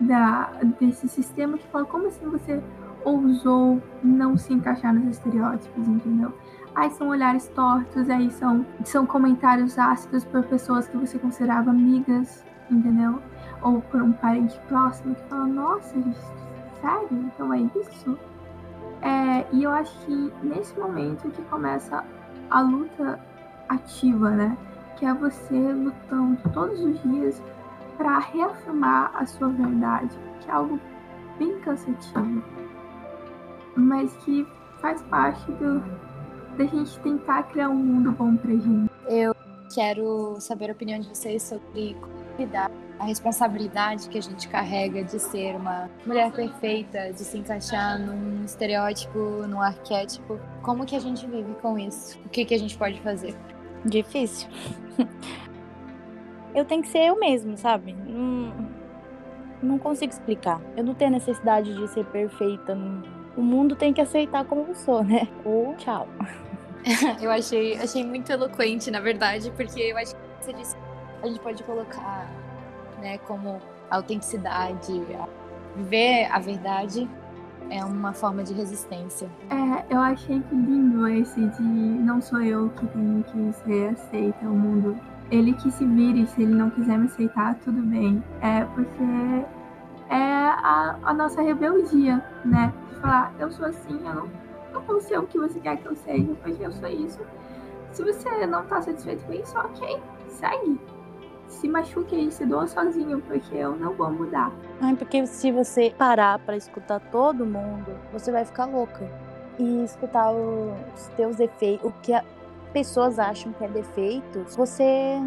Da, 0.00 0.50
desse 0.79 1.09
sistema 1.09 1.59
que 1.59 1.66
fala 1.66 1.85
como 1.85 2.07
assim 2.07 2.24
você 2.26 2.62
ousou 3.05 3.83
não 4.05 4.37
se 4.37 4.55
encaixar 4.55 4.94
nos 4.94 5.16
estereótipos, 5.16 5.88
entendeu? 5.88 6.33
Aí 6.76 6.90
são 6.90 7.09
olhares 7.09 7.48
tortos, 7.48 8.09
aí 8.09 8.31
são, 8.31 8.64
são 8.85 9.05
comentários 9.05 9.76
ácidos 9.79 10.24
por 10.24 10.44
pessoas 10.44 10.87
que 10.87 10.96
você 10.96 11.18
considerava 11.18 11.70
amigas, 11.70 12.44
entendeu? 12.70 13.20
Ou 13.62 13.81
por 13.81 14.00
um 14.00 14.12
parente 14.12 14.57
próximo 14.68 15.16
que 15.16 15.24
fala, 15.24 15.46
nossa, 15.46 15.94
sério? 16.81 17.09
Então 17.12 17.52
é 17.52 17.62
isso? 17.62 18.16
É, 19.02 19.44
e 19.52 19.64
eu 19.64 19.72
acho 19.72 19.98
que 20.07 20.33
nesse 20.40 20.79
momento 20.79 21.29
que 21.31 21.42
começa 21.42 22.05
a 22.49 22.61
luta 22.61 23.18
ativa, 23.68 24.30
né? 24.30 24.57
Que 24.97 25.05
é 25.05 25.12
você 25.12 25.72
lutando 25.72 26.38
todos 26.53 26.80
os 26.80 27.03
dias 27.03 27.43
para 27.97 28.18
reafirmar 28.18 29.11
a 29.14 29.26
sua 29.26 29.49
verdade, 29.49 30.16
que 30.40 30.51
é 30.51 30.53
algo 30.53 30.80
bem 31.38 31.59
cansativo, 31.61 32.42
mas 33.76 34.12
que 34.24 34.47
faz 34.80 35.03
parte 35.03 35.51
do, 35.53 35.80
da 36.57 36.64
gente 36.64 36.99
tentar 37.01 37.44
criar 37.44 37.68
um 37.68 37.76
mundo 37.76 38.12
bom 38.12 38.36
pra 38.36 38.53
gente. 38.53 38.90
Eu 39.09 39.34
quero 39.74 40.36
saber 40.40 40.70
a 40.70 40.72
opinião 40.72 41.01
de 41.01 41.09
vocês 41.09 41.42
sobre 41.42 41.94
como 42.01 42.14
lidar 42.38 42.70
a 42.99 43.05
responsabilidade 43.05 44.09
que 44.09 44.16
a 44.16 44.22
gente 44.22 44.49
carrega 44.49 45.05
de 45.05 45.18
ser 45.18 45.55
uma 45.55 45.90
mulher 46.07 46.32
perfeita, 46.32 47.12
de 47.12 47.20
se 47.20 47.36
encaixar 47.36 47.99
num 47.99 48.44
estereótipo, 48.44 49.18
num 49.47 49.61
arquétipo. 49.61 50.40
Como 50.62 50.86
que 50.86 50.97
a 50.97 50.99
gente 50.99 51.26
vive 51.26 51.55
com 51.61 51.78
isso? 51.78 52.18
O 52.24 52.28
que 52.28 52.44
que 52.44 52.55
a 52.55 52.59
gente 52.59 52.76
pode 52.76 53.01
fazer? 53.03 53.36
Difícil. 53.84 54.49
eu 56.57 56.64
tenho 56.64 56.82
que 56.82 56.88
ser 56.88 57.07
eu 57.07 57.20
mesmo, 57.20 57.57
sabe? 57.57 57.92
Não, 57.92 58.52
não 59.62 59.78
consigo 59.78 60.12
explicar. 60.12 60.61
Eu 60.76 60.82
não 60.82 60.94
tenho 60.94 61.12
necessidade 61.12 61.72
de 61.74 61.86
ser 61.88 62.04
perfeita 62.07 62.76
o 63.36 63.42
mundo 63.42 63.76
tem 63.76 63.92
que 63.92 64.00
aceitar 64.00 64.44
como 64.44 64.64
eu 64.68 64.74
sou, 64.74 65.04
né? 65.04 65.28
Ou 65.44 65.74
tchau. 65.76 66.09
eu 67.20 67.30
achei, 67.30 67.76
achei 67.76 68.04
muito 68.04 68.30
eloquente, 68.32 68.90
na 68.90 69.00
verdade, 69.00 69.52
porque 69.54 69.80
eu 69.80 69.98
acho 69.98 70.14
que 70.14 70.22
você 70.40 70.52
disse 70.52 70.76
a 71.22 71.26
gente 71.26 71.40
pode 71.40 71.62
colocar, 71.64 72.30
né, 73.00 73.18
como 73.18 73.61
autenticidade, 73.90 75.02
viver 75.74 76.28
a 76.30 76.38
verdade 76.38 77.09
é 77.70 77.84
uma 77.84 78.12
forma 78.12 78.44
de 78.44 78.52
resistência. 78.52 79.28
É, 79.50 79.92
eu 79.92 79.98
achei 79.98 80.40
lindo 80.52 81.09
esse 81.09 81.40
de 81.40 81.62
não 81.62 82.20
sou 82.20 82.40
eu 82.42 82.68
que 82.70 82.86
tenho 82.86 83.24
que 83.24 83.52
ser 83.64 83.88
aceita 83.88 84.46
o 84.46 84.54
mundo. 84.54 84.96
Ele 85.31 85.53
que 85.55 85.70
se 85.70 85.85
vire, 85.85 86.27
se 86.27 86.43
ele 86.43 86.55
não 86.55 86.70
quiser 86.70 86.99
me 86.99 87.07
aceitar, 87.07 87.55
tudo 87.57 87.83
bem. 87.83 88.22
É 88.41 88.64
porque 88.64 89.03
é 90.09 90.14
a, 90.14 90.99
a 91.03 91.14
nossa 91.14 91.43
rebeldia, 91.43 92.24
né? 92.45 92.72
De 92.89 93.01
falar, 93.01 93.33
eu 93.39 93.51
sou 93.51 93.66
assim, 93.66 93.99
eu 94.07 94.14
não, 94.14 94.29
não 94.72 94.81
vou 94.83 95.01
ser 95.01 95.18
o 95.18 95.27
que 95.27 95.39
você 95.39 95.59
quer 95.59 95.77
que 95.79 95.87
eu 95.87 95.97
seja, 95.97 96.33
porque 96.43 96.64
eu 96.64 96.72
sou 96.72 96.89
isso. 96.89 97.20
Se 97.91 98.03
você 98.03 98.47
não 98.47 98.64
tá 98.66 98.81
satisfeito 98.83 99.24
com 99.24 99.33
isso, 99.33 99.59
ok, 99.59 100.01
segue 100.29 100.79
se 101.49 101.68
machuque 101.68 102.16
e 102.16 102.31
se 102.31 102.45
doa 102.45 102.66
sozinho, 102.66 103.20
porque 103.22 103.57
eu 103.57 103.77
não 103.77 103.95
vou 103.95 104.11
mudar. 104.11 104.53
Ai, 104.81 104.95
porque 104.95 105.27
se 105.27 105.51
você 105.51 105.93
parar 105.97 106.39
para 106.41 106.57
escutar 106.57 107.01
todo 107.11 107.47
mundo, 107.47 107.93
você 108.12 108.31
vai 108.31 108.45
ficar 108.45 108.66
louca. 108.66 109.09
E 109.59 109.85
escutar 109.85 110.33
os 110.33 111.07
teus 111.16 111.37
defeitos, 111.37 111.89
o 111.89 111.93
que 112.03 112.12
as 112.12 112.24
pessoas 112.77 113.18
acham 113.18 113.55
que 113.55 113.64
é 113.64 113.68
defeitos, 113.68 114.55
você 114.55 115.18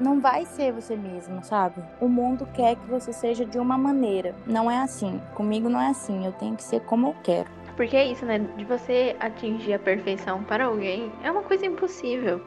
não 0.00 0.20
vai 0.20 0.46
ser 0.46 0.72
você 0.72 0.94
mesmo, 0.94 1.42
sabe? 1.42 1.82
O 2.00 2.08
mundo 2.08 2.46
quer 2.54 2.76
que 2.76 2.86
você 2.86 3.12
seja 3.12 3.44
de 3.44 3.58
uma 3.58 3.76
maneira. 3.76 4.32
Não 4.46 4.70
é 4.70 4.78
assim. 4.78 5.20
Comigo 5.34 5.68
não 5.68 5.80
é 5.80 5.88
assim. 5.88 6.24
Eu 6.24 6.30
tenho 6.30 6.54
que 6.54 6.62
ser 6.62 6.78
como 6.82 7.08
eu 7.08 7.16
quero. 7.24 7.50
Porque 7.74 7.96
é 7.96 8.06
isso, 8.06 8.24
né? 8.24 8.38
De 8.38 8.64
você 8.64 9.16
atingir 9.18 9.74
a 9.74 9.78
perfeição 9.80 10.44
para 10.44 10.66
alguém 10.66 11.10
é 11.24 11.32
uma 11.32 11.42
coisa 11.42 11.66
impossível. 11.66 12.40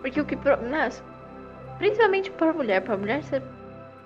Porque 0.00 0.18
o 0.18 0.24
que. 0.24 0.36
Nossa, 0.36 1.04
Principalmente 1.76 2.30
para 2.30 2.54
mulher. 2.54 2.80
Para 2.80 2.96
mulher 2.96 3.22
ser. 3.24 3.42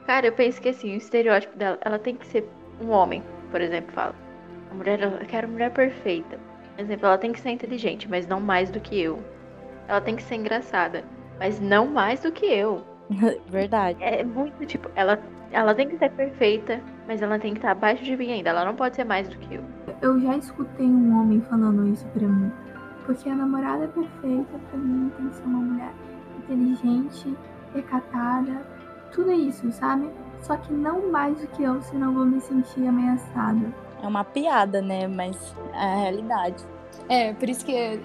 Cara, 0.04 0.26
eu 0.26 0.32
penso 0.32 0.60
que 0.60 0.70
assim, 0.70 0.94
o 0.94 0.96
estereótipo 0.96 1.56
dela, 1.56 1.78
ela 1.80 1.98
tem 2.00 2.16
que 2.16 2.26
ser 2.26 2.44
um 2.80 2.90
homem, 2.90 3.22
por 3.52 3.60
exemplo, 3.60 3.92
fala. 3.92 4.16
A 4.72 4.74
mulher, 4.74 5.00
eu 5.00 5.26
quero 5.28 5.48
mulher 5.48 5.70
perfeita. 5.70 6.40
Por 6.74 6.82
exemplo, 6.82 7.06
ela 7.06 7.18
tem 7.18 7.32
que 7.32 7.38
ser 7.40 7.50
inteligente, 7.50 8.10
mas 8.10 8.26
não 8.26 8.40
mais 8.40 8.68
do 8.68 8.80
que 8.80 9.00
eu. 9.00 9.22
Ela 9.88 10.00
tem 10.00 10.16
que 10.16 10.22
ser 10.22 10.36
engraçada, 10.36 11.04
mas 11.38 11.60
não 11.60 11.86
mais 11.86 12.20
do 12.20 12.32
que 12.32 12.46
eu. 12.46 12.84
Verdade. 13.48 14.02
É 14.02 14.24
muito 14.24 14.64
tipo, 14.66 14.90
ela, 14.94 15.18
ela 15.50 15.74
tem 15.74 15.88
que 15.88 15.98
ser 15.98 16.10
perfeita, 16.10 16.80
mas 17.06 17.20
ela 17.20 17.38
tem 17.38 17.52
que 17.52 17.58
estar 17.58 17.72
abaixo 17.72 18.02
de 18.02 18.16
mim 18.16 18.32
ainda. 18.32 18.50
Ela 18.50 18.64
não 18.64 18.74
pode 18.74 18.96
ser 18.96 19.04
mais 19.04 19.28
do 19.28 19.36
que 19.38 19.54
eu. 19.54 19.64
Eu 20.00 20.20
já 20.20 20.36
escutei 20.36 20.86
um 20.86 21.20
homem 21.20 21.40
falando 21.42 21.86
isso 21.88 22.06
pra 22.08 22.26
mim. 22.26 22.50
Porque 23.04 23.28
a 23.28 23.34
namorada 23.34 23.86
perfeita 23.88 24.58
pra 24.70 24.78
mim 24.78 25.10
tem 25.16 25.28
que 25.28 25.36
ser 25.36 25.44
uma 25.44 25.58
mulher 25.58 25.92
inteligente, 26.38 27.36
recatada, 27.74 28.62
tudo 29.12 29.30
isso, 29.32 29.70
sabe? 29.72 30.10
Só 30.40 30.56
que 30.56 30.72
não 30.72 31.10
mais 31.10 31.38
do 31.38 31.46
que 31.48 31.62
eu, 31.62 31.80
senão 31.82 32.12
vou 32.12 32.24
me 32.24 32.40
sentir 32.40 32.86
ameaçada. 32.86 33.72
É 34.02 34.06
uma 34.06 34.24
piada, 34.24 34.82
né? 34.82 35.06
Mas 35.06 35.54
é 35.72 35.92
a 35.92 35.96
realidade. 35.96 36.64
É, 37.08 37.32
por 37.34 37.48
isso 37.48 37.64
que 37.64 38.00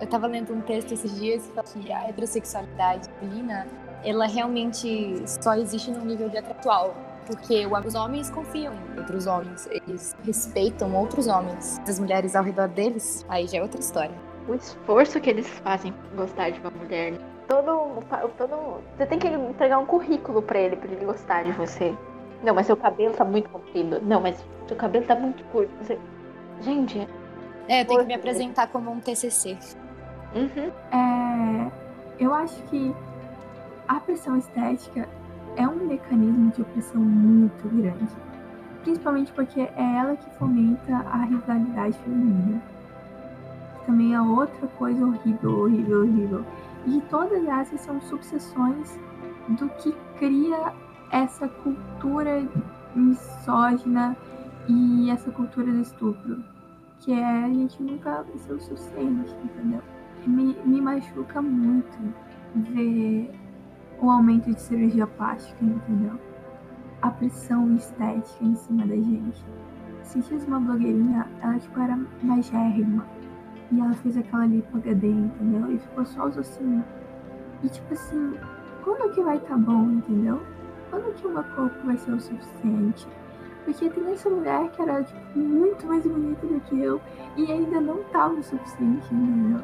eu 0.00 0.06
tava 0.06 0.26
lendo 0.26 0.52
um 0.52 0.60
texto 0.60 0.92
esses 0.92 1.18
dias 1.18 1.50
que 1.72 1.92
a 1.92 2.08
heterossexualidade 2.08 3.08
feminina, 3.18 3.66
ela 4.04 4.26
realmente 4.26 5.22
só 5.26 5.54
existe 5.54 5.90
no 5.90 6.04
nível 6.04 6.28
de 6.28 6.38
atual. 6.38 6.94
Porque 7.26 7.64
os 7.66 7.94
homens 7.94 8.28
confiam 8.30 8.74
em 8.74 8.98
outros 8.98 9.26
homens, 9.26 9.68
eles 9.70 10.16
respeitam 10.24 10.92
outros 10.96 11.28
homens. 11.28 11.80
As 11.86 12.00
mulheres 12.00 12.34
ao 12.34 12.42
redor 12.42 12.66
deles, 12.68 13.24
aí 13.28 13.46
já 13.46 13.58
é 13.58 13.62
outra 13.62 13.78
história. 13.78 14.14
O 14.48 14.54
esforço 14.54 15.20
que 15.20 15.30
eles 15.30 15.46
fazem 15.60 15.92
pra 15.92 16.24
gostar 16.24 16.50
de 16.50 16.58
uma 16.60 16.70
mulher, 16.70 17.12
todo, 17.46 18.02
todo. 18.36 18.82
Você 18.96 19.06
tem 19.06 19.18
que 19.18 19.28
entregar 19.28 19.78
um 19.78 19.86
currículo 19.86 20.42
para 20.42 20.58
ele, 20.58 20.76
para 20.76 20.90
ele 20.90 21.04
gostar 21.04 21.44
de 21.44 21.52
você. 21.52 21.94
Não, 22.42 22.54
mas 22.54 22.66
seu 22.66 22.76
cabelo 22.76 23.14
tá 23.14 23.24
muito 23.24 23.50
comprido. 23.50 24.00
Não, 24.02 24.20
mas 24.20 24.44
seu 24.66 24.76
cabelo 24.76 25.04
tá 25.04 25.14
muito 25.14 25.44
curto. 25.44 25.70
Você... 25.82 25.98
Gente. 26.62 27.06
É, 27.68 27.82
eu 27.82 27.86
tenho 27.86 28.00
que 28.00 28.06
me 28.06 28.14
apresentar 28.14 28.68
como 28.68 28.90
um 28.90 28.98
TCC. 28.98 29.56
Uhum. 30.34 30.70
É, 30.92 31.70
eu 32.18 32.32
acho 32.34 32.62
que 32.64 32.94
a 33.88 33.98
pressão 33.98 34.36
estética 34.36 35.08
é 35.56 35.66
um 35.66 35.86
mecanismo 35.86 36.50
de 36.52 36.62
opressão 36.62 37.00
muito 37.00 37.68
grande. 37.68 38.12
Principalmente 38.82 39.32
porque 39.32 39.60
é 39.60 39.96
ela 39.98 40.16
que 40.16 40.30
fomenta 40.38 40.96
a 40.96 41.24
rivalidade 41.24 41.98
feminina. 41.98 42.62
Também 43.84 44.14
é 44.14 44.20
outra 44.20 44.66
coisa 44.68 45.04
horrível, 45.04 45.60
horrível, 45.60 46.00
horrível. 46.02 46.44
E 46.86 47.00
todas 47.10 47.44
essas 47.44 47.80
são 47.80 48.00
subseções 48.00 48.98
do 49.48 49.68
que 49.70 49.92
cria 50.18 50.72
essa 51.10 51.48
cultura 51.48 52.46
misógina 52.94 54.16
e 54.68 55.10
essa 55.10 55.30
cultura 55.30 55.72
do 55.72 55.80
estupro. 55.80 56.42
Que 57.00 57.12
é 57.12 57.44
a 57.44 57.48
gente 57.48 57.82
nunca 57.82 58.24
ser 58.36 58.52
o 58.52 58.60
suficiente, 58.60 59.34
entendeu? 59.42 59.82
Me, 60.26 60.56
me 60.64 60.80
machuca 60.80 61.40
muito 61.40 61.98
ver 62.54 63.30
o 64.00 64.10
aumento 64.10 64.52
de 64.52 64.60
cirurgia 64.60 65.06
plástica, 65.06 65.64
entendeu? 65.64 66.18
A 67.02 67.10
pressão 67.10 67.74
estética 67.76 68.44
em 68.44 68.54
cima 68.56 68.86
da 68.86 68.96
gente. 68.96 69.44
Se 70.02 70.20
tinha 70.22 70.40
uma 70.46 70.60
blogueirinha, 70.60 71.26
ela 71.40 71.58
tipo 71.58 71.78
era 71.80 71.98
magérrima 72.22 73.06
e 73.70 73.80
ela 73.80 73.92
fez 73.94 74.16
aquela 74.16 74.46
lipo 74.46 74.76
HD, 74.76 75.08
entendeu? 75.08 75.72
E 75.72 75.78
ficou 75.78 76.04
só 76.04 76.26
os 76.26 76.36
ossinhos. 76.36 76.84
E 77.62 77.68
tipo 77.68 77.92
assim, 77.92 78.34
quando 78.82 79.12
que 79.14 79.22
vai 79.22 79.38
tá 79.38 79.56
bom, 79.56 79.90
entendeu? 79.90 80.42
Quando 80.90 81.14
que 81.14 81.26
o 81.26 81.30
meu 81.30 81.44
corpo 81.44 81.86
vai 81.86 81.96
ser 81.96 82.12
o 82.12 82.20
suficiente? 82.20 83.06
Porque 83.64 83.88
tem 83.88 84.12
essa 84.12 84.28
mulher 84.28 84.70
que 84.70 84.82
era 84.82 85.04
tipo, 85.04 85.38
muito 85.38 85.86
mais 85.86 86.04
bonita 86.04 86.46
do 86.46 86.60
que 86.60 86.80
eu 86.80 87.00
e 87.36 87.52
ainda 87.52 87.80
não 87.80 88.02
tava 88.04 88.34
o 88.34 88.42
suficiente, 88.42 89.06
entendeu? 89.14 89.62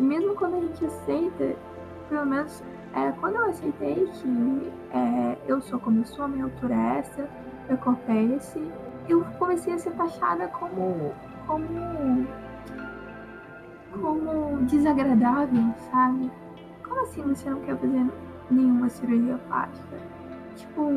E 0.00 0.02
mesmo 0.02 0.34
quando 0.34 0.56
a 0.56 0.60
gente 0.60 0.82
aceita, 0.86 1.54
pelo 2.08 2.24
menos 2.24 2.64
é, 2.94 3.12
quando 3.20 3.34
eu 3.34 3.50
aceitei 3.50 4.06
que 4.06 4.72
é, 4.94 5.36
eu 5.46 5.60
sou 5.60 5.78
como 5.78 6.00
eu 6.00 6.06
sou, 6.06 6.26
minha 6.26 6.44
altura 6.44 6.74
é 6.74 6.98
essa, 7.00 7.28
meu 7.68 7.76
corpo 7.76 8.10
é 8.10 8.24
esse, 8.34 8.66
eu 9.10 9.22
comecei 9.38 9.74
a 9.74 9.78
ser 9.78 9.90
taxada 9.90 10.48
como, 10.48 11.12
como 11.46 12.26
como 13.92 14.64
desagradável, 14.64 15.74
sabe? 15.90 16.30
Como 16.82 17.02
assim 17.02 17.20
você 17.22 17.50
não 17.50 17.60
quer 17.60 17.76
fazer 17.76 18.10
nenhuma 18.50 18.88
cirurgia 18.88 19.38
plástica? 19.48 19.98
Tipo, 20.56 20.90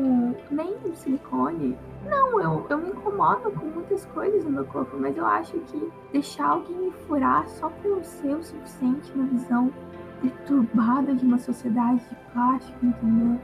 nem 0.50 0.94
silicone? 0.94 1.76
Não, 2.08 2.40
eu, 2.40 2.66
eu 2.68 2.78
me 2.78 2.90
incomodo 2.90 3.50
com 3.50 3.66
muitas 3.66 4.04
coisas 4.06 4.44
no 4.44 4.50
meu 4.50 4.64
corpo, 4.64 4.96
mas 4.98 5.16
eu 5.16 5.24
acho 5.26 5.52
que 5.52 5.92
deixar 6.12 6.48
alguém 6.48 6.76
me 6.76 6.90
furar 7.06 7.48
só 7.48 7.68
pra 7.68 7.88
eu 7.88 8.02
ser 8.04 8.34
o 8.34 8.42
suficiente 8.42 9.12
na 9.16 9.24
visão 9.24 9.72
perturbada 10.20 11.14
de 11.14 11.24
uma 11.24 11.38
sociedade 11.38 12.00
de 12.08 12.16
plástico, 12.32 12.86
entendeu? 12.86 13.38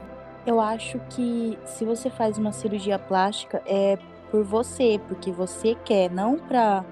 Eu 0.45 0.59
acho 0.59 0.99
que 1.09 1.57
se 1.65 1.85
você 1.85 2.09
faz 2.09 2.37
uma 2.37 2.51
cirurgia 2.51 2.97
plástica 2.97 3.61
é 3.65 3.97
por 4.31 4.43
você, 4.43 4.99
porque 5.07 5.31
você 5.31 5.75
quer, 5.85 6.09
não 6.09 6.37
pra 6.37 6.83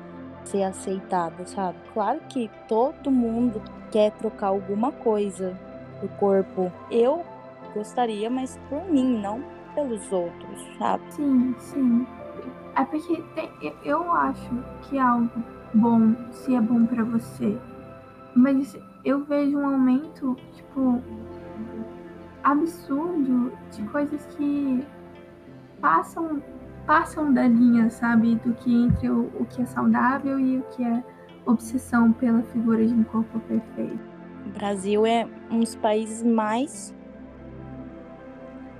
ser 0.43 0.63
aceitada, 0.63 1.45
sabe? 1.45 1.77
Claro 1.93 2.19
que 2.29 2.49
todo 2.67 3.09
mundo 3.09 3.61
quer 3.91 4.11
trocar 4.11 4.47
alguma 4.47 4.91
coisa 4.91 5.57
do 6.01 6.07
corpo. 6.19 6.71
Eu 6.91 7.23
gostaria, 7.73 8.29
mas 8.29 8.59
por 8.69 8.83
mim, 8.85 9.19
não 9.19 9.43
pelos 9.79 10.11
outros, 10.11 10.67
sabe? 10.77 11.03
Sim, 11.09 11.55
sim. 11.57 12.07
É 12.75 12.83
porque 12.83 13.23
tem, 13.35 13.49
eu 13.83 14.11
acho 14.11 14.63
que 14.83 14.97
é 14.97 15.01
algo 15.01 15.29
bom 15.73 16.15
se 16.31 16.55
é 16.55 16.61
bom 16.61 16.85
para 16.85 17.03
você. 17.03 17.57
Mas 18.35 18.77
eu 19.03 19.23
vejo 19.23 19.57
um 19.57 19.65
aumento, 19.65 20.35
tipo, 20.53 21.01
absurdo 22.43 23.51
de 23.71 23.83
coisas 23.83 24.25
que 24.35 24.85
passam 25.81 26.41
passam 26.85 27.31
da 27.31 27.47
linha, 27.47 27.87
sabe, 27.91 28.33
do 28.37 28.51
que 28.55 28.73
entre 28.73 29.11
o, 29.11 29.29
o 29.39 29.45
que 29.45 29.61
é 29.61 29.65
saudável 29.65 30.39
e 30.39 30.57
o 30.57 30.63
que 30.71 30.83
é 30.83 31.03
obsessão 31.45 32.11
pela 32.11 32.41
figura 32.41 32.83
de 32.83 32.93
um 32.95 33.03
corpo 33.03 33.39
perfeito. 33.41 33.99
O 34.47 34.49
Brasil 34.49 35.05
é 35.05 35.27
um 35.51 35.59
dos 35.59 35.75
países 35.75 36.23
mais 36.23 36.95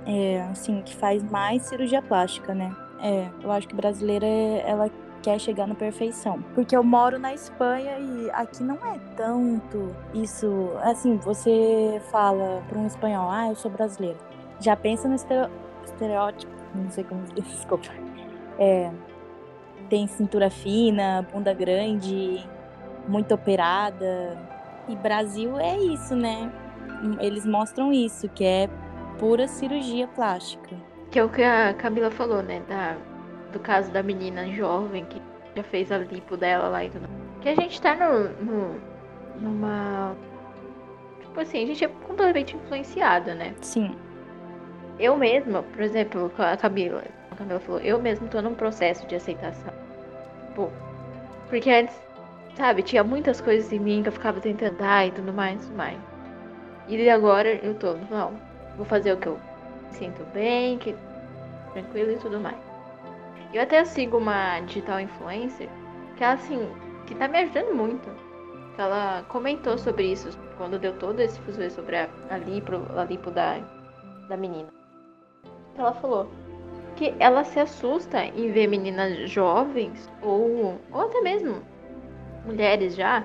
é, 0.06 0.42
assim, 0.50 0.82
que 0.82 0.94
faz 0.96 1.22
mais 1.22 1.62
cirurgia 1.62 2.02
plástica, 2.02 2.54
né? 2.54 2.74
É, 3.00 3.28
eu 3.42 3.50
acho 3.50 3.66
que 3.68 3.74
brasileira 3.74 4.26
ela 4.26 4.90
quer 5.22 5.38
chegar 5.38 5.66
na 5.66 5.74
perfeição. 5.74 6.42
Porque 6.54 6.74
eu 6.74 6.82
moro 6.82 7.18
na 7.18 7.34
Espanha 7.34 7.98
e 7.98 8.30
aqui 8.30 8.62
não 8.62 8.76
é 8.76 8.98
tanto 9.16 9.94
isso. 10.14 10.70
Assim, 10.82 11.16
você 11.16 12.00
fala 12.10 12.62
para 12.68 12.78
um 12.78 12.86
espanhol, 12.86 13.28
ah, 13.30 13.48
eu 13.48 13.54
sou 13.54 13.70
brasileiro. 13.70 14.18
Já 14.58 14.76
pensa 14.76 15.08
no 15.08 15.14
estereótipo 15.14 16.60
não 16.74 16.90
sei 16.90 17.04
como 17.04 17.22
desculpa. 17.34 17.88
É, 18.58 18.90
tem 19.88 20.06
cintura 20.06 20.50
fina, 20.50 21.26
bunda 21.32 21.52
grande, 21.52 22.44
muito 23.08 23.34
operada. 23.34 24.38
E 24.88 24.96
Brasil 24.96 25.58
é 25.58 25.78
isso, 25.78 26.14
né? 26.14 26.50
Eles 27.20 27.46
mostram 27.46 27.92
isso, 27.92 28.28
que 28.28 28.44
é 28.44 28.68
pura 29.20 29.46
cirurgia 29.46 30.08
plástica. 30.08 30.74
Que 31.10 31.18
é 31.18 31.24
o 31.24 31.28
que 31.28 31.42
a 31.42 31.74
Camila 31.74 32.10
falou, 32.10 32.42
né? 32.42 32.62
Da, 32.66 32.96
do 33.52 33.60
caso 33.60 33.92
da 33.92 34.02
menina 34.02 34.48
jovem 34.48 35.04
que 35.04 35.20
já 35.54 35.62
fez 35.62 35.92
a 35.92 35.98
lipo 35.98 36.36
dela 36.36 36.68
lá 36.68 36.84
e 36.84 36.90
tudo. 36.90 37.06
Que 37.42 37.50
a 37.50 37.54
gente 37.54 37.80
tá 37.80 37.94
no, 37.94 38.28
no, 38.42 38.80
numa. 39.40 40.16
Tipo 41.20 41.40
assim, 41.40 41.62
a 41.62 41.66
gente 41.66 41.84
é 41.84 41.88
completamente 41.88 42.56
influenciada, 42.56 43.34
né? 43.34 43.54
Sim. 43.60 43.94
Eu 44.98 45.16
mesma, 45.16 45.62
por 45.62 45.82
exemplo, 45.82 46.30
a 46.38 46.56
Camila, 46.56 47.04
a 47.30 47.34
Camila 47.34 47.60
falou, 47.60 47.80
eu 47.80 48.00
mesma 48.00 48.26
tô 48.28 48.40
num 48.40 48.54
processo 48.54 49.06
de 49.06 49.14
aceitação. 49.14 49.72
Pô, 50.54 50.68
porque 51.48 51.70
antes, 51.70 51.94
sabe, 52.56 52.82
tinha 52.82 53.02
muitas 53.04 53.40
coisas 53.40 53.72
em 53.72 53.78
mim 53.78 54.02
que 54.02 54.08
eu 54.08 54.12
ficava 54.12 54.40
tentando 54.40 54.76
dar 54.76 55.06
e 55.06 55.10
tudo 55.10 55.32
mais, 55.32 55.64
tudo 55.64 55.76
mais. 55.76 55.98
E 56.86 57.08
agora 57.08 57.48
eu 57.64 57.74
tô, 57.74 57.94
não, 58.10 58.34
vou 58.80 58.86
fazer 58.86 59.12
o 59.12 59.18
que 59.18 59.26
eu 59.26 59.38
sinto 59.90 60.24
bem, 60.32 60.78
que 60.78 60.96
tranquilo 61.74 62.12
e 62.12 62.16
tudo 62.16 62.40
mais. 62.40 62.56
Eu 63.52 63.62
até 63.62 63.84
sigo 63.84 64.16
uma 64.16 64.60
digital 64.60 64.98
influencer 64.98 65.68
que 66.16 66.24
ela 66.24 66.34
assim, 66.34 66.66
que 67.06 67.14
tá 67.14 67.28
me 67.28 67.38
ajudando 67.40 67.74
muito. 67.74 68.08
Ela 68.78 69.22
comentou 69.28 69.76
sobre 69.76 70.10
isso 70.10 70.30
quando 70.56 70.78
deu 70.78 70.94
todo 70.94 71.20
esse 71.20 71.38
fuzuê 71.40 71.68
sobre 71.68 71.96
a, 71.96 72.08
a 72.30 72.38
lipo, 72.38 72.72
a 72.96 73.04
lipo 73.04 73.30
da, 73.30 73.58
da 74.28 74.36
menina. 74.36 74.68
Ela 75.76 75.92
falou 75.92 76.30
que 76.96 77.14
ela 77.18 77.44
se 77.44 77.60
assusta 77.60 78.24
em 78.24 78.50
ver 78.50 78.66
meninas 78.66 79.28
jovens 79.28 80.10
ou, 80.22 80.78
ou 80.90 81.00
até 81.02 81.20
mesmo 81.20 81.62
mulheres 82.46 82.94
já 82.94 83.22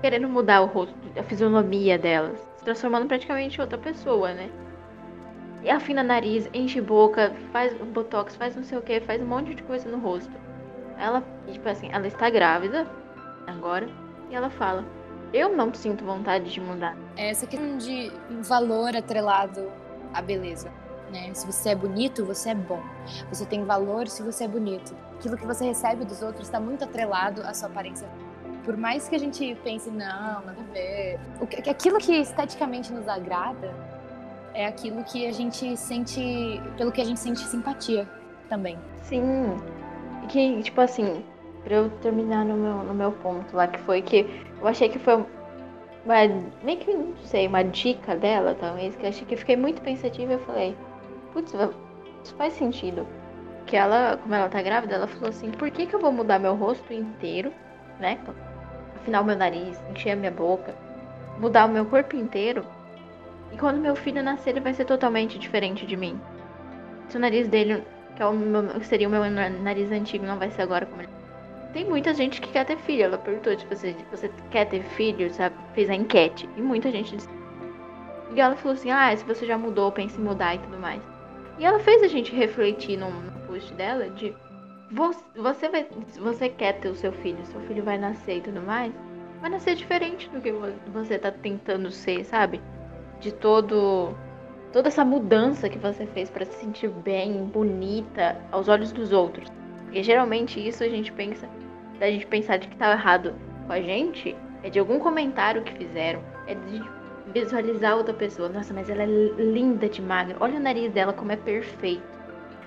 querendo 0.00 0.28
mudar 0.28 0.62
o 0.62 0.66
rosto, 0.66 0.94
a 1.16 1.22
fisionomia 1.22 1.96
delas, 1.96 2.40
se 2.56 2.64
transformando 2.64 3.06
praticamente 3.06 3.58
em 3.58 3.60
outra 3.60 3.78
pessoa, 3.78 4.34
né? 4.34 4.50
E 5.66 5.70
afina 5.70 6.00
nariz, 6.00 6.48
enche 6.54 6.80
boca, 6.80 7.34
faz 7.50 7.74
botox, 7.74 8.36
faz 8.36 8.54
não 8.54 8.62
sei 8.62 8.78
o 8.78 8.82
que, 8.82 9.00
faz 9.00 9.20
um 9.20 9.26
monte 9.26 9.52
de 9.52 9.64
coisa 9.64 9.90
no 9.90 9.98
rosto. 9.98 10.30
Ela, 10.96 11.24
tipo 11.50 11.68
assim, 11.68 11.88
ela 11.90 12.06
está 12.06 12.30
grávida 12.30 12.86
agora 13.48 13.88
e 14.30 14.36
ela 14.36 14.48
fala: 14.48 14.84
Eu 15.32 15.56
não 15.56 15.74
sinto 15.74 16.04
vontade 16.04 16.52
de 16.52 16.60
mudar. 16.60 16.96
É 17.16 17.30
essa 17.30 17.48
questão 17.48 17.78
de 17.78 18.12
valor 18.42 18.96
atrelado 18.96 19.68
à 20.14 20.22
beleza. 20.22 20.70
Né? 21.10 21.34
Se 21.34 21.44
você 21.44 21.70
é 21.70 21.74
bonito, 21.74 22.24
você 22.24 22.50
é 22.50 22.54
bom. 22.54 22.80
Você 23.28 23.44
tem 23.44 23.64
valor 23.64 24.06
se 24.06 24.22
você 24.22 24.44
é 24.44 24.48
bonito. 24.48 24.94
Aquilo 25.18 25.36
que 25.36 25.46
você 25.46 25.64
recebe 25.64 26.04
dos 26.04 26.22
outros 26.22 26.46
está 26.46 26.60
muito 26.60 26.84
atrelado 26.84 27.42
à 27.42 27.52
sua 27.52 27.68
aparência. 27.68 28.08
Por 28.64 28.76
mais 28.76 29.08
que 29.08 29.16
a 29.16 29.18
gente 29.18 29.56
pense, 29.64 29.90
não, 29.90 30.44
nada 30.44 30.60
a 30.60 30.72
ver. 30.72 31.18
Aquilo 31.68 31.98
que 31.98 32.12
esteticamente 32.12 32.92
nos 32.92 33.08
agrada 33.08 33.74
é 34.56 34.66
aquilo 34.66 35.04
que 35.04 35.26
a 35.26 35.32
gente 35.32 35.76
sente, 35.76 36.60
pelo 36.78 36.90
que 36.90 37.00
a 37.02 37.04
gente 37.04 37.20
sente 37.20 37.40
simpatia 37.40 38.08
também. 38.48 38.78
Sim. 39.02 39.54
Que, 40.30 40.62
tipo 40.62 40.80
assim, 40.80 41.22
pra 41.62 41.76
eu 41.76 41.90
terminar 42.00 42.44
no 42.44 42.56
meu, 42.56 42.76
no 42.82 42.94
meu 42.94 43.12
ponto 43.12 43.54
lá, 43.54 43.68
que 43.68 43.78
foi 43.80 44.00
que 44.00 44.26
eu 44.58 44.66
achei 44.66 44.88
que 44.88 44.98
foi 44.98 45.14
uma, 46.04 46.26
nem 46.64 46.78
que, 46.78 46.90
não 46.90 47.14
sei, 47.18 47.46
uma 47.46 47.62
dica 47.62 48.16
dela, 48.16 48.56
talvez, 48.58 48.96
que 48.96 49.04
eu 49.04 49.10
achei 49.10 49.26
que 49.26 49.34
eu 49.34 49.38
fiquei 49.38 49.56
muito 49.56 49.82
pensativa 49.82 50.32
e 50.32 50.38
falei, 50.38 50.76
putz, 51.34 51.52
isso 52.24 52.34
faz 52.36 52.54
sentido. 52.54 53.06
Que 53.66 53.76
ela, 53.76 54.16
como 54.16 54.34
ela 54.34 54.48
tá 54.48 54.62
grávida, 54.62 54.94
ela 54.94 55.06
falou 55.06 55.28
assim, 55.28 55.50
por 55.50 55.70
que 55.70 55.86
que 55.86 55.94
eu 55.94 56.00
vou 56.00 56.12
mudar 56.12 56.38
meu 56.38 56.54
rosto 56.54 56.94
inteiro, 56.94 57.52
né? 58.00 58.18
Afinar 58.96 59.20
o 59.20 59.24
meu 59.24 59.36
nariz, 59.36 59.78
encher 59.90 60.12
a 60.12 60.16
minha 60.16 60.30
boca, 60.30 60.74
mudar 61.38 61.66
o 61.66 61.68
meu 61.68 61.84
corpo 61.84 62.16
inteiro 62.16 62.64
e 63.52 63.56
quando 63.56 63.78
meu 63.78 63.96
filho 63.96 64.22
nascer, 64.22 64.50
ele 64.50 64.60
vai 64.60 64.74
ser 64.74 64.84
totalmente 64.84 65.38
diferente 65.38 65.86
de 65.86 65.96
mim. 65.96 66.20
Se 67.08 67.16
o 67.16 67.20
nariz 67.20 67.48
dele, 67.48 67.82
que 68.14 68.22
é 68.22 68.26
o 68.26 68.32
meu, 68.32 68.80
seria 68.82 69.08
o 69.08 69.10
meu 69.10 69.22
nariz 69.30 69.90
antigo, 69.92 70.26
não 70.26 70.38
vai 70.38 70.50
ser 70.50 70.62
agora 70.62 70.86
como 70.86 71.02
ele. 71.02 71.10
Tem 71.72 71.84
muita 71.84 72.14
gente 72.14 72.40
que 72.40 72.50
quer 72.50 72.64
ter 72.64 72.78
filho. 72.78 73.04
Ela 73.04 73.18
perguntou, 73.18 73.54
tipo, 73.54 73.74
você, 73.74 73.94
você 74.10 74.30
quer 74.50 74.64
ter 74.66 74.82
filho, 74.82 75.32
sabe? 75.32 75.54
Fez 75.74 75.90
a 75.90 75.94
enquete. 75.94 76.48
E 76.56 76.62
muita 76.62 76.90
gente 76.90 77.14
disse. 77.14 77.28
E 78.34 78.40
ela 78.40 78.56
falou 78.56 78.74
assim, 78.74 78.90
ah, 78.90 79.14
se 79.14 79.24
você 79.24 79.46
já 79.46 79.58
mudou, 79.58 79.92
pense 79.92 80.18
em 80.18 80.24
mudar 80.24 80.54
e 80.54 80.58
tudo 80.58 80.78
mais. 80.78 81.02
E 81.58 81.64
ela 81.64 81.78
fez 81.78 82.02
a 82.02 82.08
gente 82.08 82.34
refletir 82.34 82.98
no 82.98 83.10
post 83.46 83.72
dela 83.74 84.08
de 84.10 84.34
você 85.34 85.68
vai, 85.68 85.86
você 86.18 86.48
quer 86.48 86.74
ter 86.80 86.88
o 86.88 86.94
seu 86.94 87.12
filho, 87.12 87.44
seu 87.46 87.60
filho 87.62 87.82
vai 87.82 87.98
nascer 87.98 88.38
e 88.38 88.40
tudo 88.40 88.60
mais, 88.62 88.92
vai 89.40 89.50
nascer 89.50 89.74
diferente 89.74 90.28
do 90.30 90.40
que 90.40 90.52
você 90.92 91.18
tá 91.18 91.30
tentando 91.30 91.90
ser, 91.90 92.24
sabe? 92.24 92.60
De 93.20 93.32
todo 93.32 94.14
toda 94.72 94.88
essa 94.88 95.04
mudança 95.04 95.68
que 95.68 95.78
você 95.78 96.06
fez 96.06 96.28
para 96.28 96.44
se 96.44 96.60
sentir 96.60 96.88
bem, 96.88 97.44
bonita 97.46 98.36
aos 98.52 98.68
olhos 98.68 98.92
dos 98.92 99.10
outros. 99.12 99.50
Porque 99.84 100.02
geralmente 100.02 100.60
isso 100.60 100.84
a 100.84 100.88
gente 100.88 101.10
pensa, 101.12 101.48
da 101.98 102.10
gente 102.10 102.26
pensar 102.26 102.58
de 102.58 102.68
que 102.68 102.76
tá 102.76 102.92
errado 102.92 103.34
com 103.66 103.72
a 103.72 103.80
gente, 103.80 104.36
é 104.62 104.68
de 104.68 104.78
algum 104.78 104.98
comentário 104.98 105.62
que 105.62 105.72
fizeram, 105.72 106.20
é 106.46 106.54
de 106.54 106.82
visualizar 107.32 107.96
outra 107.96 108.12
pessoa. 108.12 108.48
Nossa, 108.48 108.74
mas 108.74 108.90
ela 108.90 109.02
é 109.02 109.06
linda 109.06 109.88
de 109.88 110.02
magra. 110.02 110.36
Olha 110.40 110.58
o 110.58 110.62
nariz 110.62 110.92
dela 110.92 111.12
como 111.12 111.32
é 111.32 111.36
perfeito. 111.36 112.02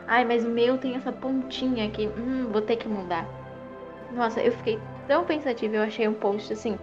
Ai, 0.08 0.26
mas 0.26 0.44
o 0.44 0.50
meu 0.50 0.78
tem 0.78 0.96
essa 0.96 1.12
pontinha 1.12 1.86
aqui. 1.86 2.10
Hum, 2.18 2.50
vou 2.52 2.62
ter 2.62 2.78
que 2.78 2.88
mudar. 2.88 3.28
Nossa, 4.12 4.42
eu 4.42 4.52
fiquei 4.54 4.80
tão 5.08 5.24
pensativa, 5.24 5.76
eu 5.76 5.84
achei 5.84 6.08
um 6.08 6.14
post 6.14 6.52
assim 6.52 6.78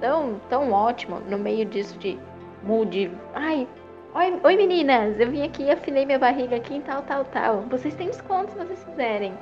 tão, 0.00 0.38
tão 0.48 0.72
ótimo 0.72 1.20
no 1.20 1.38
meio 1.38 1.64
disso 1.64 1.98
de 1.98 2.18
mude. 2.62 3.10
Ai, 3.34 3.68
oi, 4.14 4.40
oi 4.42 4.56
meninas, 4.56 5.18
eu 5.20 5.30
vim 5.30 5.42
aqui, 5.42 5.70
afinei 5.70 6.06
minha 6.06 6.18
barriga 6.18 6.56
aqui 6.56 6.74
em 6.74 6.80
tal, 6.80 7.02
tal, 7.02 7.24
tal. 7.26 7.62
Vocês 7.62 7.94
têm 7.94 8.08
desconto 8.08 8.52
se 8.52 8.58
vocês 8.58 8.84
quiserem. 8.84 9.34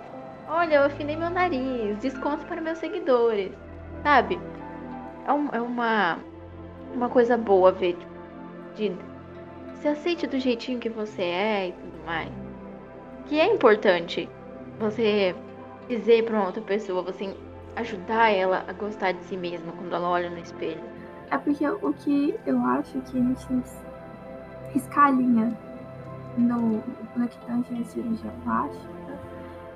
Olha, 0.49 0.77
eu 0.77 0.85
afinei 0.85 1.17
meu 1.17 1.31
nariz, 1.31 1.99
desconto 1.99 2.45
para 2.47 2.61
meus 2.61 2.79
seguidores. 2.79 3.53
Sabe? 4.03 4.39
É, 5.27 5.33
um, 5.33 5.49
é 5.53 5.61
uma, 5.61 6.19
uma 6.93 7.09
coisa 7.09 7.37
boa 7.37 7.73
ver. 7.73 7.97
De, 8.77 8.93
se 9.77 9.89
aceite 9.89 10.27
do 10.27 10.39
jeitinho 10.39 10.79
que 10.79 10.89
você 10.89 11.23
é 11.23 11.69
e 11.69 11.73
tudo 11.73 12.07
mais. 12.07 12.31
Que 13.27 13.41
é 13.41 13.47
importante 13.47 14.29
você 14.79 15.35
dizer 15.89 16.25
para 16.25 16.45
outra 16.45 16.63
pessoa, 16.63 17.03
você 17.03 17.35
ajudar 17.77 18.31
ela 18.31 18.65
a 18.69 18.73
gostar 18.73 19.13
de 19.13 19.23
si 19.25 19.37
mesma 19.37 19.73
quando 19.73 19.95
ela 19.95 20.09
olha 20.09 20.31
no 20.31 20.39
espelho. 20.39 20.94
É 21.31 21.39
porque 21.39 21.67
o 21.69 21.93
que 21.93 22.39
eu 22.47 22.61
acho 22.61 23.01
que 23.01 23.19
a 23.19 23.23
gente 23.23 23.63
riscar 24.73 25.07
a 25.07 25.11
linha 25.11 25.57
no, 26.37 26.83
no 27.17 27.29
que 27.29 27.39
tange 27.47 27.81
a 27.81 27.85
cirurgia 27.85 28.31
plástica 28.45 28.95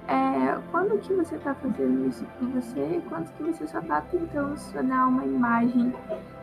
é 0.09 0.59
quando 0.71 0.99
que 1.01 1.13
você 1.13 1.37
está 1.37 1.55
fazendo 1.55 2.09
isso 2.09 2.25
por 2.39 2.49
você 2.49 2.97
e 2.97 3.03
quando 3.09 3.31
que 3.37 3.43
você 3.43 3.67
só 3.67 3.79
está 3.79 4.01
tentando 4.01 4.57
se 4.57 4.73
tornar 4.73 5.07
uma 5.07 5.25
imagem 5.25 5.93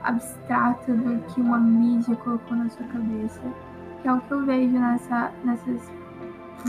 abstrata 0.03 0.93
do 0.93 1.19
que 1.33 1.41
uma 1.41 1.57
mídia 1.57 2.15
colocou 2.17 2.55
na 2.55 2.69
sua 2.69 2.85
cabeça. 2.87 3.41
Que 4.01 4.07
é 4.07 4.13
o 4.13 4.21
que 4.21 4.31
eu 4.31 4.45
vejo 4.45 4.77
nessa, 4.77 5.31
nessas 5.43 5.91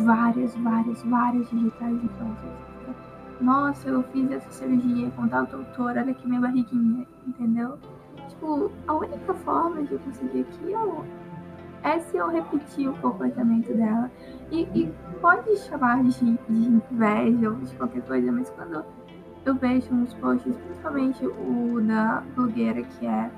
várias, 0.02 0.56
várias, 0.56 1.02
várias 1.02 1.50
digitais 1.50 2.02
influencers. 2.02 2.66
Nossa, 3.42 3.88
eu 3.88 4.02
fiz 4.04 4.30
essa 4.30 4.50
cirurgia 4.50 5.10
com 5.10 5.28
tal 5.28 5.44
doutor, 5.44 5.90
olha 5.90 6.10
aqui 6.10 6.26
minha 6.26 6.40
barriguinha, 6.40 7.06
entendeu? 7.26 7.78
Tipo, 8.36 8.70
a 8.86 8.94
única 8.94 9.34
forma 9.34 9.82
de 9.82 9.92
eu 9.92 9.98
conseguir 10.00 10.40
aquilo 10.40 11.04
é 11.82 11.98
se 12.00 12.16
eu 12.16 12.28
repetir 12.28 12.88
o 12.88 12.96
comportamento 12.98 13.72
dela. 13.74 14.10
E, 14.50 14.62
e 14.74 14.92
pode 15.20 15.56
chamar 15.58 16.02
de, 16.02 16.38
de 16.48 16.80
inveja 16.90 17.50
ou 17.50 17.56
de 17.56 17.74
qualquer 17.76 18.02
coisa, 18.02 18.30
mas 18.30 18.50
quando 18.50 18.84
eu 19.44 19.54
vejo 19.54 19.92
uns 19.94 20.12
posts, 20.14 20.56
principalmente 20.56 21.26
o 21.26 21.80
da 21.80 22.22
blogueira 22.34 22.82
que 22.82 23.06
é 23.06 23.30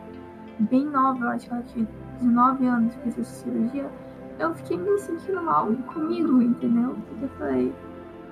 bem 0.59 0.87
nova, 0.87 1.27
eu 1.27 1.29
acho 1.31 1.47
que 1.47 1.53
ela 1.53 1.63
tinha 1.63 1.89
19 2.21 2.67
anos 2.67 2.95
que 2.97 3.11
fez 3.11 3.27
cirurgia, 3.29 3.91
eu 4.39 4.55
fiquei 4.55 4.77
me 4.77 4.99
sentindo 4.99 5.43
mal 5.43 5.67
comigo, 5.93 6.41
entendeu? 6.41 6.97
Porque 7.09 7.25
eu 7.25 7.29
falei, 7.39 7.75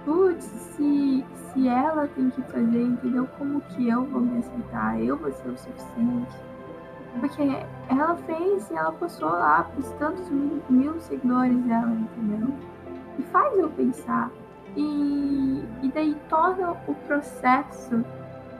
putz, 0.05 0.45
se, 0.45 1.25
se 1.53 1.69
ela 1.69 2.09
tem 2.09 2.31
que 2.31 2.41
fazer, 2.43 2.83
entendeu? 2.83 3.29
Como 3.39 3.61
que 3.61 3.89
eu 3.89 4.05
vou 4.05 4.21
me 4.21 4.39
aceitar? 4.39 5.01
Eu 5.01 5.17
vou 5.17 5.33
ser 5.33 5.49
o 5.49 5.59
suficiente? 5.59 6.46
Porque 7.21 7.43
ela 7.89 8.17
fez 8.17 8.71
e 8.71 8.75
ela 8.75 8.93
postou 8.93 9.31
lá 9.31 9.65
pros 9.65 9.89
tantos 9.93 10.29
mil, 10.29 10.63
mil 10.69 11.01
seguidores 11.01 11.59
dela, 11.65 11.93
entendeu? 11.93 12.49
E 13.19 13.23
faz 13.23 13.59
eu 13.59 13.71
pensar. 13.71 14.31
E, 14.77 15.65
e 15.83 15.91
daí 15.95 16.17
torna 16.29 16.73
o 16.87 16.95
processo 17.07 18.05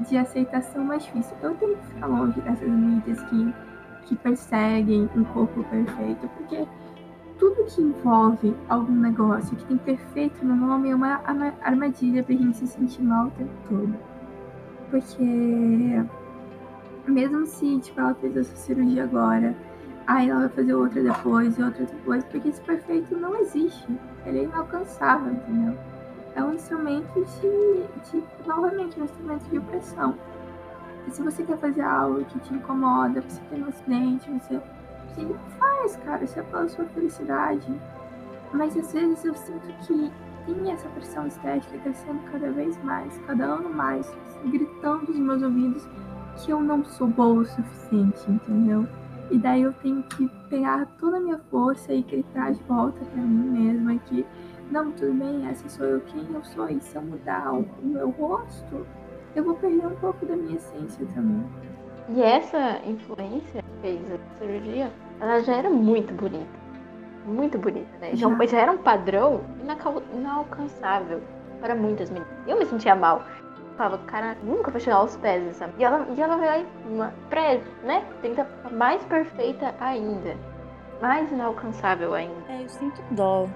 de 0.09 0.17
aceitação 0.17 0.85
mais 0.85 1.05
difícil. 1.05 1.37
Eu 1.43 1.55
tenho 1.55 1.77
que 1.77 1.87
ficar 1.87 2.07
longe 2.07 2.41
dessas 2.41 2.69
mídias 2.69 3.21
que, 3.25 3.55
que 4.07 4.17
perseguem 4.17 5.09
um 5.15 5.25
corpo 5.25 5.63
perfeito, 5.65 6.29
porque 6.37 6.67
tudo 7.39 7.65
que 7.67 7.83
envolve 7.83 8.55
algum 8.69 8.95
negócio 8.95 9.57
que 9.57 9.65
tem 9.67 9.77
perfeito 9.77 10.45
no 10.45 10.57
nome 10.57 10.91
é 10.91 10.95
uma 10.95 11.21
armadilha 11.63 12.23
pra 12.23 12.35
gente 12.35 12.57
se 12.57 12.67
sentir 12.67 13.03
mal 13.03 13.27
o 13.27 13.31
tempo 13.33 13.53
todo. 13.69 13.95
Porque 14.91 16.03
mesmo 17.13 17.47
se 17.47 17.79
tipo, 17.81 18.01
ela 18.01 18.15
fez 18.15 18.37
essa 18.37 18.57
cirurgia 18.57 19.05
agora, 19.05 19.55
aí 20.07 20.29
ela 20.29 20.41
vai 20.41 20.49
fazer 20.51 20.75
outra 20.75 21.03
depois 21.03 21.59
e 21.59 21.63
outra 21.63 21.85
depois, 21.85 22.25
porque 22.25 22.49
esse 22.49 22.61
perfeito 22.61 23.17
não 23.17 23.37
existe. 23.37 23.87
Ele 24.25 24.41
é 24.41 24.43
inalcançável, 24.45 25.33
entendeu? 25.33 25.77
É 26.35 26.43
um 26.43 26.55
instrumento 26.55 27.25
de, 27.41 28.11
de 28.11 28.25
novamente, 28.47 29.01
um 29.01 29.05
instrumento 29.05 29.49
de 29.49 29.59
opressão. 29.59 30.15
E 31.07 31.11
se 31.11 31.23
você 31.23 31.45
quer 31.45 31.59
fazer 31.59 31.83
algo 31.83 32.25
que 32.25 32.39
te 32.41 32.53
incomoda, 32.53 33.21
você 33.23 33.41
tem 33.49 33.63
um 33.63 33.69
acidente, 33.69 34.31
você 34.31 34.61
Sim, 35.17 35.35
faz, 35.59 35.97
cara, 36.05 36.25
isso 36.25 36.39
é 36.39 36.43
pela 36.43 36.69
sua 36.69 36.85
felicidade. 36.87 37.67
Mas 38.53 38.77
às 38.77 38.93
vezes 38.93 39.25
eu 39.25 39.35
sinto 39.35 39.67
que 39.87 40.13
tem 40.45 40.71
essa 40.71 40.89
pressão 40.91 41.27
estética 41.27 41.79
crescendo 41.79 42.21
cada 42.31 42.51
vez 42.53 42.77
mais, 42.85 43.19
cada 43.27 43.45
ano 43.45 43.71
mais, 43.71 44.15
gritando 44.45 45.11
nos 45.11 45.19
meus 45.19 45.43
ouvidos 45.43 45.89
que 46.37 46.51
eu 46.51 46.61
não 46.61 46.85
sou 46.85 47.07
boa 47.07 47.43
o 47.43 47.45
suficiente, 47.45 48.31
entendeu? 48.31 48.87
E 49.31 49.39
daí 49.39 49.63
eu 49.63 49.73
tenho 49.75 50.03
que 50.05 50.29
pegar 50.49 50.87
toda 50.99 51.17
a 51.17 51.21
minha 51.21 51.39
força 51.51 51.93
e 51.93 52.03
gritar 52.03 52.53
de 52.53 52.63
volta 52.65 53.05
para 53.05 53.23
mim 53.23 53.51
mesma 53.51 53.99
que 54.07 54.25
não, 54.71 54.91
tudo 54.93 55.13
bem, 55.15 55.47
essa 55.49 55.69
sou 55.69 55.87
eu 55.87 56.01
quem 56.01 56.27
eu 56.33 56.45
sou, 56.45 56.69
e 56.69 56.81
se 56.81 56.97
eu 56.97 57.03
mudar 57.03 57.53
o 57.53 57.65
meu 57.83 58.11
rosto, 58.11 58.85
eu 59.35 59.45
vou 59.45 59.55
perder 59.55 59.87
um 59.87 59.97
pouco 59.97 60.27
da 60.27 60.37
minha 60.37 60.57
essência 60.57 61.07
também. 61.15 61.45
E 62.09 62.21
essa 62.21 62.81
influência 62.85 63.63
que 63.63 63.81
fez 63.81 64.01
a 64.13 64.39
cirurgia, 64.39 64.91
ela 65.21 65.41
já 65.41 65.55
era 65.55 65.71
muito 65.71 66.13
bonita. 66.15 66.67
Muito 67.27 67.59
bonita, 67.59 67.89
né? 68.01 68.15
Já, 68.15 68.29
já 68.47 68.59
era 68.59 68.73
um 68.73 68.79
padrão 68.79 69.41
inalcançável 70.13 71.21
para 71.61 71.75
muitas 71.75 72.11
meninas. 72.11 72.33
Eu 72.47 72.59
me 72.59 72.67
sentia 72.67 72.95
mal. 72.95 73.25
Eu 73.77 73.79
falava, 73.79 73.99
cara, 74.07 74.39
nunca 74.43 74.71
vou 74.71 74.81
chegar 74.81 74.97
aos 74.97 75.17
pés, 75.19 75.55
sabe? 75.57 75.75
E 75.79 75.85
ela, 75.85 76.07
e 76.17 76.19
ela 76.19 76.39
vai 76.39 76.67
lá, 76.93 77.13
preza, 77.29 77.67
né? 77.83 78.07
Tenta 78.23 78.49
mais 78.73 79.05
perfeita 79.05 79.75
ainda. 79.79 80.35
Mais 81.03 81.31
inalcançável 81.31 82.15
ainda. 82.15 82.35
É, 82.49 82.63
eu 82.63 82.69
sinto 82.71 83.03
dó 83.11 83.47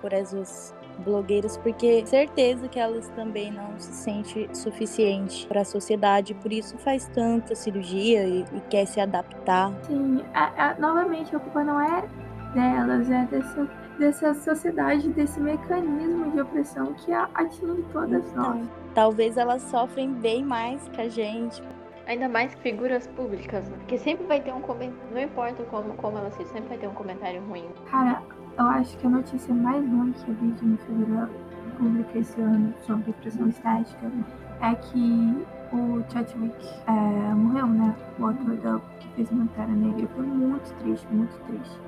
por 0.00 0.12
essas 0.12 0.74
blogueiras, 1.04 1.56
porque 1.58 2.04
certeza 2.04 2.66
que 2.66 2.80
elas 2.80 3.08
também 3.10 3.52
não 3.52 3.78
se 3.78 3.92
sentem 3.92 4.52
suficiente 4.52 5.46
para 5.46 5.60
a 5.60 5.64
sociedade, 5.64 6.34
por 6.34 6.52
isso 6.52 6.76
faz 6.78 7.06
tanta 7.14 7.54
cirurgia 7.54 8.24
e, 8.24 8.44
e 8.52 8.60
quer 8.68 8.84
se 8.84 9.00
adaptar. 9.00 9.72
Sim, 9.84 10.24
a, 10.34 10.70
a, 10.70 10.74
novamente 10.74 11.36
a 11.36 11.38
culpa 11.38 11.62
não 11.62 11.80
é 11.80 12.02
delas, 12.52 13.08
é 13.08 13.28
dessa, 13.30 13.68
dessa 13.98 14.32
sociedade, 14.34 15.08
desse 15.10 15.40
mecanismo 15.40 16.30
de 16.30 16.40
opressão 16.40 16.94
que 16.94 17.12
atinge 17.12 17.84
todas 17.92 18.30
então, 18.30 18.54
nós. 18.54 18.68
Talvez 18.94 19.36
elas 19.36 19.62
sofrem 19.62 20.12
bem 20.12 20.44
mais 20.44 20.86
que 20.88 21.00
a 21.00 21.08
gente. 21.08 21.62
Ainda 22.06 22.26
mais 22.26 22.54
figuras 22.54 23.06
públicas, 23.08 23.68
né? 23.68 23.76
Porque 23.78 23.98
sempre 23.98 24.26
vai 24.26 24.40
ter 24.40 24.52
um 24.54 24.62
comentário, 24.62 25.12
não 25.12 25.20
importa 25.20 25.62
como, 25.64 25.92
como 25.94 26.16
elas 26.16 26.32
sejam, 26.34 26.52
sempre 26.52 26.68
vai 26.70 26.78
ter 26.78 26.86
um 26.86 26.94
comentário 26.94 27.42
ruim. 27.42 27.68
Cara, 27.90 28.22
eu 28.58 28.64
acho 28.64 28.96
que 28.96 29.06
a 29.06 29.10
notícia 29.10 29.54
mais 29.54 29.86
ruim 29.86 30.12
que 30.12 30.28
eu 30.28 30.34
vi 30.36 30.50
de 30.52 30.64
uma 30.64 30.78
figura 30.78 31.30
pública 31.76 32.18
esse 32.18 32.40
ano 32.40 32.74
sobre 32.86 33.12
pressão 33.12 33.48
estética 33.48 34.10
é 34.62 34.74
que 34.74 35.46
o 35.70 36.02
Chadwick 36.10 36.68
é, 36.86 37.34
morreu, 37.34 37.66
né? 37.66 37.94
O 38.18 38.26
ator 38.26 38.56
da, 38.56 38.80
que 39.00 39.08
fez 39.08 39.28
Pantera 39.28 39.68
Negra. 39.68 40.08
Foi 40.14 40.24
muito 40.24 40.72
triste, 40.78 41.06
muito 41.12 41.38
triste. 41.46 41.87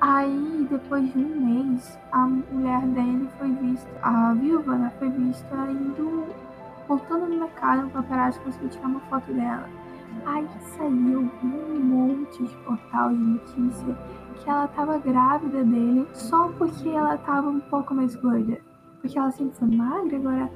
Aí, 0.00 0.68
depois 0.70 1.12
de 1.12 1.18
um 1.18 1.40
mês, 1.40 1.98
a 2.12 2.26
mulher 2.26 2.82
dele 2.82 3.28
foi 3.36 3.50
vista, 3.52 3.90
a 4.02 4.32
viúva, 4.32 4.76
né? 4.76 4.92
Foi 4.98 5.10
vista 5.10 5.56
indo, 5.70 6.26
voltando 6.86 7.26
no 7.26 7.40
mercado, 7.40 7.88
o 7.88 7.90
paparazzi 7.90 8.38
conseguiu 8.40 8.68
tirar 8.68 8.86
uma 8.86 9.00
foto 9.00 9.32
dela. 9.32 9.68
Aí 10.24 10.46
saiu 10.76 11.28
um 11.42 11.80
monte 11.80 12.44
de 12.44 12.54
portal 12.58 13.10
de 13.10 13.16
notícia 13.16 13.96
que 14.36 14.48
ela 14.48 14.68
tava 14.68 14.98
grávida 14.98 15.64
dele 15.64 16.06
só 16.12 16.48
porque 16.56 16.88
ela 16.88 17.16
tava 17.18 17.48
um 17.48 17.60
pouco 17.60 17.92
mais 17.92 18.14
gorda. 18.14 18.58
Porque 19.00 19.18
ela 19.18 19.30
sempre 19.32 19.56
foi 19.58 19.68
magra, 19.68 20.16
agora 20.16 20.50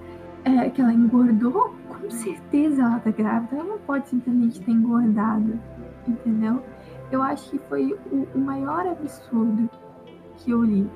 é, 0.44 0.70
que 0.70 0.80
ela 0.80 0.92
engordou, 0.92 1.74
com 1.88 2.10
certeza 2.10 2.82
ela 2.82 3.00
tá 3.00 3.10
grávida. 3.10 3.56
Ela 3.56 3.64
não 3.64 3.78
pode 3.78 4.08
simplesmente 4.08 4.60
ter 4.60 4.70
engordado, 4.70 5.58
entendeu? 6.06 6.62
Eu 7.12 7.22
acho 7.22 7.50
que 7.50 7.58
foi 7.68 7.92
o, 8.10 8.26
o 8.34 8.38
maior 8.38 8.86
absurdo 8.86 9.68
que 10.38 10.50
eu 10.50 10.64
li. 10.64 10.90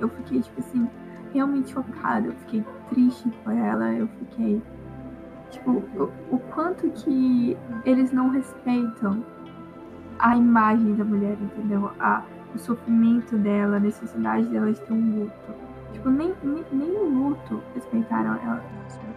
Eu 0.00 0.08
fiquei, 0.08 0.40
tipo 0.40 0.58
assim, 0.58 0.88
realmente 1.34 1.70
chocada. 1.70 2.28
Eu 2.28 2.32
fiquei 2.32 2.64
triste 2.88 3.28
por 3.44 3.52
ela. 3.52 3.92
Eu 3.92 4.08
fiquei. 4.08 4.62
Tipo, 5.50 5.70
o, 5.70 6.10
o 6.34 6.38
quanto 6.54 6.88
que 6.90 7.58
eles 7.84 8.10
não 8.10 8.30
respeitam 8.30 9.22
a 10.18 10.34
imagem 10.34 10.94
da 10.94 11.04
mulher, 11.04 11.36
entendeu? 11.40 11.90
A, 12.00 12.22
o 12.54 12.58
sofrimento 12.58 13.36
dela, 13.36 13.76
a 13.76 13.80
necessidade 13.80 14.46
dela 14.46 14.72
de 14.72 14.80
ter 14.80 14.92
um 14.94 15.20
luto. 15.20 15.54
Tipo, 15.92 16.08
nem, 16.08 16.34
nem, 16.42 16.64
nem 16.72 16.90
o 16.90 17.04
luto 17.04 17.62
respeitaram 17.74 18.38
ela. 18.42 18.64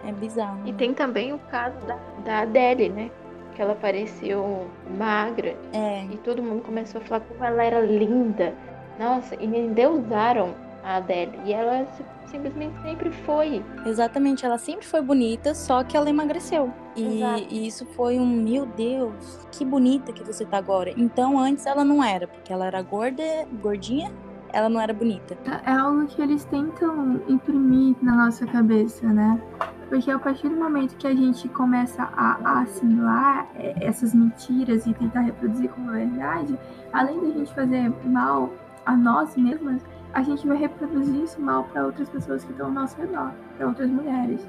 É 0.04 0.12
bizarro. 0.12 0.60
E 0.66 0.74
tem 0.74 0.94
também 0.94 1.32
o 1.32 1.40
caso 1.40 1.78
da, 1.86 1.98
da 2.26 2.40
Adele, 2.42 2.90
né? 2.90 3.12
Que 3.56 3.62
ela 3.62 3.76
pareceu 3.76 4.68
magra. 4.98 5.56
É. 5.74 6.06
E 6.12 6.18
todo 6.18 6.42
mundo 6.42 6.64
começou 6.64 7.02
a 7.02 7.04
falar 7.04 7.22
como 7.22 7.44
ela 7.44 7.64
era 7.64 7.80
linda. 7.80 8.54
Nossa, 9.00 9.36
e 9.36 9.46
endeusaram 9.46 10.54
a 10.84 10.98
Adele. 10.98 11.40
E 11.46 11.54
ela 11.54 11.88
simplesmente 12.26 12.80
sempre 12.82 13.12
foi. 13.12 13.64
Exatamente, 13.86 14.46
ela 14.46 14.58
sempre 14.58 14.86
foi 14.86 15.02
bonita, 15.02 15.54
só 15.54 15.84
que 15.84 15.96
ela 15.96 16.10
emagreceu. 16.10 16.74
E, 16.96 17.22
e, 17.50 17.68
isso 17.68 17.86
foi 17.86 18.20
um, 18.20 18.26
meu 18.26 18.66
Deus, 18.66 19.48
que 19.52 19.64
bonita 19.64 20.12
que 20.12 20.24
você 20.24 20.46
tá 20.46 20.58
agora. 20.58 20.94
Então 20.98 21.40
antes 21.40 21.66
ela 21.66 21.84
não 21.84 22.04
era, 22.04 22.28
porque 22.28 22.52
ela 22.52 22.66
era 22.66 22.82
gorda, 22.82 23.24
gordinha, 23.62 24.12
ela 24.54 24.70
não 24.70 24.80
era 24.80 24.94
bonita. 24.94 25.36
É, 25.46 25.72
é 25.72 25.74
algo 25.76 26.06
que 26.06 26.22
eles 26.22 26.46
tentam 26.46 27.20
imprimir 27.28 27.96
na 28.02 28.16
nossa 28.16 28.46
cabeça, 28.46 29.06
né? 29.08 29.42
Porque 29.90 30.10
a 30.10 30.20
partir 30.20 30.48
do 30.48 30.56
momento 30.56 30.96
que 30.96 31.08
a 31.08 31.16
gente 31.16 31.50
começa 31.50 32.04
a, 32.04 32.62
assimilar 32.62 33.48
é, 33.56 33.74
essas 33.86 34.14
mentiras 34.14 34.86
e 34.86 34.94
tentar 34.94 35.22
reproduzir 35.22 35.70
como 35.72 35.92
verdade, 35.92 36.58
além 36.94 37.20
da 37.20 37.32
gente 37.32 37.54
fazer 37.54 37.92
mal 38.06 38.54
a 38.86 38.96
nós 38.96 39.36
mesmas, 39.36 39.82
a 40.14 40.22
gente 40.22 40.48
vai 40.48 40.58
reproduzir 40.58 41.24
isso 41.24 41.42
mal 41.42 41.64
para 41.66 41.86
outras 41.86 42.08
pessoas 42.10 42.44
que 42.44 42.52
estão 42.52 42.68
ao 42.68 42.72
nosso 42.72 42.96
redor, 43.02 43.32
para 43.58 43.68
outras 43.68 43.90
mulheres. 43.90 44.48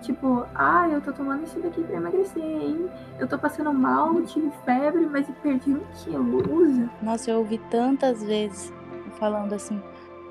Tipo, 0.00 0.46
ah, 0.54 0.88
eu 0.88 1.00
tô 1.00 1.12
tomando 1.12 1.44
isso 1.44 1.60
daqui 1.60 1.82
pra 1.82 1.96
emagrecer, 1.96 2.42
hein? 2.42 2.88
Eu 3.18 3.28
tô 3.28 3.38
passando 3.38 3.72
mal, 3.72 4.20
tive 4.22 4.50
febre, 4.64 5.06
mas 5.06 5.26
perdi 5.42 5.74
um 5.74 5.80
quilo. 5.94 6.42
Usa. 6.52 6.90
Nossa, 7.00 7.30
eu 7.30 7.38
ouvi 7.38 7.58
tantas 7.70 8.22
vezes 8.22 8.72
falando 9.12 9.52
assim: 9.52 9.80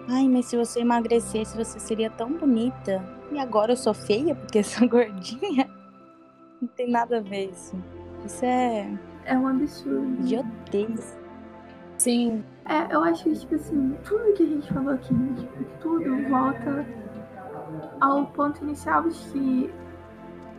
ai, 0.09 0.27
mas 0.27 0.45
se 0.45 0.57
você 0.57 0.81
emagrecesse, 0.81 1.57
você 1.57 1.79
seria 1.79 2.09
tão 2.09 2.33
bonita. 2.33 3.03
E 3.31 3.39
agora 3.39 3.71
eu 3.71 3.77
sou 3.77 3.93
feia 3.93 4.35
porque 4.35 4.63
sou 4.63 4.87
gordinha? 4.89 5.69
Não 6.61 6.67
tem 6.69 6.89
nada 6.89 7.17
a 7.17 7.21
ver 7.21 7.51
isso. 7.51 7.75
Isso 8.25 8.45
é. 8.45 8.91
É 9.25 9.37
um 9.37 9.47
absurdo. 9.47 10.21
Idiotez. 10.21 11.17
Sim. 11.97 12.43
É, 12.65 12.93
eu 12.93 13.03
acho 13.03 13.23
que, 13.23 13.35
tipo 13.35 13.55
assim, 13.55 13.97
tudo 14.03 14.33
que 14.33 14.43
a 14.43 14.45
gente 14.45 14.73
falou 14.73 14.93
aqui, 14.93 15.13
tipo, 15.13 15.63
tudo 15.79 16.29
volta 16.29 16.85
ao 17.99 18.25
ponto 18.27 18.63
inicial 18.63 19.03
de 19.03 19.17
que 19.31 19.73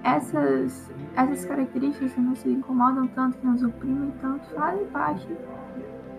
essas, 0.04 0.90
essas 1.16 1.44
características 1.44 2.12
que 2.12 2.20
nos 2.20 2.44
incomodam 2.44 3.06
tanto, 3.08 3.38
que 3.38 3.46
nos 3.46 3.62
oprimem 3.62 4.12
tanto, 4.20 4.48
fazem 4.54 4.86
parte 4.86 5.26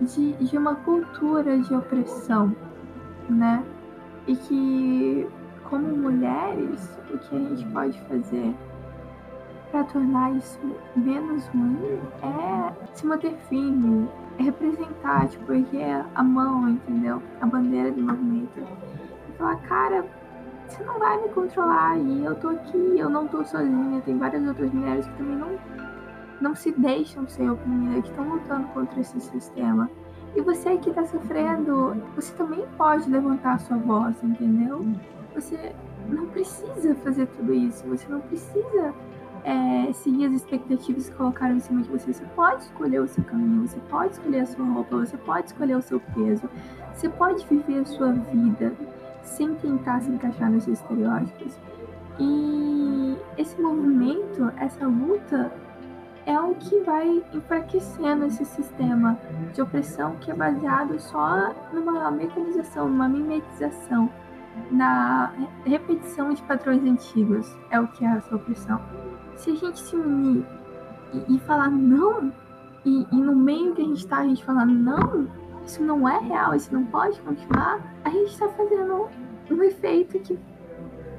de, 0.01 0.33
de 0.33 0.57
uma 0.57 0.75
cultura 0.75 1.57
de 1.59 1.73
opressão, 1.73 2.55
né? 3.29 3.63
E 4.27 4.35
que, 4.35 5.27
como 5.69 5.87
mulheres, 5.95 6.97
o 7.13 7.17
que 7.17 7.35
a 7.35 7.39
gente 7.39 7.65
pode 7.67 7.99
fazer 8.01 8.55
para 9.71 9.83
tornar 9.85 10.31
isso 10.35 10.59
menos 10.95 11.47
ruim 11.47 11.99
é 12.21 12.73
se 12.93 13.05
manter 13.07 13.35
firme, 13.49 14.07
é 14.37 14.43
representar, 14.43 15.27
tipo, 15.27 15.51
é 15.51 16.05
a 16.13 16.23
mão, 16.23 16.69
entendeu? 16.69 17.21
A 17.41 17.45
bandeira 17.47 17.91
do 17.91 18.01
movimento. 18.01 18.59
E 18.59 19.37
falar, 19.37 19.55
cara, 19.61 20.05
você 20.67 20.83
não 20.83 20.99
vai 20.99 21.21
me 21.21 21.29
controlar 21.29 21.97
e 21.97 22.23
eu 22.23 22.35
tô 22.35 22.49
aqui, 22.49 22.99
eu 22.99 23.09
não 23.09 23.27
tô 23.27 23.43
sozinha, 23.43 24.01
tem 24.01 24.17
várias 24.17 24.47
outras 24.47 24.71
mulheres 24.71 25.07
que 25.07 25.17
também 25.17 25.37
não, 25.37 25.57
não 26.41 26.55
se 26.55 26.71
deixam 26.71 27.27
ser 27.27 27.49
oprimidas, 27.49 28.03
que 28.03 28.09
estão 28.09 28.29
lutando 28.29 28.67
contra 28.69 28.99
esse 28.99 29.19
sistema. 29.19 29.89
E 30.35 30.41
você 30.41 30.77
que 30.77 30.91
tá 30.91 31.05
sofrendo, 31.05 31.95
você 32.15 32.33
também 32.33 32.65
pode 32.77 33.09
levantar 33.09 33.53
a 33.53 33.59
sua 33.59 33.77
voz, 33.77 34.15
entendeu? 34.23 34.85
Você 35.35 35.73
não 36.09 36.25
precisa 36.27 36.95
fazer 36.95 37.27
tudo 37.27 37.53
isso, 37.53 37.85
você 37.87 38.07
não 38.09 38.19
precisa 38.21 38.93
é, 39.43 39.91
seguir 39.93 40.25
as 40.25 40.33
expectativas 40.33 41.09
que 41.09 41.15
colocaram 41.15 41.55
em 41.55 41.59
cima 41.59 41.81
de 41.81 41.89
você. 41.89 42.13
Você 42.13 42.25
pode 42.35 42.63
escolher 42.63 42.99
o 42.99 43.07
seu 43.07 43.23
caminho, 43.23 43.67
você 43.67 43.79
pode 43.89 44.13
escolher 44.13 44.39
a 44.39 44.45
sua 44.45 44.65
roupa, 44.65 44.97
você 44.97 45.17
pode 45.17 45.47
escolher 45.47 45.75
o 45.75 45.81
seu 45.81 45.99
peso, 45.99 46.49
você 46.93 47.09
pode 47.09 47.45
viver 47.45 47.79
a 47.79 47.85
sua 47.85 48.11
vida 48.11 48.73
sem 49.23 49.53
tentar 49.55 50.01
se 50.01 50.11
encaixar 50.11 50.49
nesses 50.49 50.79
estereótipos. 50.79 51.57
E 52.19 53.17
esse 53.37 53.59
movimento, 53.61 54.51
essa 54.57 54.85
luta, 54.85 55.51
é 56.25 56.39
o 56.39 56.55
que 56.55 56.79
vai 56.81 57.23
enfraquecendo 57.33 58.25
esse 58.25 58.45
sistema 58.45 59.17
de 59.53 59.61
opressão 59.61 60.15
que 60.17 60.31
é 60.31 60.33
baseado 60.33 60.99
só 60.99 61.53
numa 61.73 62.09
mecanização, 62.11 62.87
numa 62.87 63.09
mimetização, 63.09 64.09
na 64.71 65.33
repetição 65.65 66.33
de 66.33 66.41
padrões 66.43 66.83
antigos. 66.83 67.57
É 67.69 67.79
o 67.79 67.87
que 67.87 68.05
é 68.05 68.09
essa 68.09 68.35
opressão. 68.35 68.79
Se 69.35 69.51
a 69.51 69.55
gente 69.55 69.79
se 69.79 69.95
unir 69.95 70.45
e, 71.13 71.35
e 71.35 71.39
falar 71.39 71.69
não, 71.69 72.31
e, 72.85 73.07
e, 73.11 73.15
no 73.15 73.35
meio 73.35 73.73
que 73.73 73.81
a 73.81 73.85
gente 73.85 73.97
está, 73.97 74.19
a 74.19 74.27
gente 74.27 74.43
falar 74.43 74.65
não, 74.65 75.27
isso 75.65 75.81
não 75.83 76.07
é 76.07 76.19
real, 76.19 76.53
isso 76.53 76.73
não 76.73 76.85
pode 76.85 77.19
continuar, 77.21 77.81
a 78.03 78.09
gente 78.09 78.31
está 78.31 78.47
fazendo 78.49 79.07
um 79.49 79.63
efeito 79.63 80.19
que 80.19 80.37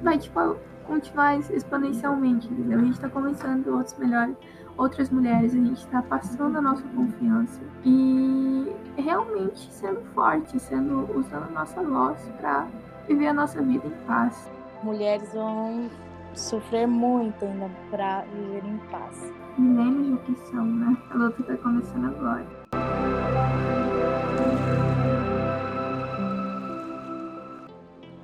vai, 0.01 0.17
tipo, 0.17 0.57
continuar 0.85 1.37
exponencialmente, 1.37 2.47
entendeu? 2.47 2.79
A 2.79 2.83
gente 2.83 2.93
está 2.93 3.09
conversando 3.09 3.75
outros 3.75 3.97
melhores, 3.97 4.35
outras 4.77 5.09
mulheres, 5.09 5.53
a 5.53 5.57
gente 5.57 5.79
está 5.79 6.01
passando 6.01 6.57
a 6.57 6.61
nossa 6.61 6.83
confiança 6.89 7.61
e 7.83 8.73
realmente 8.97 9.71
sendo 9.71 10.01
forte, 10.13 10.59
sendo 10.59 11.09
usando 11.17 11.45
a 11.45 11.51
nossa 11.51 11.81
voz 11.81 12.19
para 12.37 12.67
viver 13.07 13.27
a 13.27 13.33
nossa 13.33 13.61
vida 13.61 13.87
em 13.87 14.05
paz. 14.05 14.49
Mulheres 14.83 15.33
vão 15.33 15.89
sofrer 16.33 16.87
muito 16.87 17.45
ainda 17.45 17.69
para 17.89 18.21
viver 18.21 18.65
em 18.65 18.77
paz. 18.91 19.33
Milênios 19.57 20.07
de 20.07 20.13
opressão, 20.13 20.65
né? 20.65 20.97
A 21.11 21.15
luta 21.15 21.41
está 21.41 21.57
começando 21.57 22.05
agora. 22.05 22.45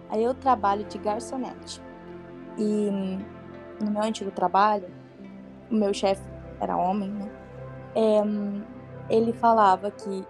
Aí 0.10 0.22
eu 0.22 0.34
trabalho 0.34 0.84
de 0.84 0.98
garçonete. 0.98 1.82
E 2.58 2.90
no 3.82 3.92
meu 3.92 4.04
antigo 4.04 4.30
trabalho, 4.30 4.88
o 5.70 5.76
meu 5.76 5.94
chefe 5.94 6.31
era 6.62 6.78
homem, 6.78 7.10
né? 7.10 7.30
É, 7.96 8.24
ele 9.10 9.34
falava 9.34 9.92
que 9.92 10.26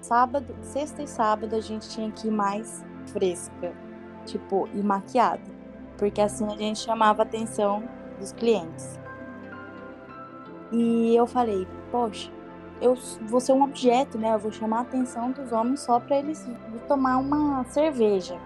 sábado, 0.00 0.54
sexta 0.62 1.02
e 1.02 1.08
sábado 1.08 1.56
a 1.56 1.60
gente 1.60 1.88
tinha 1.88 2.10
que 2.12 2.28
ir 2.28 2.30
mais 2.30 2.84
fresca, 3.06 3.72
tipo, 4.24 4.68
e 4.72 4.82
maquiada, 4.82 5.42
porque 5.98 6.20
assim 6.20 6.46
a 6.46 6.56
gente 6.56 6.78
chamava 6.78 7.22
a 7.22 7.24
atenção 7.24 7.82
dos 8.18 8.32
clientes. 8.32 9.00
E 10.70 11.16
eu 11.16 11.26
falei, 11.26 11.66
poxa, 11.90 12.30
eu 12.80 12.96
vou 13.22 13.40
ser 13.40 13.52
um 13.52 13.62
objeto, 13.62 14.16
né? 14.16 14.34
Eu 14.34 14.38
vou 14.38 14.52
chamar 14.52 14.78
a 14.78 14.82
atenção 14.82 15.32
dos 15.32 15.52
homens 15.52 15.80
só 15.80 15.98
para 15.98 16.18
eles 16.18 16.48
tomar 16.86 17.18
uma 17.18 17.64
cerveja. 17.64 18.38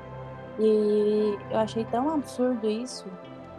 E 0.59 1.37
eu 1.51 1.59
achei 1.59 1.85
tão 1.85 2.09
absurdo 2.09 2.69
isso. 2.69 3.07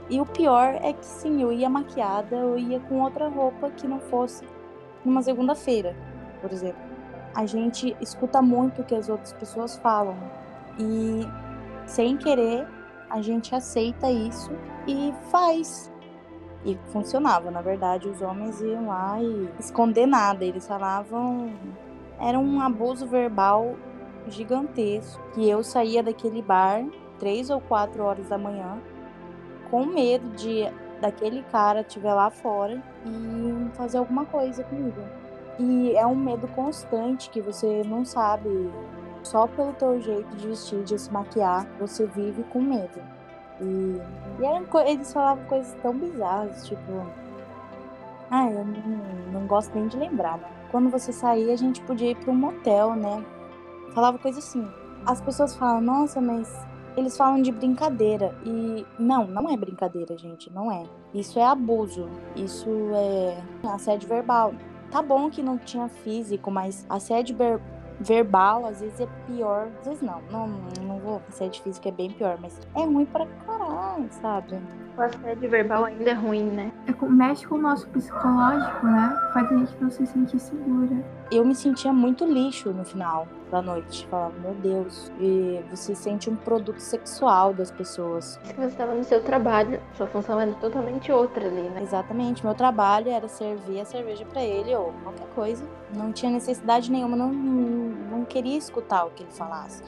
E 0.10 0.22
o 0.22 0.26
pior 0.26 0.76
é 0.82 0.94
que 0.94 1.06
sim, 1.06 1.42
eu 1.42 1.52
ia 1.52 1.70
maquiada, 1.70 2.36
eu 2.36 2.58
ia 2.58 2.80
com 2.80 3.02
outra 3.02 3.28
roupa 3.28 3.72
que 3.72 3.88
não 3.88 4.00
fosse 4.00 4.48
numa 5.04 5.22
segunda-feira, 5.22 5.96
por 6.42 6.52
exemplo. 6.52 6.82
A 7.34 7.46
gente 7.46 7.96
escuta 8.00 8.42
muito 8.42 8.82
o 8.82 8.86
que 8.86 8.96
as 8.96 9.10
outras 9.10 9.34
pessoas 9.34 9.76
falam 9.78 10.16
e 10.80 11.22
sem 11.86 12.18
querer 12.18 12.68
a 13.10 13.22
gente 13.22 13.54
aceita 13.54 14.10
isso 14.10 14.52
e 14.88 15.14
faz. 15.32 15.92
E 16.64 16.78
funcionava, 16.92 17.52
na 17.52 17.62
verdade, 17.62 18.10
os 18.10 18.22
homens 18.22 18.60
iam 18.62 18.88
lá 18.88 19.22
e 19.22 19.50
esconder 19.60 20.08
nada, 20.08 20.44
eles 20.44 20.68
falavam 20.68 21.54
era 22.20 22.40
um 22.40 22.62
abuso 22.62 23.06
verbal 23.06 23.76
gigantesco. 24.28 25.22
Que 25.34 25.48
eu 25.48 25.64
saía 25.64 26.02
daquele 26.02 26.42
bar 26.42 26.86
três 27.20 27.50
ou 27.50 27.62
quatro 27.62 28.04
horas 28.04 28.28
da 28.30 28.38
manhã 28.38 28.82
com 29.70 29.86
medo 29.86 30.28
de 30.36 30.72
daquele 31.02 31.44
cara 31.52 31.82
estiver 31.82 32.14
lá 32.14 32.30
fora 32.30 32.82
e 33.06 33.70
fazer 33.76 33.98
alguma 33.98 34.26
coisa 34.26 34.64
comigo. 34.64 35.02
E 35.60 35.96
é 35.96 36.06
um 36.06 36.16
medo 36.16 36.48
constante 36.50 37.30
que 37.30 37.42
você 37.42 37.84
não 37.86 38.04
sabe, 38.04 38.50
só 39.24 39.48
pelo 39.48 39.74
teu 39.74 40.00
jeito 40.02 40.36
de 40.36 40.48
vestir, 40.48 40.84
de 40.84 40.98
se 40.98 41.12
maquiar, 41.12 41.68
você 41.80 42.06
vive 42.06 42.44
com 42.44 42.62
medo. 42.62 43.02
E, 43.62 44.02
e 44.40 44.46
eram, 44.46 44.66
eles 44.86 45.14
falavam 45.14 45.46
coisas 45.46 45.74
tão 45.82 45.94
bizarras, 45.94 46.68
tipo. 46.68 47.06
Ah, 48.30 48.50
eu 48.50 48.66
não, 48.66 49.40
não 49.40 49.48
gosto 49.48 49.74
nem 49.76 49.88
de 49.88 49.98
lembrar. 49.98 50.40
Quando 50.72 50.90
você 50.90 51.14
saía, 51.14 51.54
a 51.54 51.58
gente 51.58 51.82
podia 51.82 52.12
ir 52.12 52.16
para 52.16 52.32
um 52.32 52.36
motel, 52.36 52.96
né? 52.96 53.24
falava 53.96 54.20
coisa 54.20 54.40
assim. 54.40 54.68
As 55.06 55.22
pessoas 55.22 55.56
falam, 55.56 55.82
nossa, 55.82 56.20
mas 56.20 56.54
eles 56.98 57.18
falam 57.18 57.42
de 57.42 57.52
brincadeira. 57.52 58.36
E 58.46 58.86
não, 58.98 59.28
não 59.28 59.50
é 59.50 59.58
brincadeira, 59.58 60.18
gente. 60.18 60.52
Não 60.52 60.72
é. 60.72 60.84
Isso 61.14 61.40
é 61.40 61.46
abuso. 61.46 62.10
Isso 62.36 62.70
é 62.94 63.68
assédio 63.68 64.08
verbal. 64.08 64.54
Tá 64.92 65.02
bom 65.02 65.30
que 65.30 65.42
não 65.42 65.58
tinha 65.58 65.88
físico, 65.88 66.50
mas 66.50 66.86
assédio 66.90 67.36
ver 67.36 67.60
verbal 68.00 68.66
às 68.66 68.82
vezes 68.82 69.00
é 69.00 69.08
pior. 69.28 69.70
Às 69.80 69.88
vezes 69.88 70.02
não. 70.02 70.22
Não, 70.32 70.48
não 70.82 71.00
vou. 71.00 71.22
Assédio 71.28 71.62
físico 71.64 71.88
é 71.88 71.92
bem 71.92 72.12
pior, 72.12 72.38
mas 72.42 72.60
é 72.76 72.84
ruim 72.84 73.06
pra 73.06 73.26
caralho, 73.46 74.08
sabe? 74.12 74.60
O 74.98 75.02
assédio 75.02 75.50
verbal 75.50 75.84
ainda 75.84 76.12
é 76.12 76.14
ruim, 76.14 76.44
né? 76.44 76.72
É, 76.88 77.06
mexe 77.06 77.46
com 77.46 77.56
o 77.56 77.58
nosso 77.58 77.86
psicológico, 77.90 78.86
né? 78.86 79.30
Faz 79.34 79.52
a 79.52 79.58
gente 79.58 79.76
não 79.82 79.90
se 79.90 80.06
sentir 80.06 80.40
segura. 80.40 81.04
Eu 81.30 81.44
me 81.44 81.54
sentia 81.54 81.92
muito 81.92 82.24
lixo 82.26 82.72
no 82.72 82.86
final 82.86 83.28
da 83.52 83.62
noite. 83.62 84.08
Falava, 84.08 84.34
meu 84.40 84.54
Deus. 84.54 85.12
E 85.20 85.62
você 85.70 85.94
sente 85.94 86.30
um 86.30 86.36
produto 86.38 86.80
sexual 86.80 87.54
das 87.54 87.72
pessoas. 87.72 88.40
Se 88.44 88.54
você 88.54 88.68
estava 88.68 88.94
no 88.94 89.04
seu 89.04 89.22
trabalho, 89.22 89.82
sua 89.96 90.08
função 90.08 90.40
era 90.40 90.54
totalmente 90.54 91.12
outra 91.12 91.46
ali, 91.46 91.70
né? 91.70 91.82
Exatamente. 91.82 92.46
Meu 92.46 92.56
trabalho 92.56 93.10
era 93.10 93.28
servir 93.28 93.82
a 93.82 93.86
cerveja 93.86 94.26
para 94.26 94.44
ele 94.44 94.74
ou 94.74 94.94
qualquer 95.04 95.28
coisa. 95.36 95.66
Não 95.94 96.14
tinha 96.14 96.32
necessidade 96.32 96.90
nenhuma, 96.90 97.18
não, 97.18 97.34
não 97.34 98.24
queria 98.24 98.58
escutar 98.58 99.04
o 99.06 99.10
que 99.10 99.24
ele 99.24 99.32
falasse. 99.32 99.84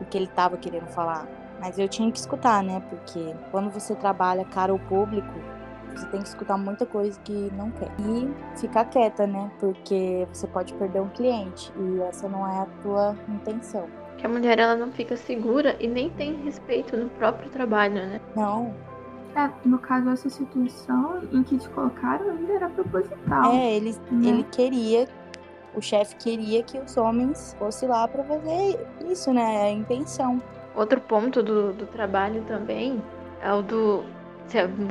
O 0.00 0.04
que 0.04 0.18
ele 0.18 0.26
estava 0.26 0.56
querendo 0.56 0.88
falar. 0.88 1.41
Mas 1.62 1.78
eu 1.78 1.88
tinha 1.88 2.10
que 2.10 2.18
escutar, 2.18 2.60
né? 2.60 2.82
Porque 2.90 3.36
quando 3.52 3.70
você 3.70 3.94
trabalha 3.94 4.44
cara 4.44 4.72
ao 4.72 4.80
público, 4.80 5.32
você 5.94 6.04
tem 6.06 6.20
que 6.20 6.26
escutar 6.26 6.58
muita 6.58 6.84
coisa 6.84 7.18
que 7.20 7.52
não 7.56 7.70
quer. 7.70 7.88
E 8.00 8.58
ficar 8.58 8.84
quieta, 8.86 9.28
né? 9.28 9.48
Porque 9.60 10.26
você 10.32 10.48
pode 10.48 10.74
perder 10.74 11.00
um 11.00 11.08
cliente 11.10 11.72
e 11.78 12.00
essa 12.00 12.28
não 12.28 12.44
é 12.48 12.62
a 12.62 12.66
tua 12.82 13.16
intenção. 13.28 13.86
Que 14.18 14.26
a 14.26 14.28
mulher 14.28 14.58
ela 14.58 14.74
não 14.74 14.90
fica 14.90 15.16
segura 15.16 15.76
e 15.78 15.86
nem 15.86 16.10
tem 16.10 16.34
respeito 16.42 16.96
no 16.96 17.08
próprio 17.10 17.48
trabalho, 17.48 17.94
né? 17.94 18.20
Não. 18.34 18.74
É, 19.36 19.48
no 19.64 19.78
caso, 19.78 20.10
essa 20.10 20.28
situação 20.28 21.22
em 21.32 21.44
que 21.44 21.58
te 21.58 21.68
colocaram 21.68 22.28
ainda 22.28 22.54
era 22.54 22.70
proposital. 22.70 23.52
É, 23.52 23.76
ele, 23.76 23.96
né? 24.10 24.28
ele 24.28 24.42
queria 24.42 25.06
o 25.74 25.80
chefe 25.80 26.16
queria 26.16 26.62
que 26.62 26.78
os 26.78 26.96
homens 26.96 27.56
fossem 27.58 27.88
lá 27.88 28.06
para 28.06 28.22
fazer 28.24 28.78
isso, 29.08 29.32
né? 29.32 29.62
A 29.62 29.70
intenção. 29.70 30.42
Outro 30.74 31.00
ponto 31.00 31.42
do, 31.42 31.72
do 31.72 31.86
trabalho 31.86 32.42
também 32.42 33.02
é 33.42 33.52
o 33.52 33.62
do. 33.62 34.04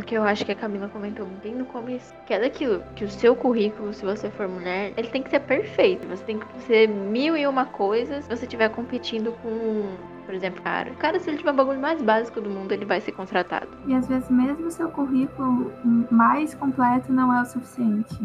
Que 0.07 0.15
eu 0.15 0.23
acho 0.23 0.43
que 0.43 0.53
a 0.53 0.55
Camila 0.55 0.88
comentou 0.88 1.25
bem 1.43 1.53
no 1.53 1.65
começo. 1.65 2.13
Que 2.25 2.34
é 2.34 2.39
daquilo, 2.39 2.82
que 2.95 3.03
o 3.03 3.09
seu 3.09 3.36
currículo, 3.36 3.93
se 3.93 4.03
você 4.03 4.29
for 4.32 4.47
mulher, 4.47 4.93
ele 4.97 5.09
tem 5.09 5.21
que 5.21 5.29
ser 5.29 5.41
perfeito. 5.41 6.07
Você 6.07 6.23
tem 6.23 6.39
que 6.39 6.61
ser 6.63 6.88
mil 6.88 7.38
e 7.38 7.45
uma 7.45 7.65
coisas 7.65 8.23
se 8.23 8.29
você 8.29 8.45
estiver 8.45 8.69
competindo 8.69 9.34
com, 9.43 9.95
por 10.25 10.34
exemplo, 10.34 10.63
cara. 10.63 10.89
O 10.91 10.95
cara, 10.95 11.19
se 11.19 11.29
ele 11.29 11.38
tiver 11.38 11.51
o 11.51 11.53
bagulho 11.53 11.79
mais 11.79 12.01
básico 12.01 12.41
do 12.41 12.49
mundo, 12.49 12.71
ele 12.71 12.86
vai 12.86 13.01
ser 13.01 13.11
contratado. 13.11 13.67
E 13.86 13.93
às 13.93 14.07
vezes 14.07 14.29
mesmo 14.32 14.65
o 14.65 14.71
seu 14.71 14.89
currículo 14.89 15.71
mais 16.09 16.55
completo 16.55 17.11
não 17.11 17.32
é 17.32 17.41
o 17.41 17.45
suficiente. 17.45 18.17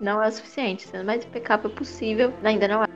Não 0.00 0.22
é 0.22 0.28
o 0.28 0.32
suficiente. 0.32 0.86
Sendo 0.86 1.06
mais 1.06 1.24
impecável 1.24 1.70
possível, 1.70 2.30
ainda 2.42 2.68
não 2.68 2.82
é. 2.82 2.88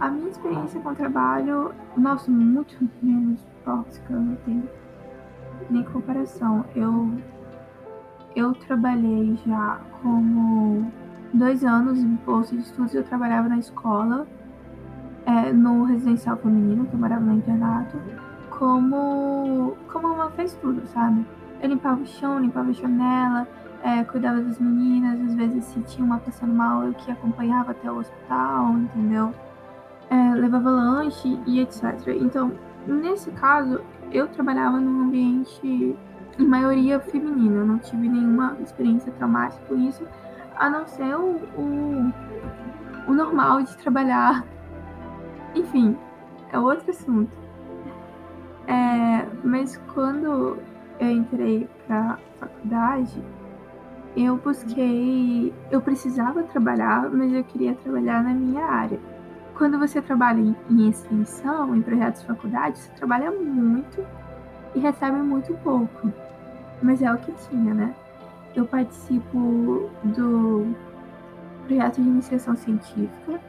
A 0.00 0.08
minha 0.08 0.28
experiência 0.28 0.80
com 0.80 0.90
o 0.90 0.94
trabalho, 0.94 1.72
nossa, 1.96 2.30
muito 2.30 2.76
menos 3.02 3.40
tóxica, 3.64 4.14
não 4.14 4.36
tem 4.36 4.62
nem 5.70 5.82
comparação. 5.84 6.64
Eu, 6.74 7.10
eu 8.34 8.52
trabalhei 8.54 9.36
já 9.46 9.80
como 10.02 10.90
dois 11.32 11.64
anos 11.64 11.98
em 11.98 12.14
bolsa 12.24 12.54
de 12.54 12.62
estudos, 12.62 12.94
eu 12.94 13.04
trabalhava 13.04 13.48
na 13.48 13.58
escola, 13.58 14.26
é, 15.24 15.52
no 15.52 15.84
residencial 15.84 16.36
feminino, 16.36 16.86
que 16.86 16.94
eu 16.94 17.00
morava 17.00 17.24
no 17.24 17.34
internato, 17.34 17.98
como, 18.50 19.76
como 19.92 20.08
uma 20.08 20.30
fez 20.30 20.54
tudo, 20.54 20.86
sabe? 20.86 21.26
Eu 21.60 21.68
limpava 21.68 22.00
o 22.00 22.06
chão, 22.06 22.38
limpava 22.38 22.70
a 22.70 22.72
janela, 22.72 23.48
é, 23.82 24.04
cuidava 24.04 24.40
das 24.40 24.58
meninas, 24.58 25.20
às 25.20 25.34
vezes 25.34 25.64
se 25.64 25.80
tinha 25.80 26.04
uma 26.04 26.18
passando 26.18 26.52
mal, 26.52 26.84
eu 26.84 26.94
que 26.94 27.10
acompanhava 27.10 27.72
até 27.72 27.90
o 27.90 27.98
hospital, 27.98 28.72
entendeu? 28.72 29.34
É, 30.10 30.34
levava 30.34 30.70
lanche 30.70 31.38
e 31.46 31.60
etc. 31.60 31.84
Então, 32.20 32.52
nesse 32.86 33.30
caso, 33.32 33.80
eu 34.12 34.28
trabalhava 34.28 34.78
num 34.78 35.02
ambiente 35.04 35.96
em 36.38 36.44
maioria 36.46 37.00
feminino, 37.00 37.60
eu 37.60 37.66
não 37.66 37.78
tive 37.78 38.08
nenhuma 38.08 38.56
experiência 38.60 39.10
traumática 39.12 39.64
com 39.66 39.76
isso, 39.76 40.06
a 40.56 40.68
não 40.68 40.86
ser 40.86 41.16
o, 41.16 41.36
o, 41.56 42.12
o 43.08 43.14
normal 43.14 43.62
de 43.62 43.76
trabalhar. 43.78 44.44
Enfim, 45.54 45.96
é 46.52 46.58
outro 46.58 46.90
assunto. 46.90 47.32
É, 48.66 49.26
mas 49.44 49.76
quando 49.94 50.58
eu 50.98 51.10
entrei 51.10 51.68
para 51.86 52.18
faculdade, 52.38 53.22
eu 54.16 54.36
busquei, 54.36 55.52
eu 55.70 55.80
precisava 55.80 56.42
trabalhar, 56.42 57.08
mas 57.10 57.32
eu 57.32 57.44
queria 57.44 57.74
trabalhar 57.74 58.22
na 58.22 58.30
minha 58.30 58.64
área. 58.64 58.98
Quando 59.56 59.78
você 59.78 60.02
trabalha 60.02 60.40
em, 60.40 60.54
em 60.68 60.88
extensão, 60.88 61.74
em 61.74 61.80
projetos 61.80 62.20
de 62.20 62.26
faculdade, 62.26 62.78
você 62.78 62.90
trabalha 62.92 63.30
muito 63.30 64.04
e 64.74 64.78
recebe 64.78 65.16
muito 65.16 65.54
pouco. 65.64 66.12
Mas 66.82 67.00
é 67.00 67.10
o 67.10 67.16
que 67.16 67.32
tinha, 67.48 67.72
né? 67.72 67.94
Eu 68.54 68.66
participo 68.66 69.90
do 70.04 70.74
projeto 71.66 72.02
de 72.02 72.08
iniciação 72.08 72.54
científica, 72.54 73.40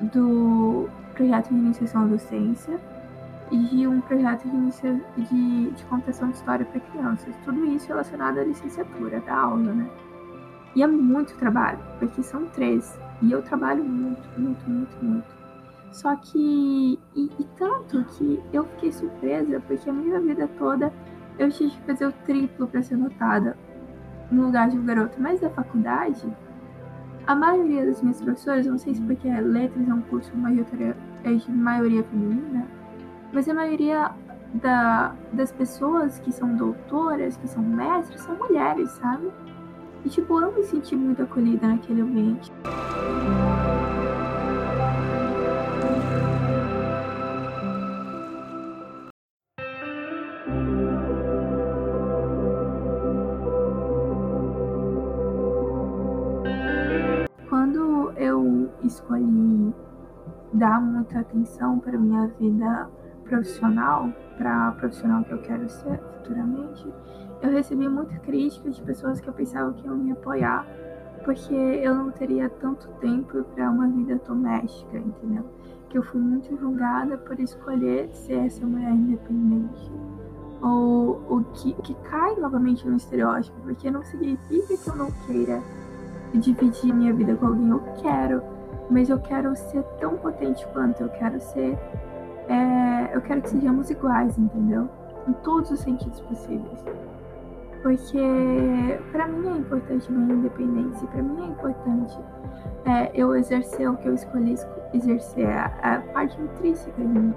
do 0.00 0.88
projeto 1.14 1.48
de 1.48 1.54
iniciação 1.54 2.06
docência 2.06 2.78
e 3.50 3.86
um 3.86 4.00
projeto 4.02 4.48
de, 4.48 4.56
inicia... 4.56 5.00
de, 5.16 5.70
de 5.70 5.84
contação 5.84 6.28
de 6.28 6.36
história 6.36 6.66
para 6.66 6.80
crianças. 6.80 7.34
Tudo 7.44 7.64
isso 7.66 7.88
relacionado 7.88 8.38
à 8.38 8.44
licenciatura, 8.44 9.20
da 9.20 9.34
aula, 9.34 9.72
né? 9.72 9.88
E 10.74 10.82
é 10.82 10.86
muito 10.86 11.34
trabalho, 11.36 11.78
porque 11.98 12.22
são 12.22 12.46
três. 12.46 12.98
E 13.22 13.30
eu 13.32 13.42
trabalho 13.42 13.84
muito, 13.84 14.28
muito, 14.38 14.68
muito, 14.68 15.04
muito. 15.04 15.42
Só 15.92 16.16
que. 16.16 16.98
E, 17.14 17.30
e 17.38 17.44
tanto 17.56 18.04
que 18.04 18.42
eu 18.52 18.64
fiquei 18.64 18.92
surpresa, 18.92 19.60
porque 19.60 19.88
a 19.88 19.92
minha 19.92 20.20
vida 20.20 20.48
toda 20.58 20.92
eu 21.38 21.50
tive 21.50 21.70
que 21.70 21.80
fazer 21.82 22.06
o 22.06 22.12
triplo 22.24 22.66
para 22.66 22.82
ser 22.82 22.96
notada 22.96 23.56
no 24.30 24.46
lugar 24.46 24.68
de 24.68 24.78
um 24.78 24.84
garoto. 24.84 25.20
Mas 25.20 25.40
da 25.40 25.50
faculdade, 25.50 26.26
a 27.26 27.34
maioria 27.34 27.86
das 27.86 28.02
minhas 28.02 28.20
professoras, 28.20 28.66
não 28.66 28.78
sei 28.78 28.94
se 28.94 29.02
porque 29.02 29.28
letras 29.28 29.88
é 29.88 29.94
um 29.94 30.02
curso 30.02 30.32
é 31.24 31.34
de 31.34 31.52
maioria 31.52 32.02
feminina, 32.04 32.66
mas 33.32 33.48
a 33.48 33.54
maioria 33.54 34.10
da, 34.54 35.14
das 35.32 35.52
pessoas 35.52 36.18
que 36.18 36.32
são 36.32 36.56
doutoras, 36.56 37.36
que 37.36 37.48
são 37.48 37.62
mestres, 37.62 38.20
são 38.22 38.36
mulheres, 38.36 38.90
sabe? 38.92 39.30
E 40.04 40.08
tipo, 40.08 40.40
eu 40.40 40.52
me 40.52 40.62
senti 40.64 40.96
muito 40.96 41.22
acolhida 41.22 41.66
naquele 41.66 42.02
ambiente. 42.02 42.52
escolhi 58.92 59.74
dar 60.52 60.80
muita 60.80 61.20
atenção 61.20 61.78
para 61.78 61.98
minha 61.98 62.26
vida 62.38 62.90
profissional, 63.24 64.12
para 64.36 64.68
a 64.68 64.72
profissional 64.72 65.24
que 65.24 65.32
eu 65.32 65.42
quero 65.42 65.68
ser 65.68 65.98
futuramente, 65.98 66.86
eu 67.42 67.50
recebi 67.50 67.88
muita 67.88 68.16
crítica 68.20 68.70
de 68.70 68.80
pessoas 68.82 69.20
que 69.20 69.28
eu 69.28 69.32
pensava 69.32 69.72
que 69.72 69.86
iam 69.86 69.96
me 69.96 70.12
apoiar, 70.12 70.66
porque 71.24 71.54
eu 71.54 71.94
não 71.94 72.10
teria 72.10 72.48
tanto 72.48 72.88
tempo 73.00 73.42
para 73.54 73.70
uma 73.70 73.88
vida 73.88 74.20
doméstica, 74.26 74.98
entendeu? 74.98 75.44
Que 75.88 75.98
eu 75.98 76.02
fui 76.02 76.20
muito 76.20 76.56
julgada 76.56 77.18
por 77.18 77.38
escolher 77.38 78.08
ser 78.12 78.46
essa 78.46 78.64
mulher 78.64 78.92
independente. 78.92 79.90
Ou 80.62 81.20
o 81.28 81.44
que, 81.54 81.74
que 81.74 81.94
cai 82.08 82.36
novamente 82.36 82.88
no 82.88 82.96
estereótipo, 82.96 83.60
porque 83.62 83.90
não 83.90 84.02
significa 84.04 84.76
que 84.76 84.88
eu 84.88 84.96
não 84.96 85.10
queira 85.26 85.60
dividir 86.34 86.94
minha 86.94 87.12
vida 87.12 87.34
com 87.36 87.46
alguém, 87.46 87.68
eu 87.68 87.80
quero 88.00 88.42
mas 88.92 89.08
eu 89.08 89.18
quero 89.18 89.56
ser 89.56 89.82
tão 89.98 90.16
potente 90.18 90.66
quanto, 90.68 91.02
eu 91.02 91.08
quero 91.08 91.40
ser. 91.40 91.78
É, 92.48 93.16
eu 93.16 93.22
quero 93.22 93.40
que 93.40 93.48
sejamos 93.48 93.88
iguais, 93.90 94.36
entendeu? 94.36 94.88
Em 95.26 95.32
todos 95.32 95.70
os 95.70 95.80
sentidos 95.80 96.20
possíveis. 96.20 96.84
Porque 97.82 99.00
para 99.10 99.26
mim 99.26 99.48
é 99.48 99.56
importante 99.58 100.10
minha 100.12 100.34
independência, 100.34 101.06
para 101.08 101.22
mim 101.22 101.42
é 101.42 101.46
importante 101.46 102.18
é, 102.84 103.10
eu 103.14 103.34
exercer 103.34 103.90
o 103.90 103.96
que 103.96 104.08
eu 104.08 104.14
escolhi 104.14 104.54
exercer, 104.94 105.48
a, 105.48 105.66
a 105.82 106.00
parte 106.00 106.40
intrínseca 106.40 107.00
de 107.00 107.08
mim. 107.08 107.34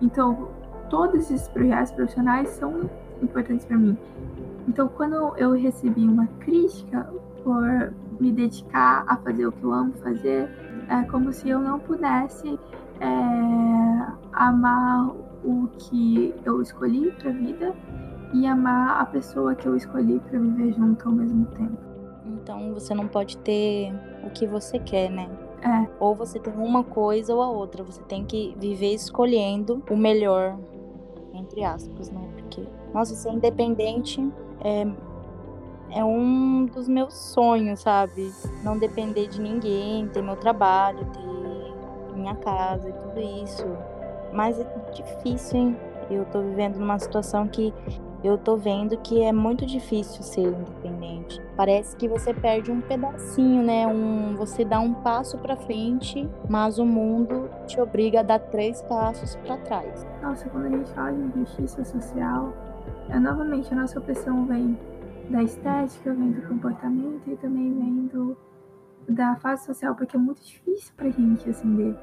Então, 0.00 0.48
todos 0.88 1.30
esses 1.30 1.48
projetos 1.48 1.92
profissionais 1.92 2.48
são 2.50 2.88
importantes 3.22 3.66
para 3.66 3.76
mim. 3.76 3.96
Então, 4.66 4.88
quando 4.88 5.36
eu 5.36 5.52
recebi 5.52 6.04
uma 6.04 6.26
crítica 6.40 7.10
por 7.42 7.92
me 8.20 8.32
dedicar 8.32 9.04
a 9.06 9.16
fazer 9.16 9.46
o 9.46 9.52
que 9.52 9.64
eu 9.64 9.72
amo 9.72 9.92
fazer, 10.02 10.48
é 10.88 11.02
como 11.04 11.32
se 11.32 11.48
eu 11.48 11.60
não 11.60 11.78
pudesse 11.78 12.58
é, 13.00 14.12
amar 14.32 15.10
o 15.44 15.68
que 15.78 16.34
eu 16.44 16.60
escolhi 16.60 17.12
para 17.12 17.30
a 17.30 17.32
vida 17.32 17.74
e 18.32 18.46
amar 18.46 19.00
a 19.00 19.06
pessoa 19.06 19.54
que 19.54 19.66
eu 19.66 19.76
escolhi 19.76 20.20
para 20.20 20.38
viver 20.38 20.72
junto 20.72 21.08
ao 21.08 21.14
mesmo 21.14 21.46
tempo. 21.46 21.78
Então 22.24 22.74
você 22.74 22.94
não 22.94 23.08
pode 23.08 23.36
ter 23.38 23.92
o 24.24 24.30
que 24.30 24.46
você 24.46 24.78
quer, 24.78 25.10
né? 25.10 25.28
É. 25.62 25.88
Ou 25.98 26.14
você 26.14 26.38
tem 26.38 26.52
uma 26.54 26.84
coisa 26.84 27.34
ou 27.34 27.42
a 27.42 27.50
outra. 27.50 27.82
Você 27.82 28.02
tem 28.02 28.24
que 28.24 28.54
viver 28.58 28.94
escolhendo 28.94 29.82
o 29.90 29.96
melhor, 29.96 30.58
entre 31.34 31.64
aspas, 31.64 32.10
né? 32.10 32.28
Porque, 32.36 32.64
nossa, 32.92 33.14
ser 33.14 33.30
independente 33.30 34.20
é 34.60 34.86
é 35.90 36.04
um 36.04 36.66
dos 36.66 36.88
meus 36.88 37.14
sonhos, 37.14 37.80
sabe? 37.80 38.30
Não 38.62 38.78
depender 38.78 39.26
de 39.26 39.40
ninguém, 39.40 40.06
ter 40.08 40.22
meu 40.22 40.36
trabalho, 40.36 41.06
ter 41.06 42.14
minha 42.14 42.34
casa 42.36 42.88
e 42.88 42.92
tudo 42.92 43.20
isso. 43.42 43.64
Mas 44.32 44.60
é 44.60 44.64
difícil, 44.92 45.58
hein? 45.58 45.76
Eu 46.10 46.24
tô 46.26 46.40
vivendo 46.42 46.78
numa 46.78 46.98
situação 46.98 47.46
que 47.48 47.72
eu 48.22 48.36
tô 48.36 48.56
vendo 48.56 48.96
que 48.98 49.22
é 49.22 49.32
muito 49.32 49.64
difícil 49.64 50.22
ser 50.22 50.48
independente. 50.48 51.40
Parece 51.56 51.96
que 51.96 52.08
você 52.08 52.34
perde 52.34 52.70
um 52.70 52.80
pedacinho, 52.80 53.62
né? 53.62 53.86
Um, 53.86 54.34
você 54.36 54.64
dá 54.64 54.80
um 54.80 54.92
passo 54.94 55.38
para 55.38 55.56
frente, 55.56 56.28
mas 56.48 56.78
o 56.78 56.84
mundo 56.84 57.48
te 57.66 57.80
obriga 57.80 58.20
a 58.20 58.22
dar 58.22 58.38
três 58.38 58.82
passos 58.82 59.36
para 59.36 59.56
trás. 59.58 60.06
Nossa, 60.22 60.48
quando 60.48 60.66
a 60.66 60.70
gente 60.70 60.90
fala 60.90 61.12
de 61.12 61.40
justiça 61.40 61.84
social, 61.84 62.52
é, 63.08 63.18
novamente 63.18 63.72
a 63.72 63.76
nossa 63.76 63.98
opressão 63.98 64.46
vem 64.46 64.76
da 65.30 65.42
estética, 65.42 66.12
vem 66.12 66.32
do 66.32 66.42
comportamento 66.42 67.22
e 67.26 67.36
também 67.36 67.72
vem 67.74 68.06
do, 68.06 68.36
da 69.08 69.36
fase 69.36 69.64
social, 69.64 69.94
porque 69.94 70.16
é 70.16 70.20
muito 70.20 70.42
difícil 70.42 70.92
pra 70.96 71.10
gente 71.10 71.48
ascender, 71.48 71.94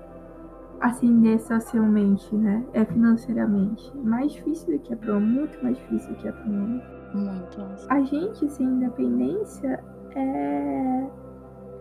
ascender 0.82 1.39
socialmente, 1.39 2.36
né? 2.36 2.63
É 2.73 2.86
financeiramente. 2.86 3.95
Mais 3.97 4.32
difícil 4.34 4.73
do 4.73 4.80
que 4.80 4.93
é 4.93 4.95
pro 4.95 5.17
homem, 5.17 5.30
muito 5.30 5.63
mais 5.63 5.78
difícil 5.78 6.13
do 6.13 6.15
que 6.15 6.28
é 6.28 6.32
pro 6.32 6.51
homem. 6.51 6.84
Muito. 7.13 7.61
A 7.89 8.01
gente 8.01 8.49
sem 8.49 8.65
independência 8.65 9.84
é. 10.15 11.07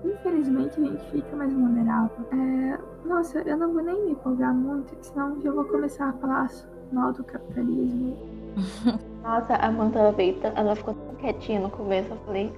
Infelizmente 0.05 0.81
a 0.81 0.85
gente 0.85 1.11
fica 1.11 1.37
mais 1.37 1.53
vulnerável. 1.53 2.27
É... 2.33 2.79
Nossa, 3.07 3.41
eu 3.41 3.57
não 3.57 3.73
vou 3.73 3.83
nem 3.83 4.05
me 4.05 4.13
empolgar 4.13 4.55
muito, 4.55 4.95
senão 5.01 5.41
já 5.41 5.51
vou 5.51 5.65
começar 5.65 6.11
a 6.11 6.13
falar 6.15 6.51
mal 6.93 7.13
do 7.13 7.25
capitalismo. 7.25 8.17
Nossa, 9.25 9.55
a 9.55 9.69
Amanda 9.69 10.13
veio, 10.13 10.37
ela 10.55 10.77
ficou 10.77 10.95
tão 10.95 11.15
quietinha 11.17 11.61
no 11.61 11.71
começo. 11.71 12.11
Eu 12.11 12.19
falei, 12.19 12.53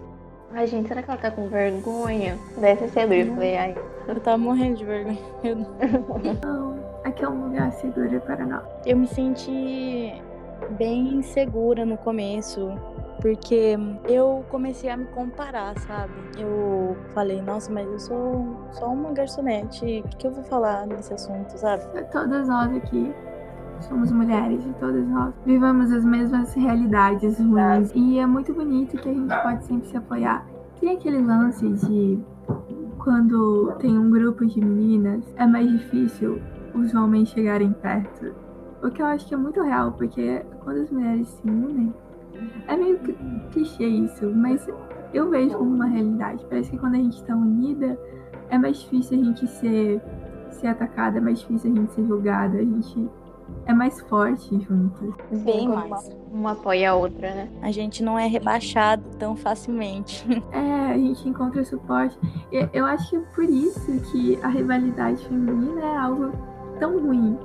ai 0.53 0.67
gente, 0.67 0.89
será 0.89 1.03
que 1.03 1.11
ela 1.11 1.21
tá 1.21 1.31
com 1.31 1.49
vergonha? 1.49 2.39
Deve 2.59 2.89
ser 2.89 2.89
seguro. 2.89 3.19
Eu 3.19 3.35
falei, 3.35 3.57
ai. 3.57 3.77
Eu 4.09 4.21
tava 4.21 4.39
morrendo 4.39 4.77
de 4.77 4.85
vergonha. 4.85 5.19
Eu... 5.43 5.57
Não, 5.57 6.79
aqui 7.05 7.25
é 7.25 7.29
um 7.29 7.45
lugar 7.45 7.73
seguro 7.73 8.21
para 8.21 8.47
nós. 8.47 8.63
Eu 8.85 8.97
me 8.97 9.07
senti 9.07 10.23
bem 10.79 11.15
insegura 11.15 11.85
no 11.85 11.97
começo, 11.99 12.73
porque 13.21 13.77
eu 14.09 14.45
comecei 14.49 14.91
a 14.91 14.97
me 14.97 15.07
comparar, 15.07 15.79
sabe? 15.81 16.13
Eu 16.39 16.97
falei, 17.15 17.41
nossa, 17.43 17.71
mas 17.73 17.87
eu 17.87 17.99
sou 17.99 18.57
só 18.73 18.87
uma 18.87 19.13
garçonete, 19.13 20.03
o 20.05 20.09
que, 20.09 20.17
que 20.17 20.27
eu 20.27 20.33
vou 20.33 20.45
falar 20.45 20.87
nesse 20.87 21.13
assunto, 21.13 21.57
sabe? 21.59 21.83
Todas 22.11 22.49
nós 22.49 22.75
aqui 22.77 23.13
somos 23.81 24.11
mulheres 24.13 24.65
e 24.65 24.73
todas 24.81 25.07
nós 25.09 25.35
vivamos 25.45 25.93
as 25.93 26.05
mesmas 26.05 26.55
realidades 26.55 27.39
ruins. 27.39 27.93
E 27.95 28.19
é 28.19 28.27
muito 28.27 28.53
bonito 28.53 28.97
que 28.97 29.09
a 29.09 29.15
gente 29.15 29.43
pode 29.43 29.65
sempre 29.65 29.89
se 29.89 29.97
apoiar. 29.97 30.47
Tem 30.81 30.91
aquele 30.91 31.23
lance 31.23 31.69
de 31.69 32.19
quando 32.99 33.73
tem 33.79 33.99
um 33.99 34.11
grupo 34.11 34.45
de 34.45 34.61
meninas, 34.61 35.25
é 35.37 35.47
mais 35.47 35.71
difícil 35.71 36.41
os 36.75 36.95
homens 36.95 37.29
chegarem 37.29 37.73
perto. 37.73 38.35
O 38.83 38.91
que 38.91 39.01
eu 39.01 39.07
acho 39.07 39.27
que 39.27 39.35
é 39.35 39.37
muito 39.37 39.63
real, 39.63 39.93
porque 39.93 40.45
quando 40.61 40.83
as 40.83 40.91
mulheres 40.91 41.29
se 41.29 41.49
unem, 41.49 41.93
é 42.69 42.77
meio 42.77 42.99
clichê 43.51 43.87
isso, 43.87 44.31
mas 44.35 44.69
eu 45.15 45.31
vejo 45.31 45.57
como 45.57 45.75
uma 45.75 45.87
realidade. 45.87 46.45
Parece 46.49 46.71
que 46.71 46.79
quando 46.79 46.95
a 46.95 46.99
gente 46.99 47.17
está 47.17 47.35
unida, 47.35 47.99
é 48.51 48.59
mais 48.59 48.79
difícil 48.79 49.19
a 49.19 49.25
gente 49.25 49.47
ser, 49.47 50.01
ser 50.51 50.67
atacada, 50.69 51.19
é 51.19 51.21
mais 51.21 51.41
difícil 51.41 51.73
a 51.73 51.75
gente 51.75 51.93
ser 51.93 52.05
julgada, 52.07 52.59
a 52.59 52.65
gente 52.65 53.09
é 53.67 53.75
mais 53.75 54.01
forte 54.03 54.59
juntas. 54.61 55.15
Bem 55.45 55.69
Uma- 55.69 55.87
mais. 55.87 56.17
Uma 56.33 56.53
apoia 56.53 56.91
a 56.91 56.95
outra, 56.95 57.35
né? 57.35 57.49
A 57.63 57.71
gente 57.71 58.03
não 58.03 58.19
é 58.19 58.27
rebaixado 58.27 59.03
tão 59.19 59.37
facilmente. 59.37 60.25
É, 60.53 60.93
a 60.93 60.99
gente 60.99 61.29
encontra 61.29 61.65
suporte. 61.65 62.17
E 62.53 62.69
Eu 62.73 62.87
acho 62.87 63.11
que 63.11 63.17
é 63.17 63.21
por 63.35 63.45
isso 63.45 64.01
que 64.13 64.39
a 64.43 64.49
rivalidade 64.49 65.23
feminina 65.27 65.81
é 65.83 65.97
algo 65.97 66.33
tão 66.79 66.99
ruim. 67.01 67.37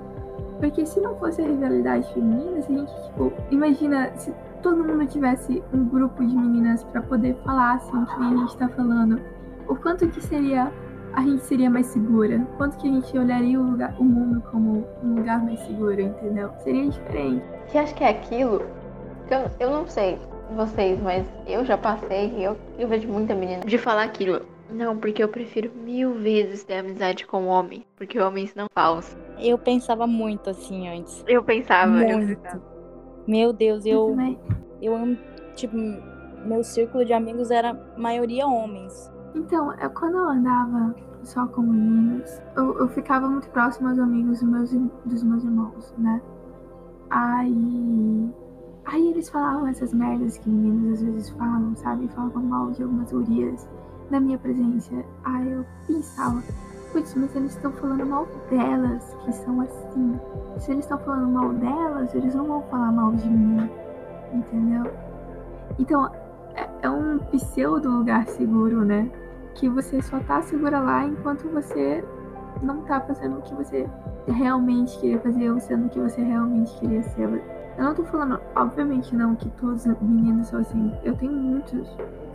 Porque 0.59 0.85
se 0.85 0.99
não 1.01 1.15
fosse 1.15 1.41
a 1.41 1.45
rivalidade 1.47 2.13
feminina, 2.13 2.61
se 2.61 2.71
a 2.71 2.77
gente, 2.77 3.03
tipo, 3.07 3.33
imagina 3.49 4.11
se 4.15 4.31
todo 4.61 4.83
mundo 4.83 5.05
tivesse 5.07 5.61
um 5.73 5.85
grupo 5.85 6.23
de 6.23 6.35
meninas 6.37 6.83
pra 6.83 7.01
poder 7.01 7.35
falar 7.43 7.73
assim, 7.75 8.05
que 8.05 8.19
nem 8.19 8.33
a 8.33 8.37
gente 8.37 8.57
tá 8.57 8.69
falando, 8.69 9.19
o 9.67 9.75
quanto 9.75 10.07
que 10.07 10.21
seria 10.21 10.71
a 11.13 11.21
gente 11.21 11.43
seria 11.43 11.69
mais 11.69 11.87
segura? 11.87 12.45
Quanto 12.57 12.77
que 12.77 12.87
a 12.87 12.91
gente 12.91 13.17
olharia 13.17 13.59
o, 13.59 13.63
lugar- 13.71 13.95
o 13.99 14.03
mundo 14.03 14.41
como 14.51 14.85
um 15.03 15.15
lugar 15.15 15.43
mais 15.43 15.59
seguro, 15.61 15.99
entendeu? 15.99 16.51
Seria 16.59 16.89
diferente. 16.89 17.43
Que 17.71 17.77
acho 17.77 17.93
que 17.95 18.03
é 18.03 18.09
aquilo. 18.09 18.61
que 19.27 19.33
eu, 19.33 19.45
eu 19.59 19.69
não 19.71 19.87
sei 19.87 20.17
vocês, 20.55 20.99
mas 21.01 21.25
eu 21.47 21.63
já 21.63 21.77
passei 21.77 22.33
e 22.37 22.43
eu, 22.43 22.57
eu 22.77 22.87
vejo 22.87 23.07
muita 23.07 23.33
menina 23.33 23.61
de 23.65 23.77
falar 23.77 24.03
aquilo. 24.03 24.41
Não, 24.69 24.97
porque 24.97 25.21
eu 25.21 25.27
prefiro 25.27 25.69
mil 25.83 26.13
vezes 26.15 26.63
ter 26.63 26.75
amizade 26.75 27.25
com 27.27 27.47
homem. 27.47 27.85
Porque 27.97 28.17
homens 28.19 28.55
não 28.55 28.67
falsos. 28.73 29.17
Eu 29.37 29.57
pensava 29.57 30.07
muito 30.07 30.49
assim 30.49 30.87
antes. 30.87 31.23
Eu 31.27 31.43
pensava, 31.43 31.91
eu 32.03 32.17
Muito. 32.19 32.41
pensava. 32.41 32.61
Meu 33.27 33.51
Deus, 33.51 33.85
eu, 33.85 34.15
eu 34.81 34.95
amo, 34.95 35.17
tipo, 35.55 35.75
meu 36.45 36.63
círculo 36.63 37.03
de 37.03 37.11
amigos 37.11 37.51
era 37.51 37.73
maioria 37.97 38.47
homens. 38.47 39.10
Então, 39.33 39.73
eu, 39.73 39.89
quando 39.91 40.17
eu 40.17 40.29
andava 40.29 40.95
só 41.23 41.47
com 41.47 41.61
meninos, 41.61 42.41
eu, 42.55 42.77
eu 42.79 42.87
ficava 42.89 43.29
muito 43.29 43.49
próximo 43.49 43.89
aos 43.89 43.99
amigos 43.99 44.39
dos 44.39 44.49
meus, 44.49 44.71
dos 45.05 45.23
meus 45.23 45.43
irmãos, 45.43 45.93
né? 45.97 46.21
Aí. 47.09 48.29
Aí 48.83 49.09
eles 49.09 49.29
falavam 49.29 49.67
essas 49.67 49.93
merdas 49.93 50.37
que 50.37 50.49
meninos 50.49 50.93
às 50.93 51.03
vezes 51.03 51.29
falam, 51.31 51.75
sabe? 51.75 52.07
Falavam 52.09 52.41
mal 52.41 52.71
de 52.71 52.81
algumas 52.81 53.11
gurias 53.11 53.69
na 54.09 54.19
minha 54.19 54.39
presença. 54.39 54.91
Aí 55.23 55.51
eu 55.51 55.65
pensava, 55.85 56.41
putz, 56.91 57.13
mas 57.13 57.33
eles 57.35 57.55
estão 57.55 57.71
falando 57.73 58.05
mal 58.05 58.27
delas, 58.49 59.15
que 59.23 59.31
são 59.33 59.61
assim. 59.61 60.19
Se 60.57 60.71
eles 60.71 60.83
estão 60.83 60.97
falando 60.97 61.27
mal 61.27 61.53
delas, 61.53 62.13
eles 62.15 62.33
não 62.33 62.45
vão 62.45 62.63
falar 62.63 62.91
mal 62.91 63.11
de 63.11 63.29
mim, 63.29 63.69
entendeu? 64.33 64.91
Então, 65.77 66.09
é, 66.55 66.67
é 66.81 66.89
um 66.89 67.19
pseudo 67.19 67.89
lugar 67.89 68.27
seguro, 68.27 68.83
né? 68.83 69.09
Que 69.55 69.69
você 69.69 70.01
só 70.01 70.19
tá 70.19 70.41
segura 70.41 70.79
lá 70.79 71.05
enquanto 71.05 71.49
você 71.49 72.03
não 72.61 72.81
tá 72.81 72.99
fazendo 73.01 73.39
o 73.39 73.41
que 73.41 73.53
você 73.55 73.89
realmente 74.27 74.97
queria 74.99 75.19
fazer 75.19 75.51
ou 75.51 75.59
sendo 75.59 75.87
o 75.87 75.89
que 75.89 75.99
você 75.99 76.21
realmente 76.21 76.73
queria 76.79 77.03
ser. 77.03 77.41
Eu 77.77 77.83
não 77.83 77.95
tô 77.95 78.03
falando, 78.03 78.39
obviamente 78.55 79.15
não, 79.15 79.35
que 79.35 79.49
todos 79.51 79.85
os 79.85 80.01
meninos 80.01 80.47
são 80.47 80.59
assim. 80.59 80.93
Eu 81.03 81.15
tenho 81.15 81.33
muitos 81.33 81.87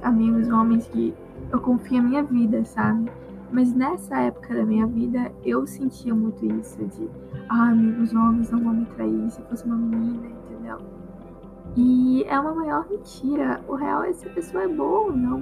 amigos 0.02 0.48
homens 0.48 0.86
que 0.88 1.14
eu 1.52 1.60
confio 1.60 2.00
a 2.00 2.02
minha 2.02 2.22
vida, 2.22 2.64
sabe? 2.64 3.10
Mas 3.52 3.72
nessa 3.72 4.18
época 4.18 4.54
da 4.54 4.64
minha 4.64 4.86
vida, 4.86 5.30
eu 5.44 5.66
sentia 5.66 6.14
muito 6.14 6.44
isso 6.44 6.84
de, 6.84 7.08
ah, 7.48 7.68
amigos 7.68 8.12
homens 8.12 8.50
não 8.50 8.60
vão 8.60 8.74
me 8.74 8.86
trair 8.86 9.30
se 9.30 9.40
fosse 9.42 9.64
uma 9.64 9.76
menina, 9.76 10.26
entendeu? 10.26 10.78
E 11.76 12.24
é 12.24 12.40
uma 12.40 12.54
maior 12.54 12.88
mentira. 12.88 13.60
O 13.68 13.74
real 13.74 14.02
é 14.02 14.12
se 14.12 14.26
a 14.26 14.32
pessoa 14.32 14.64
é 14.64 14.68
boa 14.68 15.06
ou 15.06 15.16
não, 15.16 15.40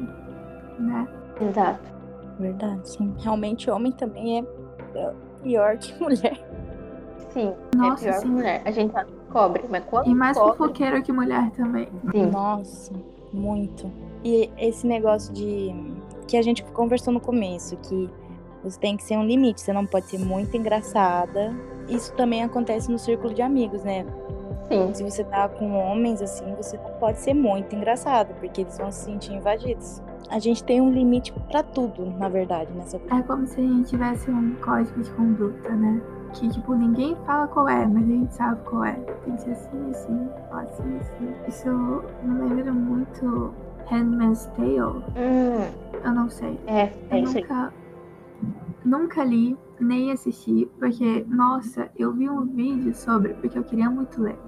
né? 0.79 1.09
Exato. 1.41 1.93
Verdade, 2.39 2.89
sim. 2.89 3.15
Realmente, 3.21 3.71
homem 3.71 3.93
também 3.93 4.39
é 4.41 4.65
é 4.99 5.13
pior 5.43 5.77
que 5.77 5.93
mulher. 6.03 6.39
Sim, 7.33 7.53
Nossa, 7.77 8.09
é 8.09 8.11
pior 8.11 8.19
sim. 8.21 8.27
que 8.27 8.33
mulher. 8.33 8.63
A 8.65 8.71
gente 8.71 8.95
cobre, 9.31 9.65
mas 9.69 9.85
quando 9.87 10.09
E 10.09 10.15
mais 10.15 10.37
cobre, 10.39 10.57
fofoqueiro 10.57 11.03
que 11.03 11.13
mulher 11.13 11.51
também. 11.53 11.89
sim. 12.13 12.27
Nossa, 12.31 12.93
muito. 13.33 13.91
E 14.25 14.51
esse 14.57 14.87
negócio 14.87 15.33
de. 15.35 15.75
que 16.29 16.37
a 16.37 16.43
gente 16.43 16.63
conversou 16.65 17.13
no 17.13 17.21
começo, 17.21 17.77
que 17.79 18.09
você 18.63 18.79
tem 18.79 18.97
que 18.97 19.03
ser 19.03 19.17
um 19.17 19.25
limite, 19.27 19.61
você 19.61 19.73
não 19.73 19.85
pode 19.85 20.07
ser 20.07 20.19
muito 20.19 20.57
engraçada. 20.57 21.53
Isso 21.89 22.13
também 22.15 22.43
acontece 22.43 22.91
no 22.91 22.99
círculo 22.99 23.35
de 23.35 23.43
amigos, 23.43 23.83
né? 23.85 24.07
Sim. 24.69 24.95
Se 24.95 25.03
você 25.03 25.23
tá 25.25 25.49
com 25.49 25.73
homens 25.77 26.23
assim, 26.23 26.55
você 26.55 26.79
não 26.79 26.91
pode 26.99 27.19
ser 27.19 27.35
muito 27.35 27.75
engraçado, 27.77 28.33
porque 28.41 28.63
eles 28.63 28.79
vão 28.79 28.91
se 28.91 29.05
sentir 29.05 29.33
invadidos. 29.35 30.01
A 30.31 30.39
gente 30.39 30.65
tem 30.65 30.81
um 30.81 30.91
limite 30.91 31.33
pra 31.51 31.63
tudo, 31.63 32.07
na 32.19 32.29
verdade, 32.29 32.73
nessa 32.75 32.99
vida. 32.99 33.15
É 33.17 33.23
como 33.23 33.47
se 33.47 33.61
a 33.61 33.63
gente 33.65 33.91
tivesse 33.91 34.31
um 34.31 34.55
código 34.57 35.01
de 35.03 35.11
conduta, 35.13 35.71
né? 35.71 36.01
Que, 36.33 36.49
tipo, 36.49 36.75
ninguém 36.75 37.17
fala 37.27 37.47
qual 37.47 37.69
é, 37.69 37.87
mas 37.87 38.03
a 38.03 38.07
gente 38.07 38.35
sabe 38.35 38.61
qual 38.65 38.85
é. 38.85 38.95
Tem 39.25 39.37
que 39.37 39.43
ser 39.43 39.51
assim, 39.53 39.91
assim, 39.91 40.29
assim, 40.51 40.99
assim. 40.99 41.35
Isso 41.47 41.69
me 42.25 42.49
lembra 42.55 42.73
muito 42.73 43.55
Handmaid's 43.91 44.47
Tale. 44.57 45.05
Hum, 45.17 45.71
Eu 46.03 46.13
não 46.13 46.29
sei. 46.29 46.59
é, 46.67 46.93
é 47.11 47.21
Eu 47.21 47.25
isso 47.25 47.37
aí. 47.39 47.43
nunca, 47.45 47.73
nunca 48.85 49.25
li, 49.25 49.57
nem 49.79 50.11
assisti, 50.11 50.69
porque, 50.79 51.25
nossa, 51.29 51.89
eu 51.97 52.13
vi 52.13 52.29
um 52.29 52.45
vídeo 52.47 52.95
sobre, 52.95 53.35
porque 53.35 53.59
eu 53.59 53.63
queria 53.65 53.89
muito 53.91 54.21
ler. 54.21 54.39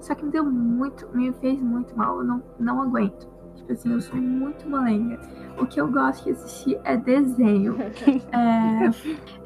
Só 0.00 0.14
que 0.14 0.24
me 0.24 0.30
deu 0.30 0.44
muito, 0.44 1.08
me 1.14 1.32
fez 1.34 1.60
muito 1.60 1.96
mal, 1.96 2.18
eu 2.18 2.24
não, 2.24 2.42
não 2.60 2.82
aguento. 2.82 3.28
Tipo 3.62 3.72
assim, 3.72 3.92
eu 3.92 4.00
sou 4.00 4.16
muito 4.16 4.68
molenga. 4.68 5.18
O 5.58 5.66
que 5.66 5.80
eu 5.80 5.90
gosto 5.90 6.24
de 6.24 6.30
assistir 6.32 6.80
é 6.84 6.96
desenho. 6.96 7.76
É, 8.32 8.90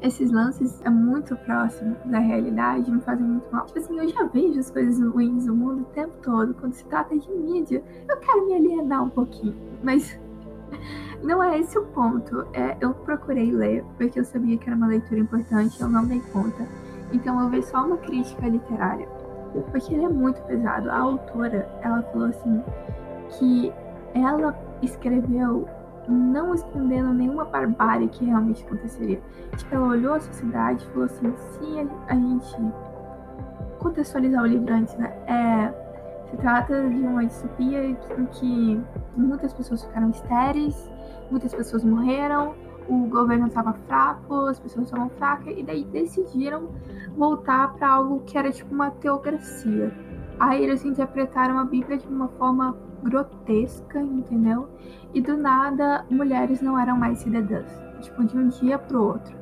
esses 0.01 0.31
lances 0.31 0.81
é 0.83 0.89
muito 0.89 1.35
próximo 1.35 1.95
da 2.05 2.19
realidade, 2.19 2.89
me 2.89 3.01
fazem 3.01 3.25
muito 3.25 3.51
mal. 3.51 3.65
Tipo 3.65 3.79
assim, 3.79 3.99
eu 3.99 4.07
já 4.07 4.23
vejo 4.23 4.59
as 4.59 4.71
coisas 4.71 4.99
ruins 5.13 5.45
do 5.45 5.53
mundo 5.53 5.81
o 5.81 5.85
tempo 5.93 6.13
todo. 6.23 6.53
Quando 6.53 6.73
se 6.73 6.85
trata 6.85 7.17
de 7.17 7.29
mídia, 7.29 7.83
eu 8.07 8.17
quero 8.17 8.47
me 8.47 8.55
alienar 8.55 9.03
um 9.03 9.09
pouquinho. 9.09 9.55
Mas 9.83 10.17
não 11.21 11.43
é 11.43 11.59
esse 11.59 11.77
o 11.77 11.85
ponto. 11.87 12.47
É, 12.53 12.77
eu 12.79 12.93
procurei 12.93 13.51
ler, 13.51 13.83
porque 13.97 14.19
eu 14.19 14.25
sabia 14.25 14.57
que 14.57 14.67
era 14.67 14.75
uma 14.75 14.87
leitura 14.87 15.19
importante, 15.19 15.79
eu 15.81 15.89
não 15.89 16.05
dei 16.05 16.21
conta. 16.31 16.65
Então 17.11 17.39
eu 17.41 17.49
vi 17.49 17.61
só 17.63 17.85
uma 17.85 17.97
crítica 17.97 18.47
literária. 18.47 19.07
Porque 19.71 19.93
ele 19.93 20.05
é 20.05 20.09
muito 20.09 20.41
pesado. 20.43 20.89
A 20.89 20.97
autora, 20.97 21.69
ela 21.81 22.01
falou 22.03 22.27
assim 22.27 22.63
que 23.37 23.73
ela 24.23 24.57
escreveu 24.81 25.67
não 26.07 26.53
escondendo 26.53 27.13
nenhuma 27.13 27.45
barbárie 27.45 28.07
que 28.07 28.25
realmente 28.25 28.65
aconteceria. 28.65 29.21
Tipo, 29.57 29.75
ela 29.75 29.87
olhou 29.87 30.13
a 30.13 30.19
sociedade 30.19 30.83
e 30.83 30.87
falou 30.87 31.05
assim, 31.05 31.27
a, 32.07 32.13
a 32.13 32.15
gente 32.15 32.73
contextualizar 33.79 34.43
o 34.43 34.45
livro 34.45 34.73
antes, 34.73 34.95
né? 34.95 35.13
É, 35.27 35.73
se 36.29 36.37
trata 36.37 36.89
de 36.89 37.01
uma 37.01 37.25
distopia 37.25 37.85
em 37.85 37.95
que 38.31 38.81
muitas 39.15 39.53
pessoas 39.53 39.83
ficaram 39.83 40.09
estéreis, 40.09 40.89
muitas 41.29 41.53
pessoas 41.53 41.83
morreram, 41.83 42.55
o 42.87 43.07
governo 43.07 43.47
estava 43.47 43.73
fraco, 43.87 44.33
as 44.47 44.59
pessoas 44.59 44.85
estavam 44.85 45.09
fracas, 45.09 45.53
e 45.57 45.63
daí 45.63 45.83
decidiram 45.83 46.69
voltar 47.17 47.73
para 47.73 47.89
algo 47.89 48.21
que 48.21 48.37
era 48.37 48.51
tipo 48.51 48.73
uma 48.73 48.91
teocracia. 48.91 49.91
Aí 50.39 50.63
eles 50.63 50.85
interpretaram 50.85 51.57
a 51.59 51.65
Bíblia 51.65 51.97
de 51.97 52.07
uma 52.07 52.27
forma 52.29 52.77
grotesca, 53.09 54.01
entendeu? 54.01 54.67
E 55.13 55.21
do 55.21 55.37
nada, 55.37 56.05
mulheres 56.09 56.61
não 56.61 56.77
eram 56.77 56.97
mais 56.97 57.19
cidadãs. 57.19 57.71
Tipo, 58.01 58.23
de 58.25 58.37
um 58.37 58.47
dia 58.49 58.77
pro 58.77 59.03
outro. 59.03 59.35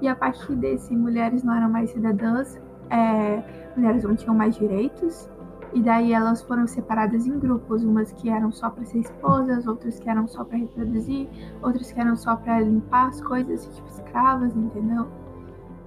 E 0.00 0.08
a 0.08 0.14
partir 0.14 0.54
desse, 0.54 0.94
mulheres 0.94 1.42
não 1.42 1.54
eram 1.54 1.70
mais 1.70 1.90
cidadãs, 1.90 2.60
é, 2.90 3.42
mulheres 3.76 4.04
não 4.04 4.14
tinham 4.14 4.34
mais 4.34 4.54
direitos. 4.56 5.28
E 5.72 5.82
daí 5.82 6.12
elas 6.12 6.42
foram 6.42 6.66
separadas 6.66 7.26
em 7.26 7.38
grupos, 7.38 7.82
umas 7.82 8.12
que 8.12 8.30
eram 8.30 8.52
só 8.52 8.70
para 8.70 8.84
ser 8.84 9.00
esposas, 9.00 9.66
outras 9.66 9.98
que 9.98 10.08
eram 10.08 10.26
só 10.26 10.44
para 10.44 10.58
reproduzir, 10.58 11.28
outras 11.62 11.90
que 11.92 12.00
eram 12.00 12.16
só 12.16 12.36
para 12.36 12.60
limpar 12.60 13.08
as 13.08 13.20
coisas, 13.20 13.66
tipo 13.74 13.88
escravas, 13.88 14.56
entendeu? 14.56 15.08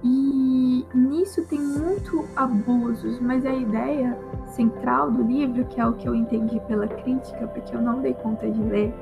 E 0.02 0.86
nisso 0.94 1.44
tem 1.44 1.60
muito 1.60 2.24
abusos, 2.34 3.20
mas 3.20 3.44
a 3.44 3.52
ideia 3.52 4.16
central 4.46 5.10
do 5.10 5.22
livro, 5.22 5.64
que 5.66 5.80
é 5.80 5.86
o 5.86 5.92
que 5.92 6.08
eu 6.08 6.14
entendi 6.14 6.58
pela 6.66 6.88
crítica, 6.88 7.46
porque 7.48 7.76
eu 7.76 7.82
não 7.82 8.00
dei 8.00 8.14
conta 8.14 8.50
de 8.50 8.62
ler, 8.62 8.94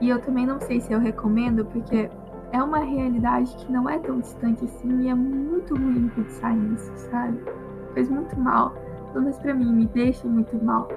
e 0.00 0.08
eu 0.08 0.20
também 0.20 0.46
não 0.46 0.60
sei 0.60 0.80
se 0.80 0.92
eu 0.92 1.00
recomendo, 1.00 1.64
porque 1.64 2.10
é 2.52 2.62
uma 2.62 2.78
realidade 2.78 3.54
que 3.56 3.72
não 3.72 3.88
é 3.88 3.98
tão 3.98 4.20
distante 4.20 4.64
assim 4.64 5.02
e 5.02 5.08
é 5.08 5.14
muito 5.14 5.74
ruim 5.74 6.10
pensar 6.14 6.54
nisso, 6.54 6.92
sabe? 7.10 7.38
Faz 7.94 8.08
muito 8.08 8.38
mal, 8.38 8.74
pelo 9.12 9.24
menos 9.24 9.38
pra 9.38 9.54
mim, 9.54 9.72
me 9.72 9.86
deixa 9.86 10.26
muito 10.26 10.62
mal. 10.62 10.88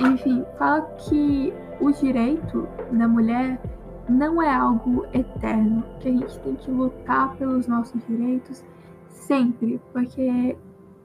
Enfim, 0.00 0.44
fala 0.58 0.82
que 0.98 1.52
o 1.80 1.90
direito 1.90 2.68
da 2.92 3.08
mulher 3.08 3.60
não 4.08 4.42
é 4.42 4.54
algo 4.54 5.06
eterno, 5.12 5.84
que 6.00 6.08
a 6.08 6.12
gente 6.12 6.38
tem 6.40 6.54
que 6.56 6.70
lutar 6.70 7.34
pelos 7.36 7.66
nossos 7.66 8.04
direitos 8.06 8.64
sempre, 9.08 9.80
porque 9.92 10.56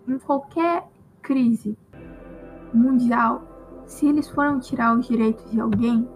em 0.07 0.19
qualquer 0.19 0.83
crise 1.21 1.77
mundial, 2.73 3.43
se 3.85 4.07
eles 4.07 4.29
foram 4.29 4.59
tirar 4.59 4.97
os 4.97 5.07
direitos 5.07 5.49
de 5.51 5.59
alguém, 5.59 6.07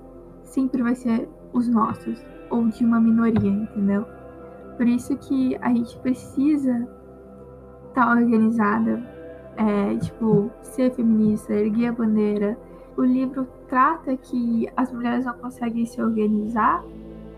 sempre 0.43 0.81
vai 0.83 0.95
ser 0.95 1.29
os 1.53 1.67
nossos 1.67 2.23
ou 2.49 2.67
de 2.67 2.83
uma 2.83 2.99
minoria, 2.99 3.49
entendeu? 3.49 4.05
Por 4.77 4.87
isso 4.87 5.15
que 5.17 5.55
a 5.61 5.69
gente 5.69 5.97
precisa 5.99 6.87
estar 7.87 8.17
organizada 8.17 9.01
é, 9.55 9.95
tipo, 9.97 10.51
ser 10.61 10.91
feminista, 10.91 11.53
erguer 11.53 11.87
a 11.89 11.91
bandeira. 11.91 12.57
O 12.97 13.03
livro 13.03 13.47
trata 13.73 14.15
que 14.15 14.69
as 14.77 14.91
mulheres 14.91 15.25
não 15.25 15.33
conseguem 15.33 15.83
se 15.83 15.99
organizar 15.99 16.83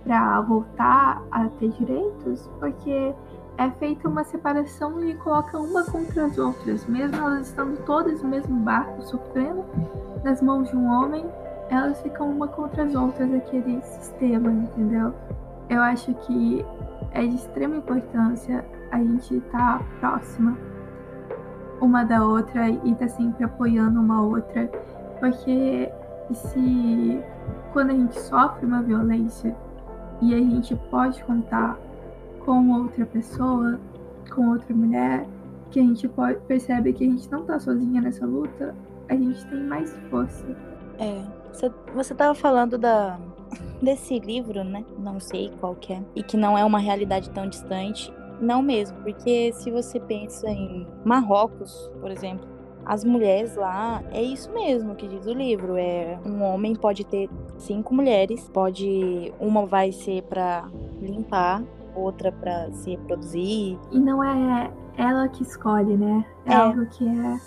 para 0.03 0.41
voltar 0.41 1.23
a 1.31 1.47
ter 1.47 1.69
direitos, 1.69 2.49
porque 2.59 3.15
é 3.57 3.71
feita 3.79 4.09
uma 4.09 4.21
separação 4.25 5.01
e 5.01 5.15
coloca 5.15 5.57
uma 5.57 5.85
contra 5.85 6.25
as 6.25 6.37
outras, 6.37 6.85
mesmo 6.87 7.15
elas 7.15 7.47
estando 7.47 7.81
todas 7.85 8.21
no 8.21 8.27
mesmo 8.27 8.59
barco, 8.59 9.01
sofrendo 9.03 9.63
nas 10.25 10.41
mãos 10.41 10.69
de 10.69 10.75
um 10.75 10.91
homem, 10.91 11.25
elas 11.69 12.01
ficam 12.01 12.29
uma 12.29 12.49
contra 12.49 12.83
as 12.83 12.93
outras 12.93 13.33
aquele 13.33 13.81
sistema, 13.81 14.51
entendeu? 14.51 15.13
Eu 15.69 15.81
acho 15.81 16.13
que 16.15 16.65
é 17.13 17.25
de 17.25 17.33
extrema 17.33 17.77
importância 17.77 18.65
a 18.91 18.97
gente 18.97 19.37
estar 19.37 19.79
tá 19.79 19.85
próxima 20.01 20.57
uma 21.79 22.03
da 22.03 22.25
outra 22.25 22.67
e 22.67 22.91
estar 22.91 23.05
tá 23.05 23.07
sempre 23.07 23.45
apoiando 23.45 24.01
uma 24.01 24.21
outra, 24.21 24.69
porque 25.21 25.89
se 26.33 27.21
quando 27.71 27.91
a 27.91 27.93
gente 27.93 28.19
sofre 28.19 28.65
uma 28.65 28.81
violência 28.81 29.55
e 30.21 30.33
a 30.33 30.37
gente 30.37 30.75
pode 30.89 31.23
contar 31.23 31.77
com 32.39 32.71
outra 32.71 33.05
pessoa, 33.05 33.79
com 34.33 34.49
outra 34.49 34.73
mulher, 34.73 35.25
que 35.71 35.79
a 35.79 35.83
gente 35.83 36.07
pode, 36.07 36.39
percebe 36.41 36.93
que 36.93 37.03
a 37.03 37.09
gente 37.09 37.29
não 37.31 37.43
tá 37.43 37.59
sozinha 37.59 38.01
nessa 38.01 38.25
luta, 38.25 38.73
a 39.09 39.13
gente 39.13 39.45
tem 39.47 39.63
mais 39.63 39.93
força. 40.09 40.45
É, 40.97 41.21
você 41.93 42.13
estava 42.13 42.33
falando 42.33 42.77
da, 42.77 43.19
desse 43.81 44.19
livro, 44.19 44.63
né? 44.63 44.85
Não 44.97 45.19
sei 45.19 45.51
qual 45.59 45.75
que 45.75 45.93
é. 45.93 46.01
E 46.15 46.23
que 46.23 46.37
não 46.37 46.57
é 46.57 46.63
uma 46.63 46.79
realidade 46.79 47.29
tão 47.31 47.47
distante. 47.47 48.13
Não 48.39 48.61
mesmo, 48.61 48.97
porque 49.01 49.53
se 49.53 49.71
você 49.71 49.99
pensa 49.99 50.49
em 50.49 50.85
Marrocos, 51.03 51.89
por 52.01 52.11
exemplo, 52.11 52.54
as 52.85 53.03
mulheres 53.03 53.55
lá, 53.55 54.03
é 54.11 54.21
isso 54.21 54.51
mesmo 54.53 54.95
que 54.95 55.07
diz 55.07 55.25
o 55.25 55.33
livro. 55.33 55.75
É 55.75 56.19
um 56.25 56.43
homem 56.43 56.75
pode 56.75 57.03
ter 57.03 57.29
cinco 57.57 57.93
mulheres, 57.93 58.49
pode 58.53 59.33
uma 59.39 59.65
vai 59.65 59.91
ser 59.91 60.21
para 60.23 60.69
limpar, 61.01 61.63
outra 61.95 62.31
para 62.31 62.71
se 62.73 62.91
reproduzir. 62.91 63.77
E 63.91 63.99
não 63.99 64.23
é 64.23 64.71
ela 64.97 65.27
que 65.27 65.43
escolhe, 65.43 65.97
né? 65.97 66.25
É, 66.45 66.53
é. 66.53 66.55
algo 66.55 66.85
que 66.87 67.07
é 67.07 67.37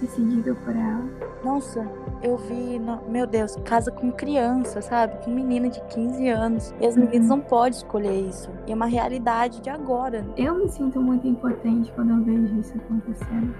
decidido 0.00 0.54
por 0.56 0.74
ela. 0.74 1.04
Nossa, 1.42 1.88
eu 2.22 2.36
vi, 2.36 2.80
meu 3.08 3.26
Deus, 3.26 3.56
casa 3.64 3.90
com 3.90 4.12
criança, 4.12 4.80
sabe? 4.82 5.24
Com 5.24 5.30
menina 5.30 5.68
de 5.68 5.80
15 5.84 6.28
anos. 6.28 6.74
E 6.80 6.86
as 6.86 6.96
meninas 6.96 7.30
uhum. 7.30 7.36
não 7.36 7.40
podem 7.40 7.78
escolher 7.78 8.28
isso. 8.28 8.50
E 8.66 8.72
é 8.72 8.74
uma 8.74 8.86
realidade 8.86 9.60
de 9.60 9.70
agora. 9.70 10.26
Eu 10.36 10.54
me 10.56 10.68
sinto 10.68 11.00
muito 11.00 11.26
impotente 11.26 11.90
quando 11.92 12.10
eu 12.10 12.24
vejo 12.24 12.60
isso 12.60 12.74
acontecendo. 12.76 13.54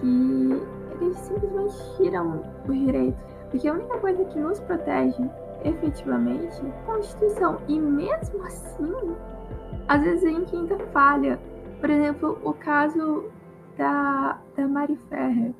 Que 0.00 0.62
eles 1.00 1.16
simplesmente 1.18 1.96
tiram 1.96 2.42
os 2.68 2.78
direitos. 2.78 3.20
Porque 3.50 3.68
a 3.68 3.72
única 3.72 3.98
coisa 3.98 4.24
que 4.24 4.38
nos 4.38 4.60
protege 4.60 5.30
efetivamente 5.64 6.60
é 6.64 6.68
a 6.68 6.82
Constituição. 6.84 7.58
E 7.68 7.78
mesmo 7.78 8.42
assim, 8.44 9.16
às 9.88 10.02
vezes 10.02 10.24
a 10.24 10.30
gente 10.30 10.56
ainda 10.56 10.78
falha. 10.92 11.40
Por 11.80 11.90
exemplo, 11.90 12.38
o 12.42 12.52
caso 12.54 13.24
da, 13.76 14.40
da 14.56 14.68
Mari 14.68 14.96
Ferrer. 15.08 15.54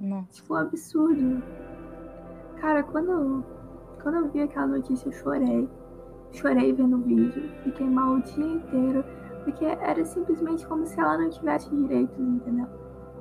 Não. 0.00 0.24
Tipo, 0.24 0.54
um 0.54 0.56
absurdo. 0.56 1.42
Cara, 2.60 2.82
quando, 2.82 3.44
quando 4.02 4.16
eu 4.16 4.28
vi 4.28 4.42
aquela 4.42 4.66
notícia, 4.66 5.08
eu 5.08 5.12
chorei. 5.12 5.68
Chorei 6.32 6.72
vendo 6.72 6.96
o 6.96 7.00
vídeo. 7.00 7.50
Fiquei 7.64 7.88
mal 7.88 8.14
o 8.14 8.22
dia 8.22 8.44
inteiro. 8.44 9.04
Porque 9.44 9.64
era 9.64 10.04
simplesmente 10.04 10.66
como 10.66 10.86
se 10.86 10.98
ela 11.00 11.16
não 11.16 11.30
tivesse 11.30 11.74
direitos, 11.74 12.18
entendeu? 12.18 12.66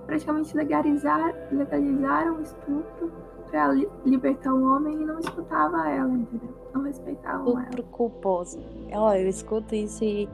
Praticamente 0.08 0.56
legalizar, 0.58 1.36
legalizaram 1.52 2.38
o 2.38 2.42
estupro 2.42 3.12
pra 3.52 3.68
li 3.74 3.88
libertar 4.06 4.54
o 4.54 4.64
homem 4.76 4.94
e 4.96 5.06
não 5.06 5.20
escutava 5.20 5.88
ela, 5.90 6.10
entendeu? 6.10 6.50
Não 6.74 6.82
respeitavam 6.84 7.48
Estupro 7.60 7.82
ela. 7.82 7.92
culposo. 7.92 8.60
Olha, 8.94 9.20
eu 9.20 9.28
escuto 9.30 9.76
isso 9.76 10.04
e. 10.04 10.28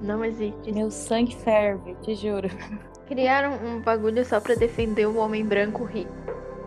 Não 0.00 0.24
existe. 0.24 0.72
Meu 0.72 0.90
sangue 0.90 1.34
ferve, 1.36 1.94
te 2.02 2.14
juro. 2.14 2.48
Criaram 3.06 3.52
um 3.64 3.80
bagulho 3.80 4.24
só 4.24 4.40
para 4.40 4.54
defender 4.54 5.06
o 5.06 5.16
homem 5.18 5.44
branco 5.44 5.84
rico. 5.84 6.12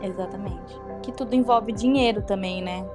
Exatamente. 0.01 0.79
Que 1.03 1.11
tudo 1.11 1.35
envolve 1.35 1.71
dinheiro 1.71 2.21
também, 2.23 2.61
né? 2.63 2.85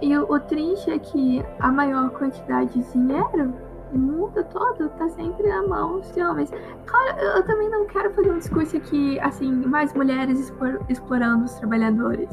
E 0.00 0.16
o, 0.16 0.32
o 0.32 0.40
triste 0.40 0.90
é 0.90 0.98
que 0.98 1.44
a 1.60 1.70
maior 1.70 2.10
quantidade 2.10 2.72
de 2.72 2.92
dinheiro 2.92 3.54
o 3.92 3.98
mundo 3.98 4.44
todo 4.44 4.88
tá 4.90 5.08
sempre 5.10 5.48
na 5.48 5.62
mão 5.66 6.00
de 6.00 6.22
homens. 6.22 6.50
Claro, 6.86 7.18
eu 7.18 7.42
também 7.44 7.68
não 7.68 7.86
quero 7.86 8.12
fazer 8.14 8.30
um 8.30 8.38
discurso 8.38 8.76
aqui, 8.76 9.20
assim, 9.20 9.50
mais 9.50 9.92
mulheres 9.94 10.52
explorando 10.88 11.44
os 11.44 11.54
trabalhadores. 11.54 12.28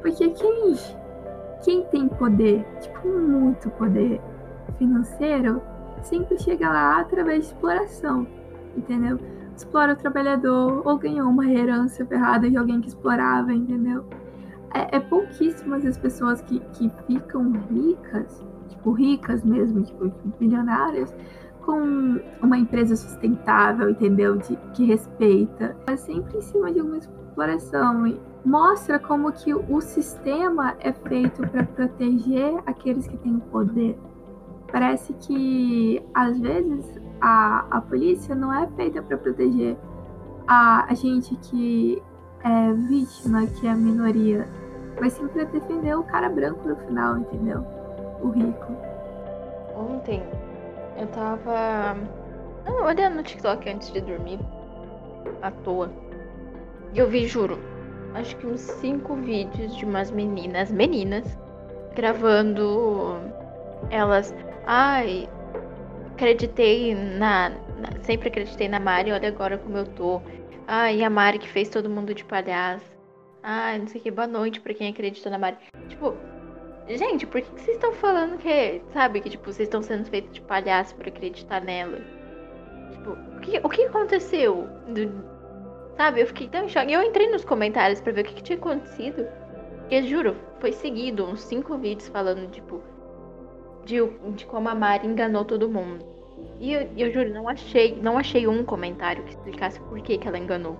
Porque 0.00 0.30
quem, 0.30 0.74
quem 1.64 1.84
tem 1.86 2.08
poder, 2.08 2.64
tipo, 2.80 3.08
muito 3.08 3.70
poder 3.70 4.20
financeiro, 4.78 5.60
sempre 6.02 6.38
chega 6.38 6.68
lá 6.68 7.00
através 7.00 7.40
de 7.40 7.46
exploração, 7.46 8.26
entendeu? 8.76 9.18
explora 9.56 9.92
o 9.92 9.96
trabalhador 9.96 10.82
ou 10.84 10.98
ganhou 10.98 11.28
uma 11.28 11.46
herança 11.46 12.04
ferrada 12.04 12.50
de 12.50 12.56
alguém 12.56 12.80
que 12.80 12.88
explorava, 12.88 13.52
entendeu? 13.52 14.04
É, 14.72 14.96
é 14.96 15.00
pouquíssimas 15.00 15.84
as 15.86 15.96
pessoas 15.96 16.40
que, 16.42 16.60
que 16.72 16.90
ficam 17.06 17.52
ricas, 17.70 18.44
tipo, 18.84 18.92
ricas 18.92 19.42
mesmo, 19.42 19.82
tipo, 19.82 20.12
bilionárias, 20.38 21.14
com 21.62 22.20
uma 22.42 22.58
empresa 22.58 22.94
sustentável, 22.94 23.88
entendeu? 23.88 24.36
De, 24.36 24.56
que 24.74 24.84
respeita. 24.84 25.74
É 25.86 25.96
sempre 25.96 26.36
em 26.36 26.42
cima 26.42 26.70
de 26.70 26.80
uma 26.80 26.98
exploração. 26.98 28.06
E 28.06 28.20
mostra 28.44 28.98
como 28.98 29.32
que 29.32 29.54
o 29.54 29.80
sistema 29.80 30.74
é 30.78 30.92
feito 30.92 31.46
para 31.48 31.64
proteger 31.64 32.62
aqueles 32.66 33.06
que 33.06 33.16
têm 33.16 33.38
poder. 33.50 33.98
Parece 34.70 35.14
que, 35.14 36.02
às 36.12 36.38
vezes, 36.38 37.00
a, 37.20 37.64
a 37.70 37.80
polícia 37.80 38.34
não 38.34 38.52
é 38.52 38.66
feita 38.76 39.00
para 39.00 39.16
proteger 39.16 39.78
a, 40.46 40.84
a 40.90 40.94
gente 40.94 41.34
que 41.36 42.02
é 42.42 42.72
vítima, 42.74 43.46
que 43.46 43.66
é 43.66 43.70
a 43.70 43.76
minoria, 43.76 44.46
mas 45.00 45.14
sim 45.14 45.26
para 45.28 45.44
defender 45.44 45.96
o 45.96 46.02
cara 46.02 46.28
branco 46.28 46.68
no 46.68 46.76
final, 46.76 47.16
entendeu? 47.16 47.64
O 48.24 48.30
rico. 48.30 48.72
Ontem 49.76 50.22
eu 50.96 51.06
tava 51.08 51.94
olhando 52.82 53.16
no 53.16 53.22
TikTok 53.22 53.68
antes 53.68 53.92
de 53.92 54.00
dormir, 54.00 54.38
à 55.42 55.50
toa. 55.50 55.92
E 56.94 56.98
eu 56.98 57.06
vi, 57.06 57.26
juro, 57.26 57.58
acho 58.14 58.34
que 58.38 58.46
uns 58.46 58.62
cinco 58.62 59.14
vídeos 59.14 59.76
de 59.76 59.84
umas 59.84 60.10
meninas, 60.10 60.72
meninas, 60.72 61.38
gravando 61.94 63.20
elas. 63.90 64.34
Ai, 64.66 65.28
acreditei 66.12 66.94
na, 66.94 67.50
na, 67.50 68.00
Sempre 68.00 68.28
acreditei 68.28 68.70
na 68.70 68.80
Mari, 68.80 69.12
olha 69.12 69.28
agora 69.28 69.58
como 69.58 69.76
eu 69.76 69.84
tô. 69.84 70.22
Ah, 70.66 70.90
e 70.90 71.04
a 71.04 71.10
Mari 71.10 71.38
que 71.38 71.48
fez 71.48 71.68
todo 71.68 71.90
mundo 71.90 72.14
de 72.14 72.24
palhaço. 72.24 72.90
Ah, 73.42 73.76
não 73.76 73.86
sei 73.86 74.00
o 74.00 74.04
que, 74.04 74.10
boa 74.10 74.26
noite 74.26 74.62
pra 74.62 74.72
quem 74.72 74.88
acredita 74.88 75.28
na 75.28 75.36
Mari. 75.36 75.58
Tipo, 75.90 76.14
gente, 76.88 77.26
por 77.26 77.40
que, 77.40 77.50
vocês 77.50 77.76
estão 77.76 77.92
falando 77.92 78.38
que, 78.38 78.82
sabe, 78.92 79.20
que 79.20 79.30
tipo, 79.30 79.44
vocês 79.44 79.66
estão 79.66 79.82
sendo 79.82 80.04
feitos 80.08 80.32
de 80.32 80.40
palhaço 80.40 80.94
por 80.94 81.08
acreditar 81.08 81.60
nela? 81.60 82.00
Tipo, 82.92 83.10
o 83.12 83.40
que, 83.40 83.60
o 83.62 83.68
que 83.68 83.82
aconteceu? 83.82 84.68
Do, 84.88 85.24
sabe, 85.96 86.20
eu 86.20 86.26
fiquei 86.26 86.48
tão 86.48 86.64
em 86.64 86.68
choque. 86.68 86.92
Eu 86.92 87.02
entrei 87.02 87.30
nos 87.30 87.44
comentários 87.44 88.00
pra 88.00 88.12
ver 88.12 88.22
o 88.22 88.24
que, 88.24 88.34
que 88.34 88.42
tinha 88.42 88.58
acontecido. 88.58 89.26
Porque, 89.80 90.02
juro, 90.04 90.36
foi 90.60 90.72
seguido 90.72 91.24
uns 91.24 91.42
cinco 91.42 91.76
vídeos 91.76 92.08
falando, 92.08 92.50
tipo, 92.50 92.82
de, 93.84 93.96
de 94.34 94.46
como 94.46 94.68
a 94.68 94.74
Mari 94.74 95.06
enganou 95.06 95.44
todo 95.44 95.68
mundo. 95.68 96.04
E 96.60 96.72
eu, 96.72 96.88
eu 96.96 97.12
juro, 97.12 97.32
não 97.32 97.48
achei, 97.48 97.96
não 98.00 98.18
achei 98.18 98.46
um 98.46 98.64
comentário 98.64 99.22
que 99.24 99.30
explicasse 99.30 99.80
por 99.80 100.00
que, 100.00 100.18
que 100.18 100.26
ela 100.26 100.38
enganou. 100.38 100.78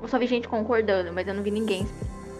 Eu 0.00 0.08
só 0.08 0.18
vi 0.18 0.26
gente 0.26 0.48
concordando, 0.48 1.12
mas 1.12 1.26
eu 1.26 1.34
não 1.34 1.42
vi 1.42 1.50
ninguém. 1.50 1.86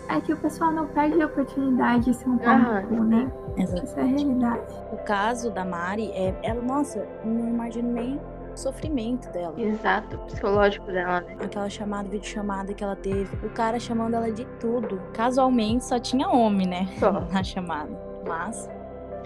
É 0.09 0.21
que 0.21 0.33
o 0.33 0.37
pessoal 0.37 0.73
não 0.73 0.87
perde 0.89 1.21
a 1.23 1.27
oportunidade 1.27 2.07
de 2.07 2.15
ser 2.15 2.29
um 2.29 2.39
público, 2.39 3.05
né? 3.05 3.33
Exato. 3.57 3.83
Essa 3.83 4.01
é 4.01 4.03
a 4.03 4.07
realidade. 4.07 4.63
O 4.93 4.97
caso 4.99 5.51
da 5.51 5.65
Mari 5.65 6.11
é. 6.13 6.35
Ela, 6.43 6.61
nossa, 6.61 7.07
não 7.25 7.49
imagino 7.49 7.93
nem 7.93 8.21
o 8.53 8.57
sofrimento 8.57 9.31
dela. 9.31 9.55
Exato, 9.59 10.19
psicológico 10.19 10.87
dela, 10.87 11.21
né? 11.23 11.37
Aquela 11.41 11.69
chamada, 11.69 12.09
vídeo 12.09 12.29
chamada 12.29 12.75
que 12.75 12.85
ela 12.85 12.97
teve. 12.97 13.35
O 13.47 13.51
cara 13.51 13.79
chamando 13.79 14.15
ela 14.15 14.31
de 14.31 14.45
tudo. 14.61 15.01
Casualmente 15.15 15.85
só 15.85 15.99
tinha 15.99 16.29
homem, 16.29 16.67
né? 16.67 16.89
Só. 16.99 17.21
Na 17.33 17.43
chamada. 17.43 17.91
Mas 18.27 18.69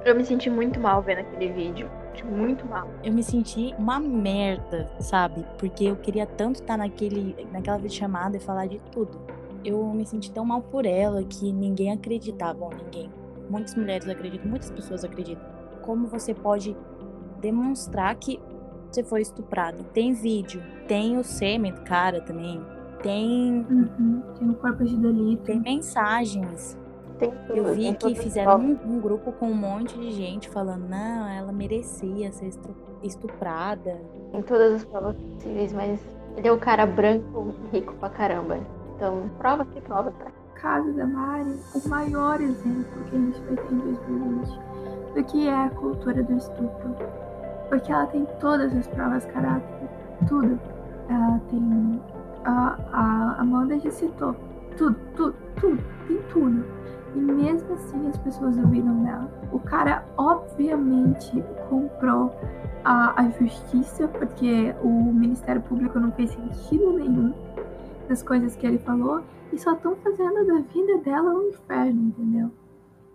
eu 0.05 0.15
me 0.15 0.25
senti 0.25 0.49
muito 0.49 0.79
mal 0.79 1.03
vendo 1.03 1.19
aquele 1.19 1.53
vídeo. 1.53 1.91
Muito 2.25 2.65
mal. 2.67 2.89
Eu 3.05 3.13
me 3.13 3.23
senti 3.23 3.75
uma 3.79 4.01
merda, 4.01 4.89
sabe? 5.01 5.45
Porque 5.59 5.85
eu 5.85 5.97
queria 5.97 6.27
tanto 6.27 6.61
estar 6.61 6.77
naquele, 6.79 7.47
naquela 7.53 7.77
videochamada 7.77 8.37
e 8.37 8.41
falar 8.41 8.67
de 8.67 8.81
tudo. 8.91 9.21
Eu 9.67 9.85
me 9.93 10.07
senti 10.07 10.31
tão 10.31 10.45
mal 10.45 10.63
por 10.63 10.87
ela 10.87 11.23
que 11.25 11.53
ninguém 11.53 11.91
acreditava. 11.93 12.55
Bom, 12.59 12.71
ninguém. 12.85 13.11
Muitas 13.51 13.75
mulheres 13.75 14.09
acreditam, 14.09 14.49
muitas 14.49 14.71
pessoas 14.71 15.05
acreditam. 15.05 15.45
Como 15.83 16.07
você 16.09 16.33
pode 16.35 16.77
demonstrar 17.41 18.15
que 18.17 18.41
você 18.91 19.03
foi 19.03 19.23
estuprado? 19.23 19.85
Tem 19.93 20.13
vídeo, 20.13 20.63
tem 20.89 21.19
o 21.19 21.25
sêmen 21.25 21.73
do 21.73 21.81
cara 21.83 22.21
também. 22.21 22.61
tem. 23.03 23.65
Uhum. 23.71 24.23
Tem 24.39 24.51
o 24.51 24.55
corpo 24.55 24.85
de 24.85 24.97
delito. 24.97 25.43
Tem 25.45 25.61
mensagens. 25.61 26.77
Tem 27.19 27.31
tudo, 27.47 27.57
Eu 27.57 27.75
vi 27.75 27.95
tem 27.95 28.15
que 28.15 28.15
fizeram 28.21 28.59
um, 28.59 28.79
um 28.97 29.01
grupo 29.01 29.33
com 29.33 29.47
um 29.49 29.55
monte 29.55 29.99
de 29.99 30.11
gente 30.13 30.51
falando, 30.51 30.87
não, 30.89 31.27
ela 31.29 31.51
merecia 31.53 32.31
ser 32.33 32.47
estu- 32.49 32.77
estuprada. 33.03 33.99
Tem 34.33 34.43
todas 34.43 34.75
as 34.75 34.85
provas 34.85 35.17
possíveis, 35.17 35.73
mas 35.73 35.99
ele 36.37 36.47
é 36.49 36.53
o 36.53 36.59
cara 36.59 36.85
branco 36.85 37.55
rico 37.73 37.95
pra 37.95 38.11
caramba. 38.11 38.59
Então, 38.97 39.31
prova 39.39 39.65
que 39.67 39.81
prova, 39.83 40.11
tá? 40.11 40.27
caso 40.55 40.91
da 40.95 41.07
Mari, 41.07 41.61
o 41.75 41.89
maior 41.89 42.41
exemplo 42.41 43.05
que 43.09 43.17
a 43.17 43.19
gente 43.21 43.41
vai 43.43 43.57
ter 43.57 43.75
em 43.75 43.79
2020 43.79 44.61
do 45.15 45.25
que 45.25 45.49
é 45.49 45.55
a 45.55 45.71
cultura 45.71 46.23
do 46.23 46.37
estupro. 46.37 46.97
Porque 47.69 47.93
ela 47.93 48.07
tem 48.07 48.27
todas 48.41 48.75
as 48.75 48.87
provas 48.87 49.25
caráter, 49.27 49.89
tudo. 50.27 50.59
Ela 51.09 51.41
tem. 51.51 52.01
A, 52.45 52.79
a 52.93 53.41
Amanda 53.41 53.79
já 53.79 53.91
citou. 53.91 54.35
Tudo, 54.77 54.97
tudo, 55.15 55.35
tudo, 55.61 55.85
tem 56.07 56.19
tudo. 56.33 56.65
E 57.15 57.19
mesmo 57.19 57.75
assim 57.75 58.09
as 58.09 58.17
pessoas 58.19 58.57
duvidam 58.57 59.03
dela. 59.03 59.31
O 59.53 59.59
cara 59.59 60.05
obviamente 60.17 61.45
comprou 61.69 62.35
a, 62.85 63.21
a 63.21 63.29
justiça, 63.31 64.09
porque 64.09 64.75
o 64.83 65.13
Ministério 65.13 65.61
Público 65.63 65.99
não 65.99 66.13
fez 66.13 66.31
sentido 66.31 66.93
nenhum 66.93 67.33
das 68.09 68.23
coisas 68.23 68.57
que 68.57 68.67
ele 68.67 68.79
falou 68.79 69.23
e 69.53 69.59
só 69.59 69.73
estão 69.73 69.97
fazendo 69.97 70.47
da 70.47 70.61
vida 70.61 70.99
dela 70.99 71.35
um 71.35 71.49
inferno, 71.49 72.03
entendeu? 72.09 72.51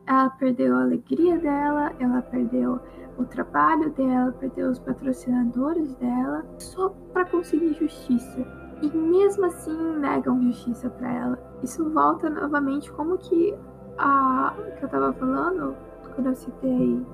Ela 0.06 0.30
perdeu 0.32 0.76
a 0.76 0.82
alegria 0.82 1.38
dela, 1.38 1.94
ela 2.00 2.22
perdeu 2.22 2.80
o 3.18 3.26
trabalho 3.26 3.90
dela, 3.92 4.32
perdeu 4.34 4.70
os 4.70 4.80
patrocinadores 4.80 5.94
dela, 5.96 6.46
só 6.58 6.90
para 7.14 7.26
conseguir 7.26 7.74
justiça. 7.74 8.46
E 8.82 8.90
mesmo 8.90 9.46
assim 9.46 9.78
negam 10.00 10.42
justiça 10.42 10.90
para 10.90 11.12
ela. 11.12 11.40
Isso 11.62 11.88
volta 11.92 12.30
novamente 12.30 12.92
como 12.92 13.18
que 13.18 13.54
a 13.98 14.56
que 14.78 14.86
eu 14.86 14.90
tava 14.90 15.14
falando 15.14 15.76
quando 16.16 16.28
eu 16.28 16.36
citei, 16.36 17.06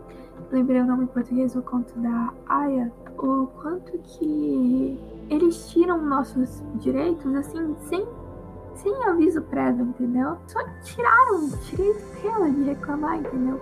lembrei 0.51 0.81
o 0.81 0.85
nome 0.85 1.03
em 1.03 1.07
português, 1.07 1.55
o 1.55 1.61
conto 1.61 1.97
da 1.99 2.33
Aya, 2.47 2.91
o 3.17 3.47
quanto 3.61 3.97
que 3.97 4.99
eles 5.29 5.69
tiram 5.69 6.01
nossos 6.01 6.63
direitos 6.75 7.33
assim 7.35 7.75
sem 7.89 8.07
sem 8.77 9.03
aviso 9.05 9.41
prévio, 9.41 9.85
entendeu? 9.85 10.37
Só 10.45 10.59
tiraram 10.83 11.45
o 11.45 11.49
direito 11.65 12.21
dela 12.21 12.49
de 12.49 12.63
reclamar, 12.63 13.17
entendeu? 13.17 13.59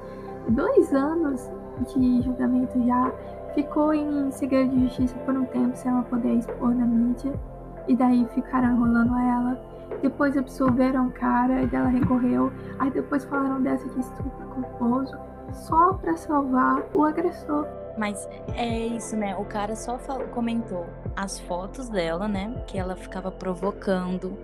Dois 0.50 0.94
anos 0.94 1.50
de 1.88 2.22
julgamento 2.22 2.86
já 2.86 3.12
ficou 3.54 3.94
em 3.94 4.30
segredo 4.32 4.72
de 4.72 4.88
justiça 4.88 5.18
por 5.20 5.34
um 5.34 5.46
tempo 5.46 5.76
sem 5.76 5.90
ela 5.90 6.04
poder 6.04 6.36
expor 6.36 6.76
na 6.76 6.86
mídia. 6.86 7.34
E 7.88 7.96
daí 7.96 8.28
ficaram 8.34 8.74
enrolando 8.74 9.16
ela. 9.16 9.60
Depois 10.02 10.36
absolveram 10.36 11.08
o 11.08 11.12
cara 11.12 11.62
e 11.62 11.68
dela 11.68 11.88
recorreu. 11.88 12.52
Aí 12.80 12.92
depois 12.92 13.24
falaram 13.24 13.62
dessa 13.62 13.88
de 13.88 14.00
estupro 14.00 14.48
culposo 14.50 15.18
só 15.54 15.94
pra 15.94 16.18
salvar 16.18 16.84
o 16.96 17.04
agressor. 17.04 17.66
Mas 17.98 18.28
é 18.56 18.88
isso, 18.88 19.16
né? 19.16 19.36
O 19.38 19.46
cara 19.46 19.76
só 19.76 19.98
fal- 19.98 20.28
comentou 20.34 20.86
as 21.16 21.40
fotos 21.40 21.90
dela, 21.90 22.28
né? 22.28 22.64
Que 22.68 22.78
ela 22.78 22.96
ficava 22.96 23.32
provocando 23.32 24.38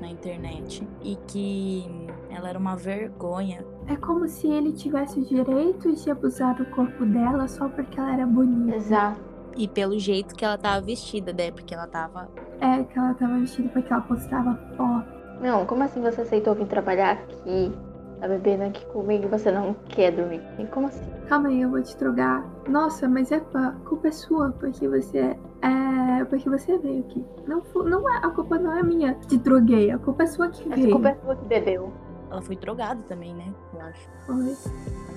na 0.00 0.08
internet 0.08 0.86
e 1.02 1.16
que 1.26 2.08
ela 2.30 2.48
era 2.48 2.58
uma 2.58 2.76
vergonha. 2.76 3.64
É 3.88 3.96
como 3.96 4.28
se 4.28 4.48
ele 4.48 4.72
tivesse 4.72 5.18
o 5.20 5.24
direito 5.24 5.94
de 5.94 6.10
abusar 6.10 6.54
do 6.56 6.64
corpo 6.66 7.04
dela 7.06 7.46
só 7.48 7.68
porque 7.68 7.98
ela 7.98 8.12
era 8.12 8.26
bonita. 8.26 8.76
Exato. 8.76 9.20
E 9.56 9.66
pelo 9.66 9.98
jeito 9.98 10.34
que 10.36 10.44
ela 10.44 10.56
tava 10.58 10.80
vestida, 10.80 11.32
né? 11.32 11.50
Porque 11.50 11.74
ela 11.74 11.86
tava. 11.86 12.28
É, 12.60 12.84
que 12.84 12.98
ela 12.98 13.14
tava 13.14 13.38
vestida 13.38 13.68
porque 13.70 13.92
ela 13.92 14.02
postava 14.02 14.54
foto. 14.76 15.08
Não, 15.40 15.64
como 15.66 15.82
assim 15.82 16.00
você 16.00 16.20
aceitou 16.20 16.54
vir 16.54 16.66
trabalhar 16.66 17.12
aqui? 17.12 17.72
Tá 18.20 18.26
bebendo 18.26 18.64
aqui 18.64 18.84
comigo 18.86 19.24
e 19.24 19.28
você 19.28 19.50
não 19.50 19.74
quer 19.88 20.10
dormir? 20.12 20.42
Como 20.72 20.88
assim? 20.88 21.04
Calma 21.28 21.48
aí, 21.48 21.60
eu 21.62 21.70
vou 21.70 21.80
te 21.82 21.96
drogar. 21.96 22.44
Nossa, 22.68 23.08
mas 23.08 23.32
é 23.32 23.40
pá, 23.40 23.68
a 23.68 23.88
culpa 23.88 24.08
é 24.08 24.12
sua, 24.12 24.50
porque 24.52 24.86
você 24.86 25.18
é. 25.62 26.24
Porque 26.28 26.50
você 26.50 26.76
veio 26.76 27.00
aqui. 27.00 27.24
Não, 27.46 27.62
não 27.84 28.08
é, 28.14 28.18
a 28.18 28.28
culpa 28.28 28.58
não 28.58 28.76
é 28.76 28.82
minha 28.82 29.14
que 29.14 29.28
te 29.28 29.38
droguei, 29.38 29.90
a 29.90 29.98
culpa 29.98 30.24
é 30.24 30.26
sua 30.26 30.48
que 30.48 30.68
veio. 30.68 30.90
culpa 30.90 31.08
é 31.08 31.14
sua 31.14 31.36
que 31.36 31.44
bebeu. 31.46 31.92
Ela 32.30 32.42
foi 32.42 32.56
drogada 32.56 33.02
também, 33.04 33.34
né? 33.34 33.54
Eu 33.72 33.80
acho. 33.80 34.10
Foi. 34.26 34.56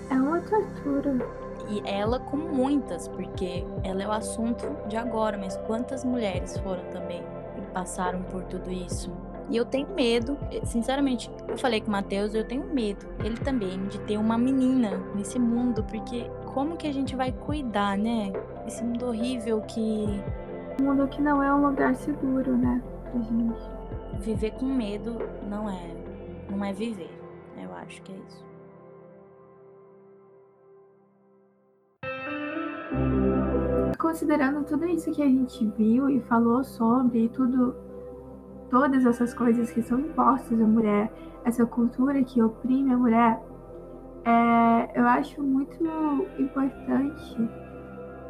É 0.10 0.14
uma 0.14 0.40
tortura. 0.40 1.18
E 1.70 1.82
ela 1.86 2.20
com 2.20 2.38
muitas, 2.38 3.08
porque 3.10 3.66
ela 3.84 4.02
é 4.02 4.08
o 4.08 4.12
assunto 4.12 4.66
de 4.88 4.96
agora, 4.96 5.38
mas 5.38 5.58
quantas 5.68 6.06
mulheres 6.06 6.58
foram 6.60 6.84
também 6.92 7.22
e 7.58 7.62
passaram 7.74 8.24
por 8.24 8.44
tudo 8.44 8.72
isso? 8.72 9.12
E 9.50 9.58
eu 9.58 9.66
tenho 9.66 9.88
medo, 9.94 10.38
sinceramente, 10.64 11.30
eu 11.48 11.58
falei 11.58 11.82
com 11.82 11.90
o 11.90 11.92
Matheus, 11.92 12.34
eu 12.34 12.46
tenho 12.46 12.64
medo, 12.74 13.06
ele 13.22 13.36
também, 13.38 13.86
de 13.88 14.00
ter 14.02 14.18
uma 14.18 14.38
menina 14.38 14.92
nesse 15.14 15.38
mundo, 15.38 15.84
porque 15.84 16.30
como 16.54 16.76
que 16.76 16.88
a 16.88 16.94
gente 16.94 17.16
vai 17.16 17.32
cuidar, 17.32 17.98
né? 17.98 18.32
Esse 18.68 18.84
mundo 18.84 19.08
horrível 19.08 19.62
que 19.62 20.06
Um 20.80 20.86
mundo 20.86 21.08
que 21.08 21.22
não 21.22 21.42
é 21.42 21.54
um 21.54 21.66
lugar 21.68 21.96
seguro, 21.96 22.56
né? 22.58 22.82
Pra 23.12 23.22
gente. 23.22 23.62
viver 24.20 24.52
com 24.52 24.66
medo 24.66 25.18
não 25.50 25.70
é, 25.70 25.96
não 26.50 26.64
é 26.64 26.74
viver. 26.74 27.12
Eu 27.62 27.74
acho 27.76 28.02
que 28.02 28.12
é 28.12 28.16
isso. 28.16 28.52
Considerando 33.98 34.64
tudo 34.66 34.86
isso 34.86 35.12
que 35.12 35.22
a 35.22 35.28
gente 35.28 35.66
viu 35.78 36.10
e 36.10 36.20
falou 36.22 36.64
sobre, 36.64 37.30
tudo, 37.30 37.76
todas 38.70 39.06
essas 39.06 39.34
coisas 39.34 39.72
que 39.72 39.82
são 39.82 40.00
impostas 40.00 40.60
à 40.60 40.66
mulher, 40.66 41.12
essa 41.46 41.66
cultura 41.66 42.24
que 42.24 42.42
oprime 42.42 42.94
a 42.94 42.98
mulher, 42.98 43.40
é, 44.26 45.00
eu 45.00 45.08
acho 45.08 45.42
muito 45.42 45.84
importante 46.38 47.50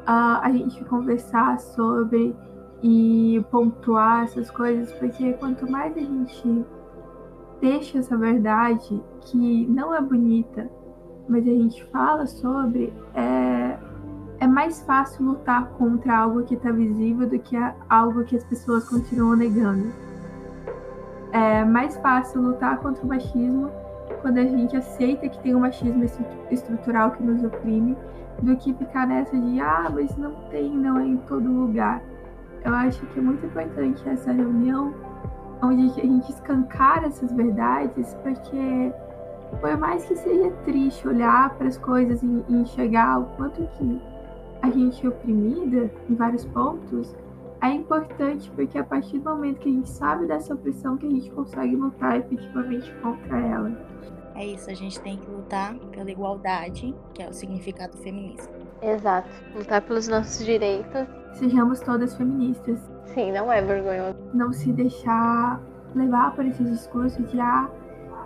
ah, 0.06 0.42
a 0.44 0.52
gente 0.52 0.84
conversar 0.86 1.60
sobre 1.60 2.36
e 2.84 3.44
pontuar 3.52 4.24
essas 4.24 4.50
coisas, 4.50 4.92
porque 4.94 5.34
quanto 5.34 5.70
mais 5.70 5.96
a 5.96 6.00
gente 6.00 6.66
deixa 7.60 8.00
essa 8.00 8.18
verdade 8.18 9.02
que 9.22 9.68
não 9.68 9.94
é 9.94 10.02
bonita, 10.02 10.70
mas 11.30 11.44
a 11.44 11.52
gente 11.52 11.84
fala 11.86 12.26
sobre, 12.26 12.92
é, 13.14 13.78
é 14.40 14.48
mais 14.48 14.82
fácil 14.84 15.26
lutar 15.26 15.70
contra 15.74 16.18
algo 16.18 16.44
que 16.44 16.56
está 16.56 16.72
visível 16.72 17.30
do 17.30 17.38
que 17.38 17.56
algo 17.88 18.24
que 18.24 18.36
as 18.36 18.44
pessoas 18.46 18.90
continuam 18.90 19.36
negando. 19.36 19.92
É 21.32 21.64
mais 21.64 21.96
fácil 21.98 22.42
lutar 22.42 22.80
contra 22.80 23.06
o 23.06 23.08
machismo 23.08 23.70
quando 24.22 24.38
a 24.38 24.46
gente 24.46 24.76
aceita 24.76 25.28
que 25.28 25.40
tem 25.40 25.56
um 25.56 25.62
machismo 25.62 26.04
estru- 26.04 26.26
estrutural 26.50 27.12
que 27.12 27.24
nos 27.24 27.44
oprime, 27.44 27.98
do 28.42 28.56
que 28.56 28.74
ficar 28.74 29.06
nessa 29.08 29.38
de 29.38 29.60
ah, 29.60 29.92
mas 29.94 30.16
não 30.18 30.34
tem, 30.50 30.72
não 30.72 30.98
é 30.98 31.06
em 31.06 31.18
todo 31.18 31.48
lugar. 31.48 32.02
Eu 32.64 32.74
acho 32.74 33.06
que 33.08 33.20
é 33.20 33.22
muito 33.22 33.46
importante 33.46 34.08
essa 34.08 34.32
reunião 34.32 34.94
onde 35.62 36.00
a 36.00 36.04
gente 36.06 36.30
escancara 36.32 37.08
essas 37.08 37.32
verdades, 37.32 38.16
porque 38.24 38.92
por 39.60 39.78
mais 39.78 40.06
que 40.06 40.16
seja 40.16 40.50
triste 40.66 41.08
olhar 41.08 41.56
para 41.56 41.68
as 41.68 41.78
coisas 41.78 42.24
e 42.24 42.44
e 42.48 42.56
enxergar 42.56 43.20
o 43.20 43.26
quanto 43.36 43.62
que 43.78 44.02
a 44.62 44.70
gente 44.70 45.06
é 45.06 45.10
oprimida 45.10 45.92
em 46.10 46.16
vários 46.16 46.46
pontos, 46.46 47.16
é 47.62 47.72
importante 47.72 48.50
porque 48.52 48.78
a 48.78 48.84
partir 48.84 49.20
do 49.20 49.30
momento 49.30 49.60
que 49.60 49.70
a 49.70 49.72
gente 49.72 49.90
sabe 49.90 50.26
dessa 50.26 50.54
opressão 50.54 50.98
que 50.98 51.06
a 51.06 51.10
gente 51.10 51.30
consegue 51.32 51.76
lutar 51.76 52.18
efetivamente 52.18 52.92
contra 52.96 53.40
ela. 53.40 53.72
É 54.36 54.46
isso, 54.46 54.70
a 54.70 54.74
gente 54.74 55.00
tem 55.02 55.18
que 55.18 55.30
lutar 55.30 55.76
pela 55.92 56.10
igualdade, 56.10 56.96
que 57.14 57.22
é 57.22 57.30
o 57.30 57.34
significado 57.34 57.96
feminista. 57.98 58.52
Exato. 58.82 59.30
Lutar 59.54 59.82
pelos 59.82 60.08
nossos 60.08 60.44
direitos. 60.44 61.08
Sejamos 61.34 61.80
todas 61.82 62.16
feministas. 62.16 62.80
Sim, 63.14 63.32
não 63.32 63.52
é 63.52 63.62
vergonhoso. 63.62 64.18
Não 64.34 64.52
se 64.52 64.72
deixar 64.74 65.62
levar 65.94 66.34
por 66.36 66.46
esse 66.46 66.64
discurso 66.64 67.22
de 67.24 67.40
ah, 67.40 67.70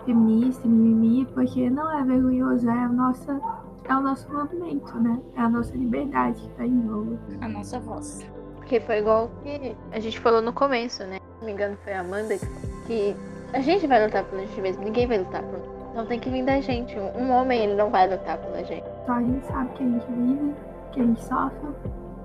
feminista, 0.06 0.66
mimimi, 0.66 1.26
porque 1.26 1.68
não 1.68 1.92
é 1.92 2.02
vergonhoso, 2.04 2.68
é, 2.68 2.84
a 2.84 2.88
nossa, 2.88 3.40
é 3.84 3.94
o 3.94 4.00
nosso 4.00 4.32
movimento, 4.32 4.98
né? 4.98 5.20
É 5.34 5.40
a 5.40 5.48
nossa 5.48 5.76
liberdade 5.76 6.40
que 6.40 6.48
tá 6.50 6.64
em 6.64 6.86
jogo. 6.86 7.18
A 7.40 7.48
nossa 7.48 7.78
voz. 7.80 8.24
Porque 8.66 8.80
foi 8.80 8.98
igual 8.98 9.30
que 9.44 9.76
a 9.92 10.00
gente 10.00 10.18
falou 10.18 10.42
no 10.42 10.52
começo, 10.52 11.04
né? 11.04 11.18
Se 11.18 11.38
não 11.38 11.46
me 11.46 11.52
engano, 11.52 11.78
foi 11.84 11.92
a 11.92 12.00
Amanda 12.00 12.36
que, 12.36 12.46
que 12.88 13.16
a 13.52 13.60
gente 13.60 13.86
vai 13.86 14.04
lutar 14.04 14.24
pela 14.24 14.42
gente 14.42 14.60
mesmo, 14.60 14.82
ninguém 14.82 15.06
vai 15.06 15.18
lutar 15.18 15.40
por 15.40 15.52
nós. 15.52 15.68
Então 15.92 16.06
tem 16.06 16.18
que 16.18 16.28
vir 16.28 16.44
da 16.44 16.60
gente. 16.60 16.98
Um 16.98 17.30
homem, 17.30 17.62
ele 17.62 17.74
não 17.74 17.90
vai 17.90 18.10
lutar 18.10 18.36
pela 18.38 18.64
gente. 18.64 18.84
Só 19.06 19.12
a 19.12 19.22
gente 19.22 19.46
sabe 19.46 19.70
que 19.74 19.84
a 19.84 19.86
gente 19.86 20.06
vive, 20.08 20.54
que 20.90 21.00
a 21.00 21.04
gente 21.04 21.24
sofre. 21.24 21.68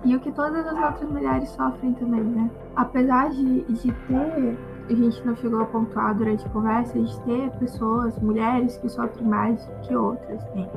E 0.04 0.16
o 0.16 0.20
que 0.20 0.32
todas 0.32 0.66
as 0.66 0.84
outras 0.84 1.12
mulheres 1.12 1.48
sofrem 1.50 1.94
também, 1.94 2.24
né? 2.24 2.50
Apesar 2.76 3.30
de, 3.30 3.62
de 3.62 3.92
ter, 3.92 4.58
a 4.90 4.94
gente 4.96 5.24
não 5.24 5.36
chegou 5.36 5.62
a 5.62 5.66
pontuar 5.66 6.16
durante 6.16 6.44
a 6.44 6.50
conversa, 6.50 7.00
de 7.00 7.20
ter 7.22 7.52
pessoas, 7.60 8.18
mulheres 8.18 8.78
que 8.78 8.90
sofrem 8.90 9.28
mais 9.28 9.64
que 9.84 9.96
outras, 9.96 10.44
né? 10.56 10.68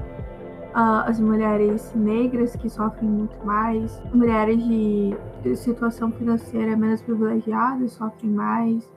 Ah, 0.76 1.05
as 1.06 1.20
mulheres 1.20 1.94
negras 1.94 2.56
que 2.56 2.68
sofrem 2.68 3.09
muito 3.09 3.46
mais, 3.46 4.02
mulheres 4.12 4.59
de 4.66 5.14
situação 5.55 6.10
financeira 6.10 6.76
menos 6.76 7.01
privilegiada 7.01 7.86
sofrem 7.86 8.32
mais, 8.32 8.92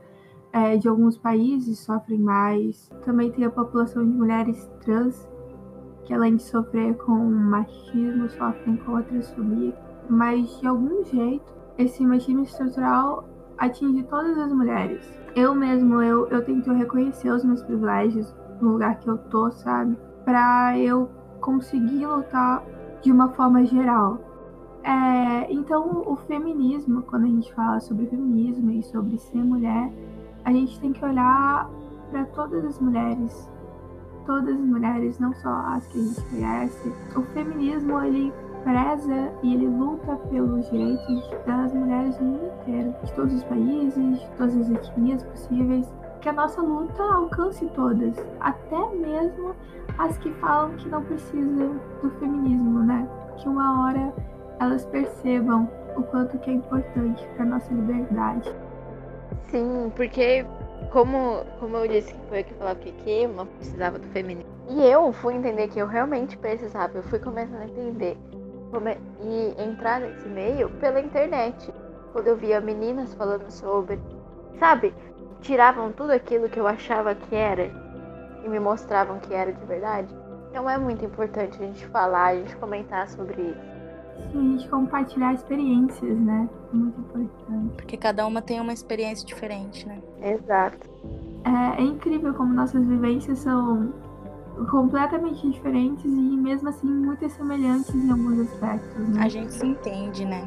é, 0.51 0.75
de 0.75 0.89
alguns 0.89 1.19
países 1.19 1.77
sofrem 1.77 2.17
mais. 2.17 2.89
Também 3.05 3.31
tem 3.31 3.45
a 3.45 3.51
população 3.51 4.03
de 4.03 4.09
mulheres 4.09 4.67
trans, 4.83 5.29
que 6.03 6.15
além 6.15 6.37
de 6.37 6.41
sofrer 6.41 6.95
com 6.97 7.13
machismo, 7.13 8.27
sofrem 8.27 8.77
com 8.77 8.95
a 8.95 9.03
transfobia. 9.03 9.77
Mas 10.09 10.59
de 10.59 10.65
algum 10.65 11.03
jeito, 11.03 11.53
esse 11.77 12.03
machismo 12.03 12.41
estrutural 12.41 13.29
atinge 13.55 14.01
todas 14.01 14.35
as 14.35 14.51
mulheres. 14.51 15.07
Eu 15.35 15.53
mesmo, 15.53 16.01
eu, 16.01 16.27
eu 16.29 16.43
tento 16.43 16.73
reconhecer 16.73 17.29
os 17.29 17.45
meus 17.45 17.61
privilégios 17.61 18.35
no 18.59 18.71
lugar 18.71 18.97
que 18.97 19.07
eu 19.07 19.19
tô, 19.19 19.51
sabe? 19.51 19.95
Pra 20.25 20.75
eu 20.79 21.07
conseguir 21.47 22.05
lutar 22.05 22.61
de 23.01 23.09
uma 23.09 23.29
forma 23.29 23.63
geral. 23.63 24.19
É, 24.83 25.49
então, 25.49 26.03
o 26.05 26.17
feminismo, 26.27 27.03
quando 27.03 27.23
a 27.23 27.27
gente 27.27 27.53
fala 27.53 27.79
sobre 27.79 28.05
feminismo 28.07 28.69
e 28.71 28.83
sobre 28.83 29.17
ser 29.17 29.41
mulher, 29.45 29.89
a 30.43 30.51
gente 30.51 30.77
tem 30.81 30.91
que 30.91 31.03
olhar 31.05 31.69
para 32.11 32.25
todas 32.25 32.65
as 32.65 32.79
mulheres, 32.79 33.49
todas 34.25 34.55
as 34.55 34.65
mulheres, 34.65 35.19
não 35.19 35.33
só 35.35 35.49
as 35.49 35.87
que 35.87 35.99
a 35.99 36.03
gente 36.03 36.21
conhece. 36.29 36.93
O 37.15 37.21
feminismo 37.33 38.01
ele 38.01 38.33
preza 38.65 39.31
e 39.41 39.53
ele 39.53 39.67
luta 39.69 40.17
pelos 40.29 40.69
direitos 40.69 41.29
das 41.45 41.73
mulheres 41.73 42.19
no 42.19 42.27
mundo 42.27 42.51
inteiro, 42.61 42.93
de 43.03 43.13
todos 43.13 43.33
os 43.33 43.43
países, 43.45 44.19
de 44.19 44.27
todas 44.37 44.57
as 44.57 44.69
etnias 44.69 45.23
possíveis. 45.23 45.87
Que 46.21 46.29
a 46.29 46.33
nossa 46.33 46.61
luta 46.61 47.03
alcance 47.03 47.65
todas, 47.75 48.15
até 48.39 48.89
mesmo 48.95 49.55
as 49.97 50.17
que 50.17 50.31
falam 50.33 50.75
que 50.75 50.87
não 50.89 51.03
precisam 51.03 51.79
do 52.01 52.09
feminismo, 52.19 52.83
né? 52.83 53.07
Que 53.37 53.47
uma 53.47 53.83
hora 53.83 54.13
elas 54.59 54.85
percebam 54.85 55.69
o 55.95 56.03
quanto 56.03 56.37
que 56.39 56.49
é 56.49 56.53
importante 56.53 57.27
para 57.35 57.45
nossa 57.45 57.73
liberdade. 57.73 58.53
Sim, 59.49 59.91
porque 59.95 60.45
como, 60.91 61.45
como 61.59 61.77
eu 61.77 61.87
disse 61.87 62.13
que 62.13 62.19
foi 62.27 62.39
eu 62.39 62.43
que 62.43 62.53
falava 62.55 62.79
que 62.79 62.91
eu 63.09 63.29
não 63.29 63.45
precisava 63.45 63.99
do 63.99 64.07
feminino. 64.07 64.47
E 64.69 64.83
eu 64.83 65.11
fui 65.11 65.35
entender 65.35 65.67
que 65.69 65.79
eu 65.79 65.87
realmente 65.87 66.37
precisava. 66.37 66.97
Eu 66.97 67.03
fui 67.03 67.19
começando 67.19 67.61
a 67.61 67.65
entender 67.65 68.17
come... 68.71 68.97
e 69.21 69.55
entrar 69.61 70.01
nesse 70.01 70.27
meio 70.27 70.69
pela 70.79 70.99
internet. 70.99 71.73
Quando 72.11 72.27
eu 72.27 72.35
via 72.35 72.59
meninas 72.59 73.13
falando 73.13 73.49
sobre, 73.49 73.99
sabe, 74.59 74.93
tiravam 75.41 75.91
tudo 75.91 76.11
aquilo 76.11 76.49
que 76.49 76.59
eu 76.59 76.67
achava 76.67 77.15
que 77.15 77.35
era 77.35 77.71
e 78.43 78.49
me 78.49 78.59
mostravam 78.59 79.19
que 79.19 79.33
era 79.33 79.51
de 79.51 79.65
verdade. 79.65 80.13
Então 80.49 80.69
é 80.69 80.77
muito 80.77 81.05
importante 81.05 81.61
a 81.61 81.65
gente 81.65 81.85
falar, 81.87 82.27
a 82.27 82.35
gente 82.35 82.55
comentar 82.55 83.07
sobre 83.09 83.41
isso. 83.41 83.77
Sim, 84.31 84.55
a 84.55 84.57
gente 84.57 84.69
compartilhar 84.69 85.33
experiências, 85.33 86.17
né? 86.17 86.49
É 86.73 86.75
muito 86.75 86.99
importante. 86.99 87.75
Porque 87.75 87.97
cada 87.97 88.25
uma 88.25 88.41
tem 88.41 88.59
uma 88.59 88.73
experiência 88.73 89.25
diferente, 89.25 89.87
né? 89.87 90.01
Exato. 90.21 90.89
É, 91.43 91.81
é 91.81 91.83
incrível 91.83 92.33
como 92.33 92.53
nossas 92.53 92.85
vivências 92.85 93.39
são 93.39 93.93
completamente 94.71 95.47
diferentes 95.47 96.05
e 96.05 96.09
mesmo 96.09 96.69
assim 96.69 96.87
muito 96.87 97.29
semelhantes 97.29 97.93
em 97.93 98.09
alguns 98.09 98.39
aspectos. 98.39 99.09
Né? 99.09 99.21
A 99.23 99.29
gente 99.29 99.53
se 99.53 99.65
entende, 99.65 100.25
né? 100.25 100.43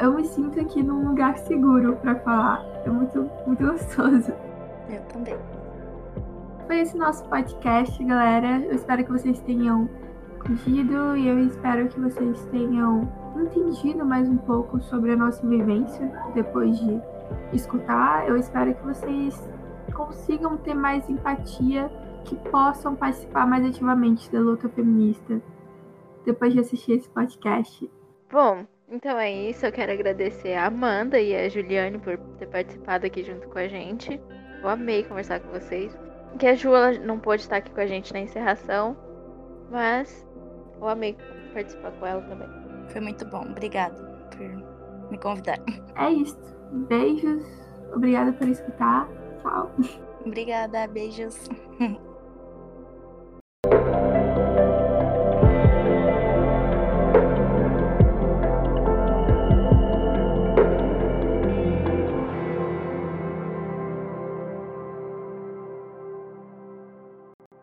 Eu 0.00 0.12
me 0.12 0.24
sinto 0.24 0.60
aqui 0.60 0.80
num 0.82 1.08
lugar 1.08 1.36
seguro 1.38 1.96
para 1.96 2.14
falar. 2.20 2.64
É 2.84 2.90
muito, 2.90 3.30
muito 3.46 3.64
gostoso. 3.64 4.32
Eu 4.88 5.02
também. 5.12 5.36
Foi 6.66 6.80
esse 6.80 6.96
nosso 6.96 7.24
podcast, 7.28 8.02
galera. 8.04 8.60
Eu 8.60 8.74
espero 8.74 9.04
que 9.04 9.10
vocês 9.10 9.40
tenham 9.40 9.88
curtido 10.40 11.16
e 11.16 11.28
eu 11.28 11.38
espero 11.38 11.88
que 11.88 12.00
vocês 12.00 12.44
tenham 12.46 13.08
entendido 13.36 14.04
mais 14.04 14.28
um 14.28 14.36
pouco 14.36 14.80
sobre 14.80 15.12
a 15.12 15.16
nossa 15.16 15.46
vivência 15.46 16.10
depois 16.34 16.78
de 16.78 17.00
escutar. 17.52 18.28
Eu 18.28 18.36
espero 18.36 18.74
que 18.74 18.82
vocês 18.82 19.48
consigam 19.94 20.56
ter 20.56 20.74
mais 20.74 21.08
empatia, 21.08 21.90
que 22.24 22.36
possam 22.50 22.94
participar 22.96 23.46
mais 23.46 23.64
ativamente 23.64 24.30
da 24.30 24.40
luta 24.40 24.68
feminista 24.68 25.40
depois 26.24 26.52
de 26.52 26.60
assistir 26.60 26.92
esse 26.92 27.08
podcast. 27.08 27.90
Bom, 28.30 28.66
então 28.92 29.18
é 29.18 29.30
isso. 29.30 29.66
Eu 29.66 29.72
quero 29.72 29.92
agradecer 29.92 30.54
a 30.54 30.66
Amanda 30.66 31.18
e 31.18 31.34
a 31.34 31.48
Juliane 31.48 31.98
por 31.98 32.18
ter 32.38 32.46
participado 32.46 33.06
aqui 33.06 33.24
junto 33.24 33.48
com 33.48 33.58
a 33.58 33.66
gente. 33.66 34.20
Eu 34.62 34.68
amei 34.68 35.02
conversar 35.02 35.40
com 35.40 35.50
vocês. 35.50 35.96
Que 36.38 36.46
a 36.46 36.54
Ju 36.54 36.70
não 37.04 37.18
pôde 37.18 37.42
estar 37.42 37.56
aqui 37.56 37.70
com 37.70 37.80
a 37.80 37.86
gente 37.86 38.12
na 38.12 38.20
encerração, 38.20 38.96
mas 39.70 40.26
eu 40.80 40.88
amei 40.88 41.16
participar 41.52 41.90
com 41.92 42.06
ela 42.06 42.22
também. 42.22 42.48
Foi 42.88 43.00
muito 43.00 43.24
bom. 43.26 43.42
Obrigada 43.42 43.94
por 44.36 45.10
me 45.10 45.18
convidar. 45.18 45.58
É 45.96 46.10
isso. 46.10 46.38
Beijos. 46.88 47.44
Obrigada 47.94 48.32
por 48.32 48.48
escutar. 48.48 49.08
Tchau. 49.42 49.70
Obrigada. 50.24 50.86
Beijos. 50.86 51.48